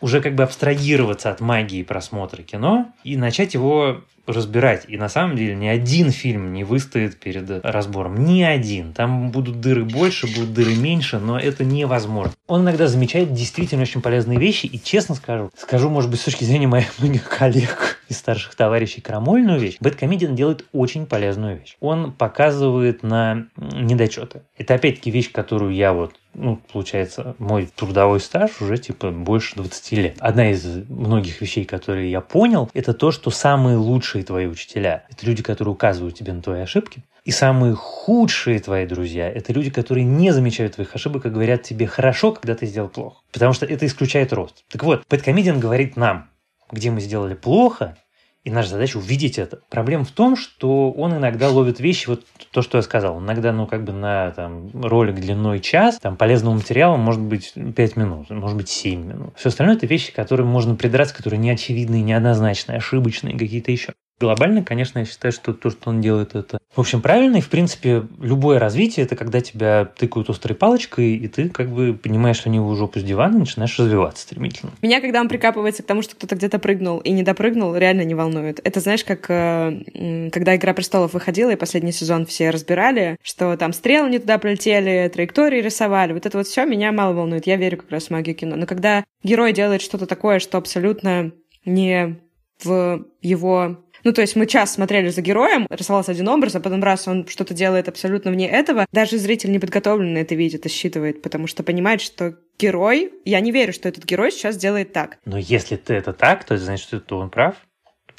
уже 0.00 0.22
как 0.22 0.34
бы 0.34 0.44
абстрагироваться 0.44 1.30
от 1.30 1.40
магии 1.40 1.82
просмотра 1.82 2.42
кино 2.42 2.90
и 3.04 3.18
начать 3.18 3.52
его 3.52 4.00
разбирать. 4.32 4.84
И 4.88 4.96
на 4.96 5.08
самом 5.08 5.36
деле 5.36 5.54
ни 5.54 5.66
один 5.66 6.10
фильм 6.10 6.52
не 6.52 6.64
выстоит 6.64 7.18
перед 7.18 7.64
разбором. 7.64 8.24
Ни 8.24 8.42
один. 8.42 8.92
Там 8.92 9.30
будут 9.30 9.60
дыры 9.60 9.84
больше, 9.84 10.26
будут 10.26 10.52
дыры 10.52 10.74
меньше, 10.76 11.18
но 11.18 11.38
это 11.38 11.64
невозможно. 11.64 12.32
Он 12.46 12.62
иногда 12.62 12.86
замечает 12.86 13.32
действительно 13.32 13.82
очень 13.82 14.02
полезные 14.02 14.38
вещи, 14.38 14.66
и 14.66 14.82
честно 14.82 15.14
скажу, 15.14 15.50
скажу, 15.56 15.88
может 15.90 16.10
быть, 16.10 16.20
с 16.20 16.24
точки 16.24 16.44
зрения 16.44 16.66
моих 16.66 16.86
многих 16.98 17.28
коллег 17.28 17.98
и 18.08 18.12
старших 18.12 18.54
товарищей 18.54 19.00
крамольную 19.00 19.58
вещь, 19.58 19.76
Бэткомедиан 19.80 20.34
делает 20.34 20.64
очень 20.72 21.06
полезную 21.06 21.60
вещь. 21.60 21.76
Он 21.80 22.12
показывает 22.12 23.02
на 23.02 23.46
недочеты. 23.56 24.42
Это 24.56 24.74
опять-таки 24.74 25.10
вещь, 25.10 25.30
которую 25.32 25.74
я 25.74 25.92
вот 25.92 26.14
ну, 26.34 26.60
получается, 26.72 27.34
мой 27.38 27.68
трудовой 27.74 28.20
стаж 28.20 28.60
уже 28.60 28.78
типа 28.78 29.10
больше 29.10 29.56
20 29.56 29.92
лет. 29.92 30.16
Одна 30.20 30.50
из 30.50 30.64
многих 30.88 31.40
вещей, 31.40 31.64
которые 31.64 32.10
я 32.10 32.20
понял, 32.20 32.70
это 32.72 32.94
то, 32.94 33.10
что 33.10 33.30
самые 33.30 33.76
лучшие 33.76 34.24
твои 34.24 34.46
учителя– 34.46 35.04
это 35.10 35.26
люди, 35.26 35.42
которые 35.42 35.74
указывают 35.74 36.16
тебе 36.16 36.32
на 36.32 36.42
твои 36.42 36.60
ошибки, 36.60 37.02
и 37.24 37.32
самые 37.32 37.74
худшие 37.74 38.60
твои 38.60 38.86
друзья– 38.86 39.28
это 39.34 39.52
люди, 39.52 39.70
которые 39.70 40.04
не 40.04 40.30
замечают 40.32 40.74
твоих 40.74 40.94
ошибок 40.94 41.26
и 41.26 41.30
говорят 41.30 41.62
тебе 41.62 41.86
«хорошо», 41.86 42.32
когда 42.32 42.54
ты 42.54 42.66
сделал 42.66 42.88
плохо. 42.88 43.22
Потому 43.32 43.52
что 43.52 43.66
это 43.66 43.86
исключает 43.86 44.32
рост. 44.32 44.64
Так 44.70 44.82
вот, 44.84 45.06
Пэткомедиан 45.06 45.60
говорит 45.60 45.96
нам, 45.96 46.30
где 46.70 46.90
мы 46.90 47.00
сделали 47.00 47.34
плохо, 47.34 47.96
и 48.44 48.50
наша 48.50 48.70
задача 48.70 48.96
увидеть 48.96 49.38
это. 49.38 49.60
Проблема 49.68 50.04
в 50.04 50.10
том, 50.10 50.36
что 50.36 50.90
он 50.92 51.16
иногда 51.16 51.50
ловит 51.50 51.78
вещи, 51.80 52.08
вот 52.08 52.24
то, 52.50 52.62
что 52.62 52.78
я 52.78 52.82
сказал. 52.82 53.20
Иногда, 53.20 53.52
ну, 53.52 53.66
как 53.66 53.84
бы 53.84 53.92
на 53.92 54.30
там, 54.30 54.70
ролик 54.72 55.16
длиной 55.16 55.60
час, 55.60 55.98
там, 55.98 56.16
полезного 56.16 56.54
материала 56.54 56.96
может 56.96 57.20
быть 57.20 57.52
5 57.54 57.96
минут, 57.96 58.30
может 58.30 58.56
быть 58.56 58.68
7 58.68 59.04
минут. 59.04 59.34
Все 59.36 59.50
остальное 59.50 59.76
это 59.76 59.86
вещи, 59.86 60.12
которые 60.12 60.46
можно 60.46 60.74
придраться, 60.74 61.14
которые 61.14 61.38
не 61.38 61.50
очевидные, 61.50 62.02
неоднозначные, 62.02 62.78
ошибочные, 62.78 63.38
какие-то 63.38 63.72
еще. 63.72 63.92
Глобально, 64.20 64.62
конечно, 64.62 64.98
я 64.98 65.06
считаю, 65.06 65.32
что 65.32 65.54
то, 65.54 65.70
что 65.70 65.88
он 65.88 66.02
делает, 66.02 66.34
это, 66.34 66.58
в 66.76 66.78
общем, 66.78 67.00
правильно. 67.00 67.38
И, 67.38 67.40
в 67.40 67.48
принципе, 67.48 68.04
любое 68.20 68.58
развитие– 68.58 69.04
это 69.06 69.16
когда 69.16 69.40
тебя 69.40 69.86
тыкают 69.86 70.28
острой 70.28 70.54
палочкой, 70.54 71.14
и 71.14 71.26
ты 71.26 71.48
как 71.48 71.70
бы 71.70 71.94
понимаешь, 71.94 72.36
что 72.36 72.50
они 72.50 72.60
уже 72.60 72.86
с 72.94 73.02
дивана, 73.02 73.36
и 73.36 73.38
начинаешь 73.40 73.78
развиваться 73.78 74.24
стремительно. 74.24 74.72
Меня, 74.82 75.00
когда 75.00 75.22
он 75.22 75.30
прикапывается 75.30 75.82
к 75.82 75.86
тому, 75.86 76.02
что 76.02 76.16
кто-то 76.16 76.36
где-то 76.36 76.58
прыгнул 76.58 76.98
и 76.98 77.12
не 77.12 77.22
допрыгнул, 77.22 77.74
реально 77.74 78.02
не 78.02 78.14
волнует. 78.14 78.60
Это, 78.62 78.80
знаешь, 78.80 79.04
как 79.04 79.24
э, 79.30 80.28
когда 80.30 80.54
«Игра 80.54 80.74
престолов» 80.74 81.14
выходила, 81.14 81.50
и 81.50 81.56
последний 81.56 81.92
сезон 81.92 82.26
все 82.26 82.50
разбирали, 82.50 83.16
что 83.22 83.56
там 83.56 83.72
стрелы 83.72 84.10
не 84.10 84.18
туда 84.18 84.36
прилетели, 84.36 85.10
траектории 85.10 85.62
рисовали. 85.62 86.12
Вот 86.12 86.26
это 86.26 86.36
вот 86.36 86.46
все 86.46 86.66
меня 86.66 86.92
мало 86.92 87.14
волнует. 87.14 87.46
Я 87.46 87.56
верю 87.56 87.78
как 87.78 87.90
раз 87.90 88.08
в 88.08 88.10
магию 88.10 88.36
кино. 88.36 88.56
Но 88.56 88.66
когда 88.66 89.02
герой 89.22 89.54
делает 89.54 89.80
что-то 89.80 90.04
такое, 90.04 90.40
что 90.40 90.58
абсолютно 90.58 91.32
не 91.64 92.18
в 92.62 93.06
его 93.22 93.78
ну, 94.04 94.12
то 94.12 94.20
есть 94.20 94.36
мы 94.36 94.46
час 94.46 94.74
смотрели 94.74 95.08
за 95.08 95.22
героем, 95.22 95.66
рисовался 95.70 96.12
один 96.12 96.28
образ, 96.28 96.54
а 96.54 96.60
потом 96.60 96.82
раз 96.82 97.06
он 97.08 97.26
что-то 97.26 97.54
делает 97.54 97.88
абсолютно 97.88 98.30
вне 98.30 98.48
этого, 98.48 98.86
даже 98.92 99.18
зритель 99.18 99.52
неподготовленный 99.52 100.22
это 100.22 100.34
видит 100.34 100.66
и 100.66 100.68
считывает, 100.68 101.22
потому 101.22 101.46
что 101.46 101.62
понимает, 101.62 102.00
что 102.00 102.36
герой, 102.58 103.12
я 103.24 103.40
не 103.40 103.52
верю, 103.52 103.72
что 103.72 103.88
этот 103.88 104.04
герой 104.04 104.32
сейчас 104.32 104.56
делает 104.56 104.92
так. 104.92 105.18
Но 105.24 105.38
если 105.38 105.76
ты 105.76 105.94
это 105.94 106.12
так, 106.12 106.44
то 106.44 106.56
значит, 106.56 107.02
что 107.04 107.18
он 107.18 107.30
прав. 107.30 107.56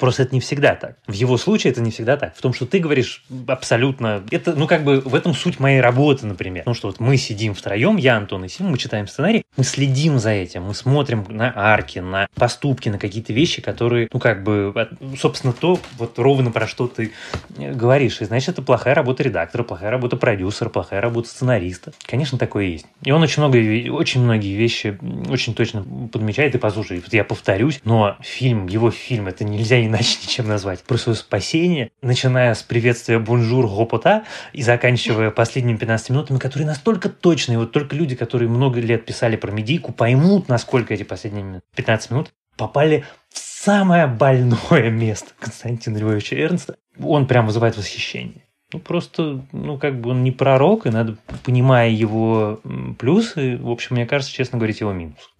Просто 0.02 0.24
это 0.24 0.34
не 0.34 0.40
всегда 0.40 0.74
так. 0.74 0.96
В 1.06 1.12
его 1.12 1.36
случае 1.36 1.70
это 1.70 1.80
не 1.80 1.92
всегда 1.92 2.16
так. 2.16 2.34
В 2.34 2.40
том, 2.40 2.52
что 2.52 2.66
ты 2.66 2.80
говоришь 2.80 3.22
абсолютно... 3.46 4.24
Это, 4.32 4.52
ну, 4.52 4.66
как 4.66 4.82
бы 4.82 4.98
в 4.98 5.14
этом 5.14 5.32
суть 5.32 5.60
моей 5.60 5.80
работы, 5.80 6.26
например. 6.26 6.64
Ну, 6.66 6.74
что 6.74 6.88
вот 6.88 6.98
мы 6.98 7.16
сидим 7.16 7.54
втроем, 7.54 7.98
я, 7.98 8.16
Антон 8.16 8.44
и 8.44 8.48
Сим, 8.48 8.66
мы 8.66 8.78
читаем 8.78 9.06
сценарий, 9.06 9.44
мы 9.56 9.62
следим 9.62 10.18
за 10.18 10.30
этим, 10.30 10.64
мы 10.64 10.74
смотрим 10.74 11.24
на 11.28 11.52
арки, 11.54 12.00
на 12.00 12.26
поступки, 12.34 12.88
на 12.88 12.98
какие-то 12.98 13.32
вещи, 13.32 13.62
которые, 13.62 14.08
ну, 14.12 14.18
как 14.18 14.42
бы, 14.42 14.74
собственно, 15.16 15.52
то, 15.52 15.78
вот 15.98 16.18
ровно 16.18 16.50
про 16.50 16.66
что 16.66 16.88
ты 16.88 17.12
э, 17.56 17.72
говоришь. 17.72 18.20
И, 18.22 18.24
значит, 18.24 18.48
это 18.48 18.62
плохая 18.62 18.96
работа 18.96 19.22
редактора, 19.22 19.62
плохая 19.62 19.92
работа 19.92 20.16
продюсера, 20.16 20.68
плохая 20.68 21.00
работа 21.00 21.28
сценариста. 21.28 21.92
Конечно, 22.06 22.38
такое 22.38 22.64
есть. 22.64 22.86
И 23.04 23.12
он 23.12 23.22
очень 23.22 23.40
много, 23.40 23.58
очень 23.96 24.20
многие 24.20 24.56
вещи 24.56 24.98
очень 25.28 25.54
точно 25.54 25.84
подмечает. 26.12 26.56
И 26.56 26.58
послушай, 26.58 27.00
я 27.12 27.22
повторюсь, 27.22 27.80
но 27.84 28.16
фильм, 28.20 28.66
его 28.66 28.90
фильм, 28.90 29.28
это 29.28 29.44
нельзя 29.44 29.80
иначе 29.92 30.18
ничем 30.22 30.48
назвать. 30.48 30.82
Про 30.82 30.96
свое 30.96 31.16
спасение, 31.16 31.90
начиная 32.00 32.54
с 32.54 32.62
приветствия 32.62 33.18
«бонжур», 33.18 33.66
«гопота» 33.66 34.24
и 34.52 34.62
заканчивая 34.62 35.30
последними 35.30 35.76
15 35.76 36.10
минутами, 36.10 36.38
которые 36.38 36.66
настолько 36.66 37.08
точные. 37.08 37.58
Вот 37.58 37.72
только 37.72 37.94
люди, 37.94 38.16
которые 38.16 38.48
много 38.48 38.80
лет 38.80 39.04
писали 39.04 39.36
про 39.36 39.50
медийку, 39.50 39.92
поймут, 39.92 40.48
насколько 40.48 40.94
эти 40.94 41.02
последние 41.02 41.60
15 41.76 42.10
минут 42.10 42.32
попали 42.56 43.04
в 43.30 43.38
самое 43.38 44.06
больное 44.06 44.90
место 44.90 45.28
Константина 45.38 45.98
Львовича 45.98 46.36
Эрнста. 46.36 46.76
Он 47.02 47.26
прям 47.26 47.46
вызывает 47.46 47.76
восхищение. 47.76 48.44
Ну, 48.72 48.78
просто, 48.78 49.44
ну, 49.52 49.78
как 49.78 50.00
бы 50.00 50.10
он 50.10 50.24
не 50.24 50.30
пророк, 50.32 50.86
и 50.86 50.90
надо, 50.90 51.18
понимая 51.44 51.90
его 51.90 52.60
плюсы, 52.98 53.58
в 53.58 53.70
общем, 53.70 53.96
мне 53.96 54.06
кажется, 54.06 54.32
честно 54.32 54.58
говорить, 54.58 54.80
его 54.80 54.92
минус. 54.92 55.34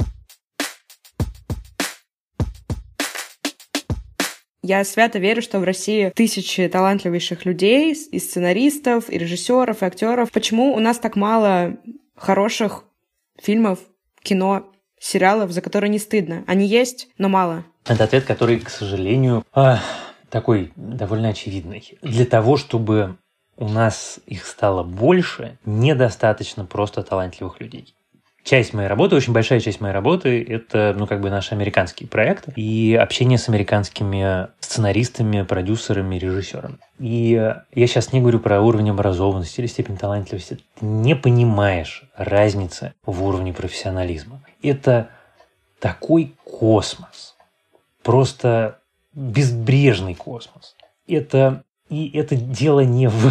Я 4.65 4.85
свято 4.85 5.19
верю, 5.19 5.43
что 5.43 5.59
в 5.59 5.65
России 5.65 6.13
тысячи 6.15 6.69
талантливейших 6.69 7.45
людей, 7.45 7.95
и 7.95 8.19
сценаристов, 8.21 9.11
и 9.11 9.19
режиссеров, 9.19 9.83
и 9.83 9.85
актеров. 9.85 10.31
Почему 10.31 10.73
у 10.73 10.79
нас 10.79 10.99
так 10.99 11.17
мало 11.17 11.79
хороших 12.15 12.85
фильмов, 13.43 13.81
кино, 14.23 14.71
сериалов, 15.01 15.51
за 15.51 15.63
которые 15.63 15.91
не 15.91 15.99
стыдно? 15.99 16.45
Они 16.47 16.67
есть, 16.67 17.09
но 17.19 17.29
мало. 17.29 17.65
Это 17.87 18.05
ответ, 18.05 18.25
который, 18.25 18.61
к 18.61 18.71
сожалению, 18.71 19.45
а, 19.53 19.81
такой 20.31 20.73
довольно 20.77 21.31
очевидный. 21.31 21.99
Для 22.01 22.25
того, 22.25 22.57
чтобы 22.57 23.17
у 23.57 23.69
нас 23.69 24.21
их 24.27 24.47
стало 24.47 24.85
больше, 24.85 25.59
недостаточно 25.65 26.65
просто 26.65 27.03
талантливых 27.03 27.61
людей 27.61 27.97
часть 28.43 28.73
моей 28.73 28.89
работы, 28.89 29.17
очень 29.17 29.33
большая 29.33 29.61
часть 29.61 29.81
моей 29.81 29.95
работы– 29.95 30.43
это, 30.49 30.95
ну, 30.97 31.07
как 31.07 31.21
бы 31.21 31.31
наши 31.31 31.55
американские 31.55 32.09
проекты 32.09 32.53
и 32.57 32.95
общение 32.95 33.39
с 33.39 33.49
американскими 33.49 34.49
сценаристами, 34.61 35.43
продюсерами, 35.43 36.17
режиссерами. 36.17 36.79
И 36.99 37.31
я 37.75 37.87
сейчас 37.87 38.13
не 38.13 38.21
говорю 38.21 38.41
про 38.41 38.61
уровень 38.61 38.91
образованности 38.91 39.61
или 39.61 39.67
степень 39.67 39.97
талантливости. 39.97 40.59
Ты 40.79 40.85
не 40.85 41.15
понимаешь 41.15 42.05
разницы 42.17 42.95
в 43.05 43.25
уровне 43.25 43.53
профессионализма. 43.53 44.43
Это 44.63 45.09
такой 45.79 46.35
космос. 46.45 47.37
Просто 48.03 48.79
безбрежный 49.15 50.15
космос. 50.15 50.75
Это 51.07 51.63
и 51.93 52.11
это 52.17 52.37
дело 52.37 52.81
не 52.81 53.07
в 53.07 53.31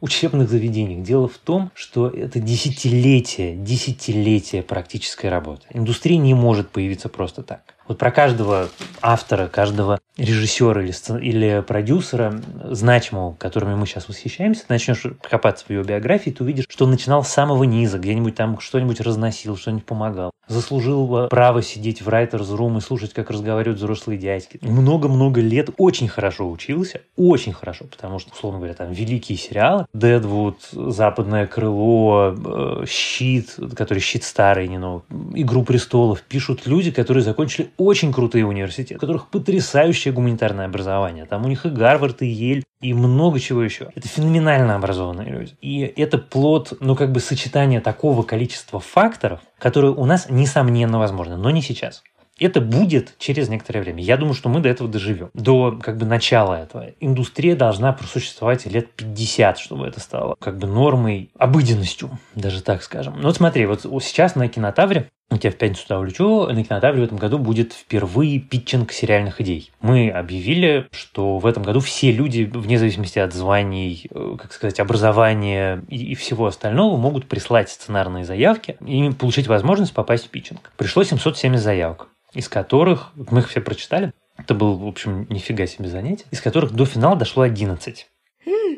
учебных 0.00 0.48
заведениях. 0.48 1.04
Дело 1.04 1.28
в 1.28 1.38
том, 1.38 1.70
что 1.74 2.08
это 2.08 2.40
десятилетие, 2.40 3.54
десятилетие 3.56 4.62
практической 4.62 5.26
работы. 5.26 5.66
Индустрия 5.72 6.18
не 6.18 6.34
может 6.34 6.70
появиться 6.70 7.08
просто 7.08 7.42
так. 7.42 7.74
Вот 7.90 7.98
про 7.98 8.12
каждого 8.12 8.68
автора, 9.02 9.48
каждого 9.48 9.98
режиссера 10.16 10.80
или, 10.80 10.92
или 11.20 11.60
продюсера 11.66 12.40
значимого, 12.64 13.34
которыми 13.34 13.74
мы 13.74 13.84
сейчас 13.84 14.08
восхищаемся, 14.08 14.64
начнешь 14.68 15.02
копаться 15.20 15.64
в 15.66 15.70
его 15.70 15.82
биографии, 15.82 16.30
ты 16.30 16.44
увидишь, 16.44 16.66
что 16.68 16.84
он 16.84 16.92
начинал 16.92 17.24
с 17.24 17.28
самого 17.28 17.64
низа, 17.64 17.98
где-нибудь 17.98 18.36
там 18.36 18.60
что-нибудь 18.60 19.00
разносил, 19.00 19.56
что-нибудь 19.56 19.86
помогал. 19.86 20.30
Заслужил 20.46 21.28
право 21.28 21.62
сидеть 21.62 22.02
в 22.02 22.08
writer's 22.08 22.56
room 22.56 22.78
и 22.78 22.80
слушать, 22.80 23.12
как 23.12 23.30
разговаривают 23.30 23.78
взрослые 23.78 24.18
дядьки. 24.18 24.58
Много-много 24.62 25.40
лет 25.40 25.70
очень 25.76 26.06
хорошо 26.06 26.48
учился, 26.48 27.00
очень 27.16 27.52
хорошо, 27.52 27.86
потому 27.90 28.20
что, 28.20 28.32
условно 28.32 28.58
говоря, 28.58 28.74
там 28.74 28.92
великие 28.92 29.38
сериалы, 29.38 29.86
Дедвуд, 29.92 30.58
Западное 30.72 31.46
крыло, 31.46 32.34
э, 32.36 32.84
Щит, 32.86 33.56
который 33.74 34.00
Щит 34.00 34.22
старый, 34.22 34.68
не 34.68 34.78
новый, 34.78 35.02
Игру 35.34 35.64
престолов, 35.64 36.22
пишут 36.22 36.66
люди, 36.66 36.90
которые 36.90 37.22
закончили 37.22 37.70
очень 37.80 38.12
крутые 38.12 38.46
университеты, 38.46 38.96
у 38.96 38.98
которых 38.98 39.28
потрясающее 39.28 40.12
гуманитарное 40.12 40.66
образование. 40.66 41.24
Там 41.24 41.44
у 41.44 41.48
них 41.48 41.64
и 41.64 41.70
Гарвард, 41.70 42.22
и 42.22 42.26
Ель, 42.26 42.64
и 42.80 42.92
много 42.92 43.40
чего 43.40 43.62
еще. 43.62 43.90
Это 43.94 44.06
феноменально 44.06 44.76
образованные 44.76 45.30
люди. 45.30 45.56
И 45.60 45.80
это 45.80 46.18
плод, 46.18 46.74
ну, 46.80 46.94
как 46.94 47.12
бы 47.12 47.20
сочетания 47.20 47.80
такого 47.80 48.22
количества 48.22 48.80
факторов, 48.80 49.40
которые 49.58 49.92
у 49.92 50.04
нас, 50.04 50.28
несомненно, 50.28 50.98
возможны, 50.98 51.36
но 51.36 51.50
не 51.50 51.62
сейчас. 51.62 52.02
Это 52.38 52.62
будет 52.62 53.16
через 53.18 53.50
некоторое 53.50 53.82
время. 53.82 54.02
Я 54.02 54.16
думаю, 54.16 54.34
что 54.34 54.48
мы 54.48 54.60
до 54.60 54.70
этого 54.70 54.88
доживем. 54.88 55.28
До 55.34 55.72
как 55.72 55.98
бы 55.98 56.06
начала 56.06 56.54
этого. 56.54 56.86
Индустрия 56.98 57.54
должна 57.54 57.92
просуществовать 57.92 58.64
лет 58.64 58.90
50, 58.92 59.58
чтобы 59.58 59.86
это 59.86 60.00
стало 60.00 60.36
как 60.40 60.58
бы 60.58 60.66
нормой, 60.66 61.30
обыденностью, 61.38 62.18
даже 62.34 62.62
так 62.62 62.82
скажем. 62.82 63.16
Ну 63.18 63.24
вот 63.24 63.36
смотри, 63.36 63.66
вот 63.66 63.82
сейчас 63.82 64.36
на 64.36 64.48
кинотавре 64.48 65.10
я 65.30 65.38
тебя 65.38 65.50
в 65.52 65.56
пятницу 65.56 65.82
туда 65.84 65.98
улечу, 66.00 66.46
на 66.46 66.64
кинотавре 66.64 67.02
в 67.02 67.04
этом 67.04 67.16
году 67.16 67.38
будет 67.38 67.72
впервые 67.72 68.40
питчинг 68.40 68.92
сериальных 68.92 69.40
идей. 69.40 69.70
Мы 69.80 70.10
объявили, 70.10 70.88
что 70.90 71.38
в 71.38 71.46
этом 71.46 71.62
году 71.62 71.80
все 71.80 72.10
люди, 72.10 72.50
вне 72.52 72.78
зависимости 72.78 73.18
от 73.18 73.32
званий, 73.32 74.08
э, 74.10 74.36
как 74.38 74.52
сказать, 74.52 74.80
образования 74.80 75.82
и, 75.88 76.14
всего 76.14 76.46
остального, 76.46 76.96
могут 76.96 77.26
прислать 77.26 77.70
сценарные 77.70 78.24
заявки 78.24 78.76
и 78.84 79.10
получить 79.10 79.46
возможность 79.46 79.94
попасть 79.94 80.26
в 80.26 80.30
питчинг. 80.30 80.72
Пришло 80.76 81.04
770 81.04 81.62
заявок, 81.62 82.08
из 82.34 82.48
которых, 82.48 83.12
мы 83.14 83.40
их 83.40 83.48
все 83.48 83.60
прочитали, 83.60 84.12
это 84.36 84.54
был, 84.54 84.76
в 84.76 84.86
общем, 84.86 85.26
нифига 85.28 85.66
себе 85.66 85.88
занятие, 85.88 86.24
из 86.30 86.40
которых 86.40 86.72
до 86.72 86.86
финала 86.86 87.16
дошло 87.16 87.42
11. 87.42 88.08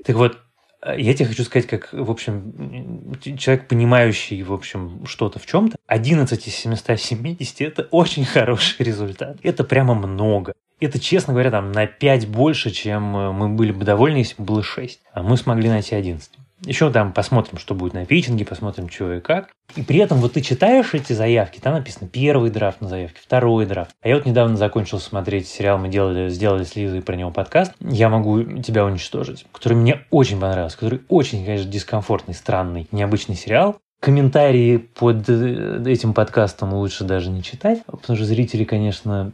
Так 0.05 0.17
вот, 0.17 0.39
я 0.85 1.15
тебе 1.15 1.29
хочу 1.29 1.45
сказать, 1.45 1.69
как, 1.69 1.93
в 1.93 2.11
общем, 2.11 3.15
человек, 3.39 3.69
понимающий, 3.69 4.43
в 4.43 4.53
общем, 4.53 5.07
что-то 5.07 5.39
в 5.39 5.47
чем-то, 5.47 5.77
11 5.87 6.47
из 6.49 6.55
770– 6.55 7.61
это 7.61 7.83
очень 7.91 8.25
хороший 8.25 8.77
результат. 8.85 9.39
Это 9.43 9.65
прямо 9.65 9.95
много. 9.95 10.55
Это, 10.81 10.99
честно 10.99 11.33
говоря, 11.33 11.53
там 11.53 11.71
на 11.71 11.87
5 11.87 12.27
больше, 12.29 12.73
чем 12.73 13.17
э, 13.17 13.33
мы 13.33 13.51
были 13.51 13.71
бы 13.71 13.85
довольны, 13.85 14.17
если 14.17 14.35
бы 14.37 14.45
было 14.45 14.63
6. 14.65 15.01
А 15.13 15.23
мы 15.23 15.37
смогли 15.37 15.69
найти 15.69 15.95
11. 15.95 16.31
Еще 16.65 16.91
там 16.91 17.13
посмотрим, 17.13 17.59
что 17.59 17.75
будет 17.75 17.93
на 17.93 18.07
питчинге, 18.07 18.45
посмотрим, 18.45 18.89
что 18.89 19.13
и 19.15 19.21
как. 19.21 19.51
И 19.75 19.83
при 19.83 19.99
этом 19.99 20.19
вот 20.19 20.35
ты 20.35 20.41
читаешь 20.43 20.95
эти 20.95 21.13
заявки, 21.13 21.59
там 21.59 21.75
написано 21.75 22.09
первый 22.09 22.51
драфт 22.51 22.81
на 22.81 22.89
заявке, 22.89 23.19
второй 23.21 23.67
драфт. 23.67 23.93
А 24.01 24.09
я 24.09 24.17
вот 24.17 24.27
недавно 24.27 24.57
закончил 24.57 25.01
смотреть 25.01 25.49
сериал, 25.49 25.79
мы 25.79 25.89
делали, 25.89 26.29
сделали 26.29 26.65
с 26.65 26.77
Лизой 26.77 27.03
про 27.03 27.17
него 27.17 27.31
подкаст 27.31 27.73
«Я 27.81 28.09
могу 28.09 28.43
тебя 28.61 28.85
уничтожить», 28.85 29.47
который 29.53 29.75
мне 29.75 30.05
очень 30.11 30.39
понравился, 30.39 30.79
который 30.79 31.03
очень, 31.09 31.45
конечно, 31.45 31.71
дискомфортный, 31.71 32.35
странный, 32.35 32.87
необычный 32.93 33.35
сериал. 33.35 33.77
Комментарии 34.01 34.77
под 34.79 35.29
э, 35.29 35.83
этим 35.87 36.13
подкастом 36.13 36.75
лучше 36.75 37.05
даже 37.05 37.31
не 37.31 37.43
читать, 37.43 37.85
потому 37.87 38.17
что 38.17 38.25
зрители, 38.25 38.65
конечно, 38.65 39.33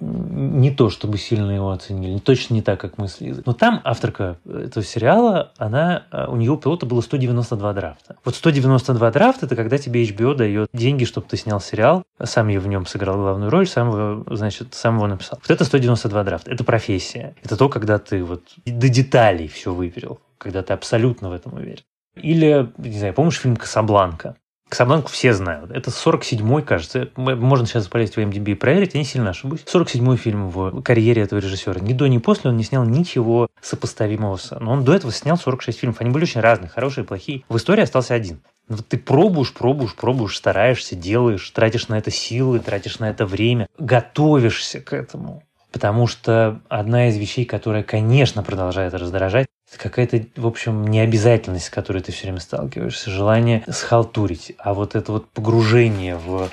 не 0.00 0.70
то, 0.70 0.90
чтобы 0.90 1.18
сильно 1.18 1.50
его 1.50 1.70
оценили, 1.70 2.18
точно 2.18 2.54
не 2.54 2.62
так, 2.62 2.80
как 2.80 2.98
мы 2.98 3.08
с 3.08 3.20
Лизой. 3.20 3.42
Но 3.46 3.52
там 3.52 3.80
авторка 3.84 4.38
этого 4.46 4.84
сериала, 4.84 5.52
она, 5.56 6.04
а, 6.10 6.28
у 6.30 6.36
нее 6.36 6.52
у 6.52 6.56
пилота 6.56 6.86
было 6.86 7.00
192 7.00 7.72
драфта. 7.72 8.16
Вот 8.24 8.34
192 8.34 9.10
драфта– 9.10 9.46
это 9.46 9.56
когда 9.56 9.78
тебе 9.78 10.04
HBO 10.04 10.34
дает 10.34 10.68
деньги, 10.72 11.04
чтобы 11.04 11.26
ты 11.26 11.36
снял 11.36 11.60
сериал, 11.60 12.02
сам 12.22 12.48
я 12.48 12.60
в 12.60 12.66
нем 12.66 12.86
сыграл 12.86 13.16
главную 13.16 13.50
роль, 13.50 13.66
сам 13.66 13.90
его, 13.90 14.36
значит, 14.36 14.74
сам 14.74 14.96
его 14.96 15.06
написал. 15.06 15.38
Вот 15.40 15.50
это 15.50 15.64
192 15.64 16.24
драфта. 16.24 16.50
Это 16.50 16.64
профессия. 16.64 17.34
Это 17.42 17.56
то, 17.56 17.68
когда 17.68 17.98
ты 17.98 18.22
вот 18.22 18.42
до 18.64 18.88
деталей 18.88 19.48
все 19.48 19.72
выверил, 19.72 20.20
когда 20.38 20.62
ты 20.62 20.72
абсолютно 20.72 21.30
в 21.30 21.32
этом 21.32 21.54
уверен. 21.54 21.84
Или, 22.16 22.72
не 22.78 22.98
знаю, 22.98 23.14
помнишь 23.14 23.38
фильм 23.38 23.56
«Касабланка»? 23.56 24.36
Касабланку 24.68 25.10
все 25.10 25.32
знают. 25.32 25.70
Это 25.70 25.90
47-й, 25.90 26.62
кажется. 26.62 27.08
Можно 27.16 27.66
сейчас 27.66 27.86
полезть 27.86 28.16
в 28.16 28.18
MDB 28.18 28.52
и 28.52 28.54
проверить, 28.54 28.94
я 28.94 29.00
не 29.00 29.06
сильно 29.06 29.30
ошибусь. 29.30 29.60
47-й 29.64 30.16
фильм 30.16 30.48
в 30.48 30.82
карьере 30.82 31.22
этого 31.22 31.38
режиссера. 31.38 31.78
Ни 31.80 31.92
до, 31.92 32.06
ни 32.08 32.18
после 32.18 32.50
он 32.50 32.56
не 32.56 32.64
снял 32.64 32.84
ничего 32.84 33.46
сопоставимого. 33.62 34.38
Но 34.58 34.72
он 34.72 34.84
до 34.84 34.94
этого 34.94 35.12
снял 35.12 35.36
46 35.36 35.78
фильмов. 35.78 36.00
Они 36.00 36.10
были 36.10 36.24
очень 36.24 36.40
разные, 36.40 36.68
хорошие, 36.68 37.04
плохие. 37.04 37.44
В 37.48 37.56
истории 37.56 37.82
остался 37.82 38.14
один. 38.14 38.40
Вот 38.68 38.88
ты 38.88 38.98
пробуешь, 38.98 39.52
пробуешь, 39.52 39.94
пробуешь, 39.94 40.36
стараешься, 40.36 40.96
делаешь, 40.96 41.48
тратишь 41.50 41.86
на 41.86 41.98
это 41.98 42.10
силы, 42.10 42.58
тратишь 42.58 42.98
на 42.98 43.08
это 43.08 43.24
время, 43.24 43.68
готовишься 43.78 44.80
к 44.80 44.92
этому. 44.92 45.44
Потому 45.70 46.06
что 46.06 46.60
одна 46.68 47.08
из 47.08 47.16
вещей, 47.16 47.44
которая, 47.44 47.84
конечно, 47.84 48.42
продолжает 48.42 48.94
раздражать, 48.94 49.46
какая-то, 49.76 50.24
в 50.36 50.46
общем, 50.46 50.86
необязательность, 50.86 51.66
с 51.66 51.70
которой 51.70 52.02
ты 52.02 52.12
все 52.12 52.24
время 52.24 52.40
сталкиваешься, 52.40 53.10
желание 53.10 53.64
схалтурить. 53.68 54.54
А 54.58 54.74
вот 54.74 54.94
это 54.94 55.12
вот 55.12 55.28
погружение 55.30 56.16
в 56.16 56.48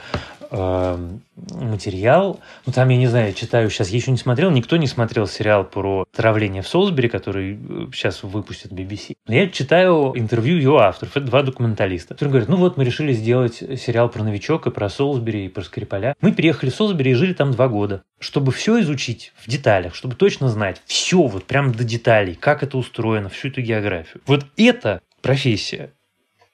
материал. 0.54 2.40
Ну, 2.66 2.74
там, 2.74 2.90
я 2.90 2.98
не 2.98 3.08
знаю, 3.08 3.34
читаю 3.34 3.70
сейчас, 3.70 3.90
я 3.90 3.98
еще 3.98 4.12
не 4.12 4.18
смотрел, 4.18 4.52
никто 4.52 4.78
не 4.78 4.86
смотрел 4.86 5.26
сериал 5.26 5.64
про 5.64 6.06
травление 6.16 6.62
в 6.62 6.68
Солсбери, 6.68 7.10
который 7.10 7.56
э, 7.56 7.88
сейчас 7.92 8.22
выпустят 8.22 8.72
BBC. 8.72 9.16
Но 9.28 9.34
я 9.34 9.50
читаю 9.50 10.14
интервью 10.16 10.58
его 10.58 10.80
авторов, 10.80 11.18
это 11.18 11.26
два 11.26 11.42
документалиста, 11.42 12.14
которые 12.14 12.32
говорят, 12.32 12.50
ну 12.50 12.58
вот 12.58 12.78
мы 12.78 12.86
решили 12.86 13.14
сделать 13.14 13.56
сериал 13.56 14.10
про 14.10 14.24
новичок 14.24 14.68
и 14.68 14.72
про 14.72 14.90
Солсбери, 14.90 15.46
и 15.46 15.50
про 15.50 15.64
Скрипаля. 15.64 16.16
Мы 16.22 16.32
переехали 16.32 16.70
в 16.70 16.76
Солсбери 16.76 17.12
и 17.12 17.16
жили 17.16 17.34
там 17.34 17.52
два 17.52 17.68
года, 17.68 18.04
чтобы 18.20 18.52
все 18.52 18.80
изучить 18.82 19.34
в 19.36 19.50
деталях, 19.50 19.96
чтобы 19.96 20.16
точно 20.16 20.50
знать 20.50 20.84
все, 20.86 21.24
вот 21.24 21.46
прям 21.46 21.72
до 21.72 21.84
деталей, 21.84 22.36
как 22.36 22.62
это 22.62 22.78
устроено, 22.78 23.30
всю 23.30 23.48
эту 23.48 23.62
географию. 23.62 24.22
Вот 24.28 24.46
это 24.58 25.02
профессия. 25.24 25.94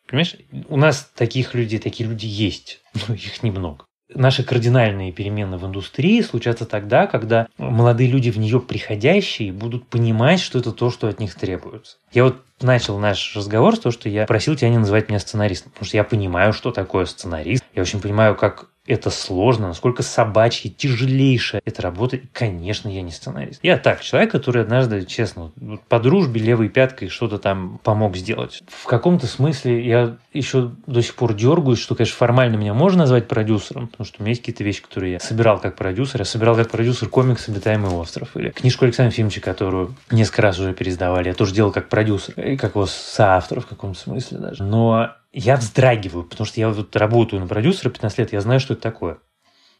Понимаешь, 0.08 0.38
у 0.70 0.78
нас 0.78 1.12
таких 1.16 1.54
людей, 1.54 1.80
такие 1.80 2.10
люди 2.10 2.26
есть, 2.26 2.82
но 3.08 3.14
их 3.14 3.44
немного 3.44 3.89
наши 4.14 4.44
кардинальные 4.44 5.12
перемены 5.12 5.58
в 5.58 5.66
индустрии 5.66 6.22
случатся 6.22 6.66
тогда, 6.66 7.08
когда 7.08 7.48
молодые 7.58 8.10
люди 8.10 8.30
в 8.30 8.38
нее 8.38 8.60
приходящие 8.60 9.52
будут 9.52 9.88
понимать, 9.88 10.40
что 10.40 10.60
это 10.60 10.72
то, 10.72 10.90
что 10.92 11.08
от 11.08 11.20
них 11.20 11.36
требуется. 11.36 11.98
Я 12.12 12.26
вот 12.26 12.44
начал 12.62 13.00
наш 13.00 13.36
разговор 13.36 13.76
с 13.76 13.80
того, 13.80 13.92
что 13.92 14.10
я 14.10 14.26
просил 14.26 14.56
тебя 14.56 14.70
не 14.70 14.78
называть 14.78 15.10
меня 15.10 15.20
сценаристом, 15.20 15.72
потому 15.72 15.88
что 15.88 15.98
я 15.98 16.04
понимаю, 16.04 16.54
что 16.54 16.72
такое 16.72 17.06
сценарист. 17.06 17.64
Я 17.74 17.82
очень 17.82 18.02
понимаю, 18.02 18.36
как 18.36 18.68
это 18.90 19.12
сложно, 19.12 19.68
насколько 19.68 20.02
собачье, 20.02 20.72
тяжелейшая 20.72 21.62
эта 21.64 21.82
работа. 21.82 22.18
И, 22.18 22.22
конечно, 22.34 22.90
я 22.90 23.02
не 23.02 23.12
сценарист. 23.12 23.60
Я 23.62 23.78
так, 23.78 24.02
человек, 24.02 24.32
который 24.32 24.64
однажды, 24.64 25.06
честно, 25.06 25.52
по 25.88 26.00
дружбе 26.00 26.42
левой 26.42 26.70
пяткой 26.70 27.10
что-то 27.10 27.38
там 27.38 27.80
помог 27.84 28.18
сделать. 28.18 28.64
В 28.68 28.88
каком-то 28.88 29.28
смысле 29.28 29.86
я 29.86 30.18
еще 30.34 30.72
до 30.88 31.02
сих 31.02 31.16
пор 31.16 31.34
дергаюсь, 31.34 31.80
что, 31.80 31.94
конечно, 31.96 32.18
формально 32.18 32.56
меня 32.56 32.74
можно 32.74 33.00
назвать 33.00 33.28
продюсером, 33.28 33.88
потому 33.88 34.06
что 34.06 34.18
у 34.20 34.24
меня 34.24 34.32
есть 34.32 34.42
какие-то 34.42 34.64
вещи, 34.64 34.82
которые 34.82 35.14
я 35.14 35.20
собирал 35.20 35.60
как 35.60 35.76
продюсер. 35.76 36.22
Я 36.22 36.26
собирал 36.26 36.56
как 36.56 36.72
продюсер 36.72 37.10
комикс 37.10 37.48
«Обитаемый 37.48 37.92
остров» 37.92 38.36
или 38.36 38.50
книжку 38.50 38.86
Александра 38.86 39.12
Фимча, 39.12 39.40
которую 39.40 39.96
несколько 40.10 40.42
раз 40.42 40.60
уже 40.60 40.74
пересдавали. 40.74 41.28
Я 41.28 41.36
тоже 41.36 41.54
делал 41.54 41.72
как 41.72 41.90
продюсер, 41.90 42.40
и 42.40 42.58
как 42.58 42.76
его 42.76 42.88
соавтор 42.88 43.62
в 43.62 43.68
каком-то 43.68 44.00
смысле 44.00 44.40
даже. 44.40 44.64
Но 44.64 45.12
я 45.32 45.56
вздрагиваю, 45.58 46.24
потому 46.24 46.46
что 46.46 46.60
я 46.60 46.70
вот 46.70 46.96
работаю 46.96 47.42
на 47.42 47.48
продюсера 47.48 47.90
15 47.90 48.20
лет, 48.20 48.34
я 48.34 48.42
знаю, 48.42 48.60
что 48.60 48.74
это 48.74 48.82
такое. 48.82 49.20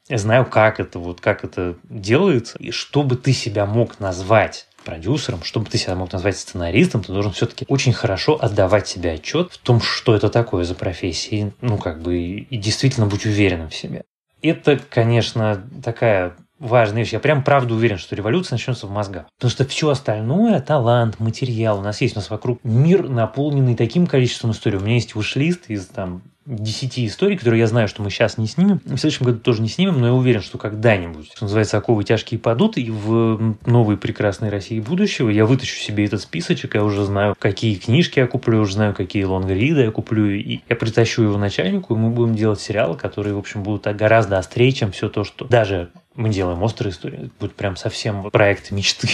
Я 0.08 0.18
знаю, 0.18 0.46
как 0.46 0.80
это, 0.80 0.98
вот, 0.98 1.22
как 1.22 1.44
это 1.44 1.78
делается, 1.84 2.58
и 2.58 2.72
чтобы 2.72 3.16
ты 3.16 3.32
себя 3.32 3.66
мог 3.66 4.00
назвать 4.00 4.68
продюсером, 4.84 5.44
чтобы 5.44 5.70
ты 5.70 5.78
себя 5.78 5.96
мог 5.96 6.12
назвать 6.12 6.38
сценаристом, 6.38 7.04
ты 7.04 7.14
должен 7.14 7.32
все-таки 7.32 7.66
очень 7.68 7.94
хорошо 7.94 8.42
отдавать 8.42 8.88
себе 8.88 9.12
отчет 9.12 9.52
в 9.52 9.58
том, 9.60 9.82
что 9.82 10.16
это 10.16 10.30
такое 10.30 10.64
за 10.64 10.74
профессия, 10.74 11.52
ну, 11.62 11.78
как 11.78 12.02
бы, 12.02 12.18
и 12.18 12.58
действительно 12.58 13.06
быть 13.06 13.26
уверенным 13.26 13.70
в 13.70 13.76
себе. 13.76 14.04
Это, 14.42 14.80
конечно, 14.90 15.64
такая 15.84 16.36
важная 16.60 17.04
вещь. 17.04 17.14
Я 17.14 17.20
прям 17.20 17.44
правда 17.44 17.74
уверен, 17.74 17.98
что 17.98 18.16
революция 18.16 18.56
начнется 18.56 18.88
в 18.88 18.92
мозгах. 18.92 19.26
Потому 19.38 19.52
что 19.52 19.66
все 19.66 19.90
остальное, 19.90 20.60
талант, 20.60 21.20
материал, 21.20 21.80
у 21.80 21.82
нас 21.82 22.02
есть 22.02 22.16
у 22.16 22.20
нас 22.20 22.30
вокруг 22.30 22.60
мир, 22.64 23.08
наполненный 23.08 23.76
таким 23.76 24.08
количеством 24.08 24.52
историй. 24.52 24.78
У 24.78 24.82
меня 24.82 24.96
есть 24.96 25.16
вышлист 25.16 25.70
из 25.70 25.86
там 25.88 26.22
10 26.50 27.00
историй, 27.00 27.38
которые 27.38 27.60
я 27.60 27.68
знаю, 27.68 27.88
что 27.88 28.02
мы 28.02 28.10
сейчас 28.10 28.38
не 28.40 28.48
снимем. 28.48 28.82
В 28.84 28.98
следующем 28.98 29.26
году 29.26 29.40
тоже 29.40 29.62
не 29.62 29.68
снимем, 29.68 30.00
но 30.00 30.08
я 30.08 30.14
уверен, 30.14 30.42
что 30.42 30.58
когда-нибудь, 30.58 31.32
что 31.32 31.44
называется, 31.44 31.78
оковы 31.78 32.04
тяжкие 32.04 32.40
падут, 32.40 32.78
и 32.78 32.90
в 32.90 33.56
новой 33.68 33.98
прекрасной 33.98 34.50
России 34.50 34.80
будущего 34.80 35.30
я 35.30 35.46
вытащу 35.46 35.80
себе 35.80 36.06
этот 36.06 36.22
списочек, 36.22 36.74
я 36.74 36.84
уже 36.84 37.06
знаю, 37.06 37.36
какие 37.38 37.76
книжки 37.76 38.20
я 38.20 38.26
куплю, 38.26 38.62
уже 38.62 38.74
знаю, 38.74 38.96
какие 38.96 39.26
лонгриды 39.26 39.82
я 39.82 39.92
куплю, 39.92 40.32
и 40.32 40.62
я 40.68 40.76
притащу 40.76 41.22
его 41.22 41.38
начальнику, 41.38 41.94
и 41.94 41.98
мы 41.98 42.10
будем 42.10 42.34
делать 42.34 42.60
сериалы, 42.60 42.98
которые, 42.98 43.36
в 43.36 43.40
общем, 43.40 43.62
будут 43.62 43.86
гораздо 43.96 44.40
острее, 44.40 44.72
чем 44.72 44.92
все 44.92 45.08
то, 45.08 45.24
что 45.24 45.46
даже 45.46 45.92
мы 46.20 46.30
делаем 46.30 46.62
острые 46.64 46.92
истории. 46.92 47.26
Это 47.26 47.32
будет 47.40 47.56
прям 47.56 47.78
совсем 47.78 48.30
проект 48.30 48.72
мечты. 48.72 49.08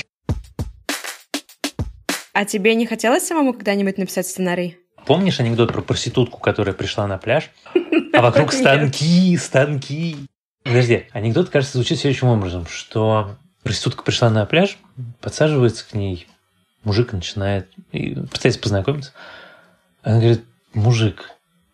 А 2.34 2.46
тебе 2.46 2.76
не 2.76 2.86
хотелось 2.88 3.26
самому 3.26 3.54
когда-нибудь 3.54 3.98
написать 3.98 4.26
сценарий? 4.28 4.80
Помнишь 5.06 5.40
анекдот 5.40 5.72
про 5.72 5.82
проститутку, 5.82 6.40
которая 6.40 6.74
пришла 6.74 7.08
на 7.08 7.20
пляж, 7.20 7.52
а 8.14 8.22
вокруг 8.22 8.52
станки, 8.52 9.38
станки? 9.38 10.18
Подожди, 10.64 11.06
анекдот, 11.12 11.50
кажется, 11.50 11.78
звучит 11.78 12.00
следующим 12.00 12.28
образом, 12.28 12.66
что 12.66 13.38
проститутка 13.62 14.04
пришла 14.04 14.32
на 14.32 14.48
пляж, 14.48 14.80
подсаживается 15.22 15.88
к 15.88 15.94
ней, 15.94 16.28
мужик 16.84 17.14
начинает 17.14 17.70
пытается 17.92 18.60
познакомиться. 18.60 19.14
Она 20.02 20.18
говорит, 20.18 20.44
мужик, 20.74 21.30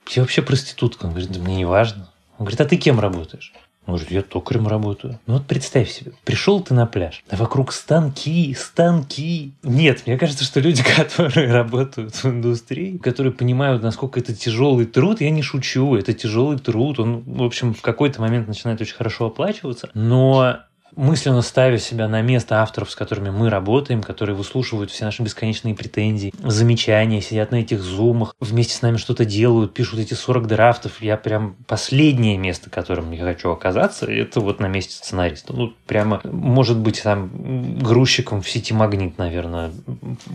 я 0.09 0.23
вообще 0.23 0.41
проститутка. 0.41 1.05
Он 1.05 1.11
говорит, 1.11 1.31
да 1.31 1.39
мне 1.39 1.55
не 1.55 1.65
важно. 1.65 2.11
Он 2.37 2.45
говорит, 2.45 2.59
а 2.59 2.65
ты 2.65 2.75
кем 2.75 2.99
работаешь? 2.99 3.53
Он 3.87 3.95
говорит, 3.95 4.11
я 4.11 4.21
токарем 4.21 4.67
работаю. 4.67 5.19
Ну 5.25 5.33
вот 5.33 5.47
представь 5.47 5.89
себе, 5.89 6.11
пришел 6.23 6.61
ты 6.61 6.73
на 6.73 6.85
пляж, 6.85 7.23
а 7.29 7.35
вокруг 7.35 7.73
станки, 7.73 8.53
станки. 8.53 9.53
Нет, 9.63 10.03
мне 10.05 10.17
кажется, 10.17 10.43
что 10.43 10.59
люди, 10.59 10.83
которые 10.95 11.51
работают 11.51 12.15
в 12.15 12.25
индустрии, 12.25 12.97
которые 12.97 13.33
понимают, 13.33 13.81
насколько 13.81 14.19
это 14.19 14.35
тяжелый 14.35 14.85
труд, 14.85 15.19
я 15.21 15.31
не 15.31 15.41
шучу, 15.41 15.95
это 15.95 16.13
тяжелый 16.13 16.59
труд, 16.59 16.99
он, 16.99 17.23
в 17.25 17.43
общем, 17.43 17.73
в 17.73 17.81
какой-то 17.81 18.21
момент 18.21 18.47
начинает 18.47 18.79
очень 18.81 18.95
хорошо 18.95 19.27
оплачиваться, 19.27 19.89
но 19.93 20.59
мысленно 20.95 21.41
ставя 21.41 21.77
себя 21.77 22.07
на 22.07 22.21
место 22.21 22.61
авторов, 22.61 22.91
с 22.91 22.95
которыми 22.95 23.29
мы 23.29 23.49
работаем, 23.49 24.01
которые 24.01 24.35
выслушивают 24.35 24.91
все 24.91 25.05
наши 25.05 25.21
бесконечные 25.21 25.75
претензии, 25.75 26.33
замечания, 26.43 27.21
сидят 27.21 27.51
на 27.51 27.57
этих 27.57 27.81
зумах, 27.81 28.35
вместе 28.39 28.75
с 28.75 28.81
нами 28.81 28.97
что-то 28.97 29.25
делают, 29.25 29.73
пишут 29.73 29.99
эти 29.99 30.13
40 30.13 30.47
драфтов. 30.47 31.01
Я 31.01 31.17
прям 31.17 31.55
последнее 31.67 32.37
место, 32.37 32.69
которым 32.69 33.11
я 33.11 33.23
хочу 33.23 33.49
оказаться, 33.49 34.05
это 34.05 34.39
вот 34.39 34.59
на 34.59 34.67
месте 34.67 34.95
сценариста. 34.95 35.53
Ну, 35.53 35.73
прямо, 35.85 36.21
может 36.23 36.77
быть, 36.77 37.01
там 37.03 37.79
грузчиком 37.79 38.41
в 38.41 38.49
сети 38.49 38.73
Магнит, 38.73 39.17
наверное, 39.17 39.71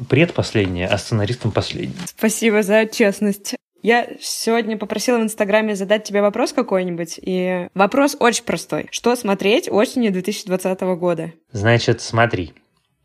предпоследнее, 0.08 0.88
а 0.88 0.98
сценаристом 0.98 1.52
последний. 1.52 1.96
Спасибо 2.06 2.62
за 2.62 2.86
честность. 2.86 3.56
Я 3.86 4.08
сегодня 4.20 4.76
попросила 4.76 5.16
в 5.16 5.22
Инстаграме 5.22 5.76
задать 5.76 6.02
тебе 6.02 6.20
вопрос 6.20 6.52
какой-нибудь, 6.52 7.20
и 7.22 7.68
вопрос 7.72 8.16
очень 8.18 8.42
простой. 8.42 8.88
Что 8.90 9.14
смотреть 9.14 9.68
осенью 9.70 10.10
2020 10.10 10.80
года? 10.98 11.32
Значит, 11.52 12.00
смотри. 12.00 12.52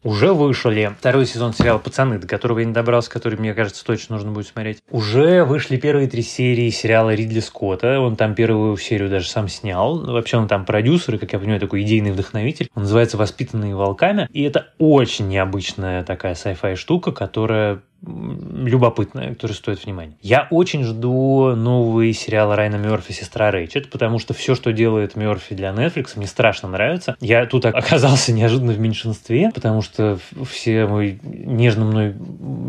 Уже 0.04 0.34
вышли 0.34 0.92
второй 0.98 1.28
сезон 1.28 1.54
сериала 1.54 1.78
«Пацаны», 1.78 2.18
до 2.18 2.28
которого 2.28 2.58
я 2.58 2.66
не 2.66 2.74
добрался, 2.74 3.12
который, 3.12 3.38
мне 3.38 3.54
кажется, 3.54 3.86
точно 3.86 4.16
нужно 4.16 4.32
будет 4.32 4.48
смотреть. 4.48 4.80
Уже 4.90 5.46
вышли 5.46 5.78
первые 5.78 6.08
три 6.08 6.24
серии 6.24 6.72
сериала 6.72 7.14
Ридли 7.14 7.42
Скотта. 7.42 8.00
Он 8.00 8.16
там 8.16 8.34
первую 8.34 8.76
серию 8.78 9.12
даже 9.12 9.30
сам 9.30 9.50
снял. 9.50 10.04
Вообще 10.04 10.38
он 10.38 10.48
там 10.48 10.66
продюсер 10.66 11.14
и, 11.14 11.18
как 11.20 11.34
я 11.34 11.38
понимаю, 11.38 11.60
такой 11.60 11.84
идейный 11.84 12.12
вдохновитель. 12.12 12.72
Он 12.74 12.82
называется 12.82 13.18
«Воспитанные 13.18 13.76
волками». 13.76 14.28
И 14.34 14.42
это 14.42 14.74
очень 14.80 15.28
необычная 15.28 16.04
такая 16.04 16.34
sci-fi 16.34 16.76
штука, 16.76 17.12
которая 17.12 17.84
любопытное, 18.04 19.30
которое 19.30 19.54
стоит 19.54 19.86
внимания. 19.86 20.18
Я 20.22 20.48
очень 20.50 20.84
жду 20.84 21.56
новый 21.56 22.14
сериал 22.14 22.56
Райна 22.56 22.76
Мерфи 22.76 23.12
«Сестра 23.12 23.52
Рэйчет», 23.52 23.90
потому 23.92 24.18
что 24.20 24.34
все, 24.34 24.56
что 24.56 24.72
делает 24.72 25.16
Мерфи 25.16 25.56
для 25.56 25.70
Netflix, 25.70 26.12
мне 26.16 26.28
страшно 26.28 26.70
нравится. 26.70 27.16
Я 27.20 27.46
тут 27.46 27.66
оказался 27.66 28.34
неожиданно 28.34 28.74
в 28.74 28.80
меньшинстве, 28.80 29.52
потому 29.54 29.82
что 29.82 30.18
все 30.50 30.88
мои 30.88 31.18
нежно 31.24 31.86
мной 31.86 32.16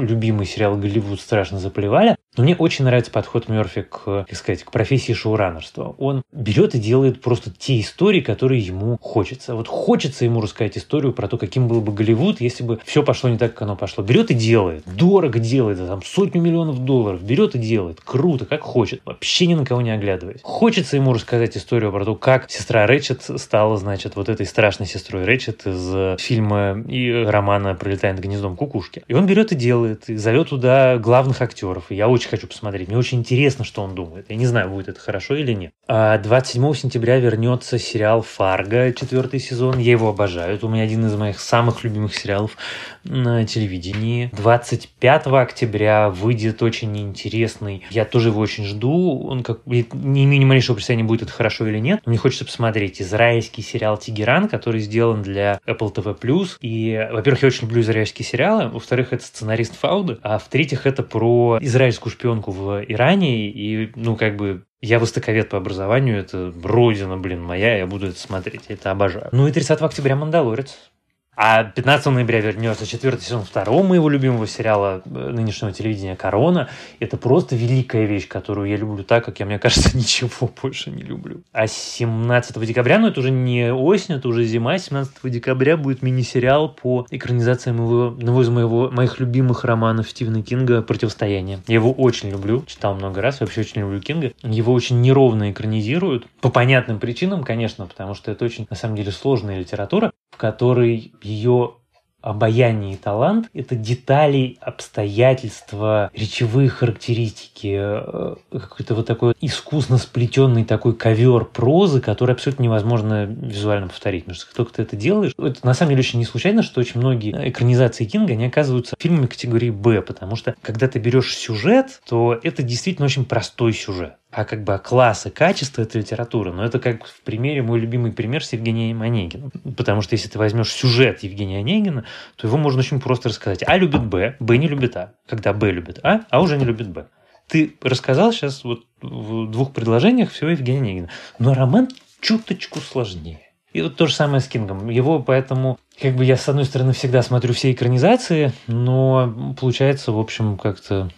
любимый 0.01 0.47
сериал 0.47 0.77
«Голливуд» 0.77 1.21
страшно 1.21 1.59
заплевали. 1.59 2.17
Мне 2.39 2.57
очень 2.57 2.87
нравится 2.87 3.11
подход 3.11 3.49
Мерфи 3.49 3.83
к, 3.83 4.25
как 4.27 4.35
сказать, 4.35 4.65
к 4.65 4.71
профессии 4.71 5.13
шоураннерства. 5.13 5.95
Он 5.99 6.23
берет 6.33 6.75
и 6.75 6.79
делает 6.79 7.21
просто 7.21 7.51
те 7.51 7.79
истории, 7.79 8.23
которые 8.23 8.63
ему 8.63 8.97
хочется. 9.03 9.55
Вот 9.55 9.69
хочется 9.69 10.25
ему 10.25 10.41
рассказать 10.41 10.79
историю 10.79 11.13
про 11.13 11.29
то, 11.29 11.37
каким 11.37 11.69
был 11.69 11.83
бы 11.83 11.93
Голливуд, 11.93 12.41
если 12.41 12.63
бы 12.65 12.81
все 12.87 13.03
пошло 13.03 13.29
не 13.29 13.37
так, 13.37 13.53
как 13.53 13.63
оно 13.63 13.77
пошло. 13.77 14.03
Берет 14.03 14.31
и 14.31 14.35
делает. 14.35 14.83
Дорого 14.87 15.41
делает, 15.41 15.77
там 15.77 16.03
сотню 16.03 16.41
миллионов 16.41 16.79
долларов. 16.79 17.23
Берет 17.23 17.55
и 17.55 17.59
делает. 17.59 18.01
Круто, 18.03 18.47
как 18.47 18.63
хочет. 18.63 19.03
Вообще 19.05 19.47
ни 19.47 19.55
на 19.55 19.67
кого 19.67 19.83
не 19.83 19.91
оглядываясь. 19.91 20.41
Хочется 20.43 20.97
ему 20.97 21.13
рассказать 21.13 21.59
историю 21.59 21.93
про 21.93 22.07
то, 22.07 22.15
как 22.15 22.51
сестра 22.51 22.87
Рэчет 22.87 23.23
стала, 23.37 23.77
значит, 23.77 24.17
вот 24.17 24.31
этой 24.31 24.47
страшной 24.47 24.89
сестрой 24.89 25.25
Рэчет 25.25 25.67
из 25.67 26.19
фильма 26.19 26.83
и 26.89 27.13
романа 27.13 27.75
«Пролетая 27.75 28.13
над 28.13 28.23
гнездом 28.23 28.57
кукушки». 28.57 29.05
И 29.07 29.13
он 29.13 29.27
берет 29.27 29.53
и 29.53 29.55
делает. 29.55 30.09
И 30.09 30.17
зовет 30.17 30.49
туда 30.49 30.97
главных 30.97 31.43
актеров. 31.43 31.91
И 31.91 31.95
я 31.95 32.09
очень 32.09 32.22
очень 32.23 32.31
хочу 32.31 32.47
посмотреть. 32.47 32.89
Мне 32.89 32.97
очень 32.97 33.19
интересно, 33.19 33.65
что 33.65 33.83
он 33.83 33.95
думает. 33.95 34.27
Я 34.29 34.37
не 34.37 34.47
знаю, 34.47 34.71
будет 34.71 34.89
это 34.89 35.01
хорошо 35.01 35.35
или 35.35 35.53
нет. 35.53 35.73
27 35.89 36.65
а 36.65 36.75
сентября 36.75 37.19
вернется 37.19 37.79
сериал 37.79 38.23
«Фарго», 38.23 38.93
четвертый 38.93 39.41
сезон. 39.41 39.79
Я 39.79 39.93
его 39.93 40.09
обожаю. 40.09 40.55
Это 40.55 40.67
у 40.67 40.69
меня 40.69 40.85
один 40.85 41.05
из 41.05 41.15
моих 41.17 41.41
самых 41.41 41.83
любимых 41.83 42.15
сериалов 42.15 42.57
на 43.03 43.45
телевидении. 43.45 44.31
25 44.37 45.27
октября 45.27 46.11
выйдет 46.11 46.63
очень 46.63 46.97
интересный. 46.97 47.85
Я 47.91 48.05
тоже 48.05 48.29
его 48.29 48.41
очень 48.41 48.65
жду. 48.65 49.27
Он 49.27 49.43
как 49.43 49.67
не 49.67 49.83
имею 50.25 50.41
ни 50.41 50.45
малейшего 50.45 50.77
представления, 50.77 51.05
будет 51.05 51.23
это 51.23 51.33
хорошо 51.33 51.67
или 51.67 51.79
нет. 51.79 52.03
Мне 52.07 52.19
хочется 52.19 52.45
посмотреть 52.45 53.03
израильский 53.03 53.63
сериал 53.63 53.97
«Тегеран», 53.97 54.49
который 54.49 54.81
сделан 54.81 55.23
для 55.23 55.61
Apple 55.67 55.93
TV+. 55.93 56.49
И, 56.61 57.09
во-первых, 57.11 57.43
я 57.43 57.49
очень 57.49 57.63
люблю 57.63 57.81
израильские 57.81 58.25
сериалы. 58.25 58.69
Во-вторых, 58.69 59.13
это 59.13 59.25
сценарист 59.25 59.75
Фауды. 59.77 60.19
А 60.23 60.39
в-третьих, 60.39 60.87
это 60.87 61.03
про 61.03 61.59
израильскую 61.61 62.12
шпионку 62.13 62.53
в 62.53 62.85
Иране, 62.85 63.49
и, 63.49 63.91
ну, 63.97 64.17
как 64.17 64.37
бы, 64.37 64.65
я 64.81 64.99
востоковед 64.99 65.49
по 65.49 65.59
образованию, 65.59 66.19
это 66.19 66.53
родина, 66.63 67.17
блин, 67.17 67.43
моя, 67.43 67.79
я 67.79 67.87
буду 67.87 68.09
это 68.09 68.19
смотреть, 68.19 68.67
это 68.69 68.91
обожаю. 68.91 69.29
Ну 69.33 69.49
и 69.49 69.53
30 69.53 69.81
октября 69.81 70.17
«Мандалорец». 70.17 70.92
А 71.35 71.65
15 71.65 72.13
ноября 72.13 72.41
вернется 72.41 72.87
четвертый 72.87 73.23
сезон 73.23 73.43
второго 73.43 73.83
моего 73.83 74.11
любимого 74.11 74.47
сериала 74.47 75.01
э, 75.07 75.09
нынешнего 75.09 75.73
телевидения 75.73 76.15
«Корона». 76.15 76.69
Это 77.01 77.17
просто 77.17 77.57
великая 77.57 78.05
вещь, 78.05 78.29
которую 78.29 78.69
я 78.69 78.77
люблю 78.77 79.03
так, 79.03 79.25
как 79.25 79.41
я, 79.41 79.47
мне 79.47 79.59
кажется, 79.59 79.97
ничего 79.97 80.51
больше 80.61 80.91
не 80.91 81.03
люблю. 81.03 81.41
А 81.53 81.67
17 81.67 82.67
декабря, 82.67 82.99
ну 82.99 83.09
это 83.09 83.21
уже 83.21 83.31
не 83.31 83.73
осень, 83.73 84.17
это 84.17 84.29
уже 84.29 84.45
зима, 84.45 84.77
17 84.77 85.15
декабря 85.25 85.79
будет 85.79 86.03
мини-сериал 86.03 86.69
по 86.69 87.07
экранизации 87.11 87.73
моего, 87.73 88.09
одного 88.09 88.43
из 88.43 88.51
моего, 88.51 88.91
моих 88.91 89.19
любимых 89.19 89.65
романов 89.65 90.11
Стивена 90.11 90.43
Кинга 90.43 90.83
«Противостояние». 90.83 91.61
Я 91.67 91.77
его 91.77 91.93
очень 91.93 92.29
люблю, 92.29 92.63
читал 92.67 92.95
много 92.95 93.23
раз, 93.23 93.41
вообще 93.41 93.63
очень 93.63 93.81
люблю 93.81 94.03
Кинга. 94.03 94.33
Его 94.43 94.75
очень 94.75 95.01
неровно 95.01 95.51
экранизируют, 95.51 96.27
по 96.43 96.51
понятным 96.51 96.99
причинам, 96.99 97.43
конечно, 97.43 97.87
потому 97.87 98.15
что 98.15 98.31
это 98.31 98.45
очень, 98.45 98.67
на 98.69 98.77
самом 98.77 98.97
деле, 98.97 99.13
сложная 99.13 99.59
литература, 99.59 100.13
в 100.33 100.37
которой 100.37 101.13
ее 101.23 101.75
обаяние 102.23 102.95
и 102.95 102.97
талант– 102.97 103.51
это 103.55 103.75
детали, 103.75 104.57
обстоятельства, 104.61 106.11
речевые 106.15 106.69
характеристики, 106.69 107.77
э, 107.77 108.37
какой-то 108.51 108.95
вот 108.95 109.07
такой 109.07 109.35
искусно 109.41 109.99
сплетенный 109.99 110.65
такой 110.65 110.95
ковер 110.95 111.45
прозы, 111.45 112.01
который 112.01 112.33
абсолютно 112.33 112.63
невозможно 112.63 113.25
визуально 113.25 113.89
повторить. 113.89 114.25
Потому 114.25 114.37
что 114.37 114.47
как 114.47 114.55
только 114.55 114.73
ты 114.75 114.83
это 114.83 114.97
делаешь, 114.97 115.33
это 115.37 115.67
на 115.67 115.75
самом 115.75 115.91
деле 115.91 116.01
очень 116.01 116.21
не 116.21 116.25
случайно, 116.25 116.63
что 116.63 116.81
очень 116.81 117.01
многие 117.01 117.51
экранизации 117.51 118.05
Кинга, 118.05 118.33
они 118.33 118.47
оказываются 118.47 118.95
фильмами 118.99 119.27
категории 119.27 119.71
«Б», 119.71 120.01
потому 120.01 120.37
что 120.37 120.55
когда 120.63 120.87
ты 120.87 121.01
берешь 121.01 121.37
сюжет, 121.37 122.01
то 122.09 122.39
это 122.41 122.63
действительно 122.63 123.07
очень 123.07 123.25
простой 123.25 123.73
сюжет 123.73 124.15
а 124.33 124.47
как 124.47 124.65
бы 124.65 124.79
класс 124.79 125.27
и 125.27 125.31
качество 125.31 125.83
этой 125.83 126.01
литературы. 126.01 126.53
Но 126.53 126.65
это 126.65 126.81
как 126.81 127.05
в 127.05 127.21
примере, 127.21 127.63
мой 127.63 127.79
любимый 127.79 128.13
пример 128.13 128.43
с 128.43 128.55
Евгением 128.55 129.03
Онегиным. 129.03 129.53
Потому 129.77 130.01
что 130.01 130.15
если 130.15 130.29
ты 130.29 130.39
возьмешь 130.39 130.73
сюжет 130.73 131.23
Евгения 131.23 131.59
Онегина, 131.59 132.05
то 132.37 132.47
его 132.47 132.57
можно 132.57 132.81
очень 132.81 132.99
просто 132.99 133.29
рассказать. 133.29 133.63
А 133.67 133.77
любит 133.77 134.05
Б, 134.07 134.37
Б 134.41 134.57
не 134.57 134.69
любит 134.69 134.97
А. 134.97 135.13
Когда 135.29 135.53
Б 135.53 135.71
любит 135.71 136.01
А, 136.03 136.23
А 136.31 136.41
уже 136.41 136.57
не 136.57 136.65
любит 136.65 136.89
Б. 136.89 137.09
Ты 137.47 137.77
рассказал 137.83 138.33
сейчас 138.33 138.65
вот 138.65 138.85
в 139.03 139.51
двух 139.51 139.75
предложениях 139.75 140.31
все 140.31 140.49
Евгения 140.49 140.81
Онегина. 140.81 141.09
Но 141.39 141.53
роман 141.53 141.89
чуточку 142.23 142.81
сложнее 142.81 143.41
И 143.75 143.83
вот 143.83 143.97
то 143.97 144.07
же 144.07 144.15
самое 144.15 144.41
с 144.41 144.49
Кингом. 144.49 144.89
Его 144.89 145.23
поэтому, 145.23 145.79
как 146.01 146.17
бы 146.17 146.25
я, 146.25 146.39
с 146.39 146.49
одной 146.49 146.65
стороны, 146.65 146.95
всегда 146.95 147.21
смотрю 147.21 147.53
все 147.53 147.71
экранизации, 147.71 148.53
но 148.67 149.55
получается, 149.61 150.11
в 150.11 150.19
общем, 150.19 150.57
как-то 150.57 151.11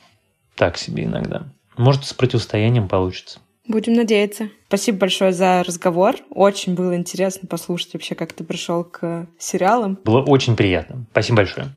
так 0.57 0.79
себе 0.79 1.05
иногда. 1.05 1.45
Может, 1.77 2.05
с 2.05 2.13
противостоянием 2.13 2.89
получится. 2.89 3.41
Будем 3.67 3.95
надеяться. 3.95 4.51
Спасибо 4.69 4.99
большое 4.99 5.33
за 5.33 5.63
разговор. 5.63 6.17
Очень 6.31 6.75
было 6.75 6.95
интересно 6.95 7.49
послушать 7.49 7.95
вообще, 7.95 8.15
как 8.15 8.33
ты 8.35 8.45
пришел 8.45 8.85
к 8.85 9.27
сериалам. 9.39 9.99
Было 10.05 10.23
очень 10.23 10.55
приятно. 10.55 11.07
Спасибо 11.13 11.39
большое. 11.39 11.69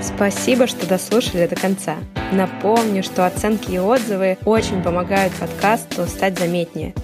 Спасибо, 0.00 0.66
что 0.66 0.86
дослушали 0.86 1.46
до 1.46 1.56
конца. 1.56 1.96
Напомню, 2.32 3.02
что 3.02 3.26
оценки 3.26 3.72
и 3.72 3.78
отзывы 3.78 4.38
очень 4.44 4.82
помогают 4.82 5.34
подкасту 5.34 6.06
стать 6.06 6.38
заметнее. 6.38 6.94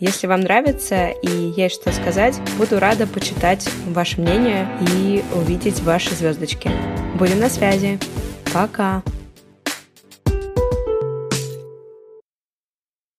Если 0.00 0.26
вам 0.26 0.40
нравится 0.40 1.08
и 1.10 1.52
есть 1.56 1.74
что 1.74 1.92
сказать, 1.92 2.40
буду 2.58 2.80
рада 2.80 3.06
почитать 3.06 3.68
ваше 3.86 4.20
мнение 4.20 4.66
и 4.96 5.22
увидеть 5.34 5.80
ваши 5.82 6.14
звездочки. 6.14 6.70
Будем 7.18 7.38
на 7.38 7.48
связи. 7.48 7.98
Пока! 8.52 9.02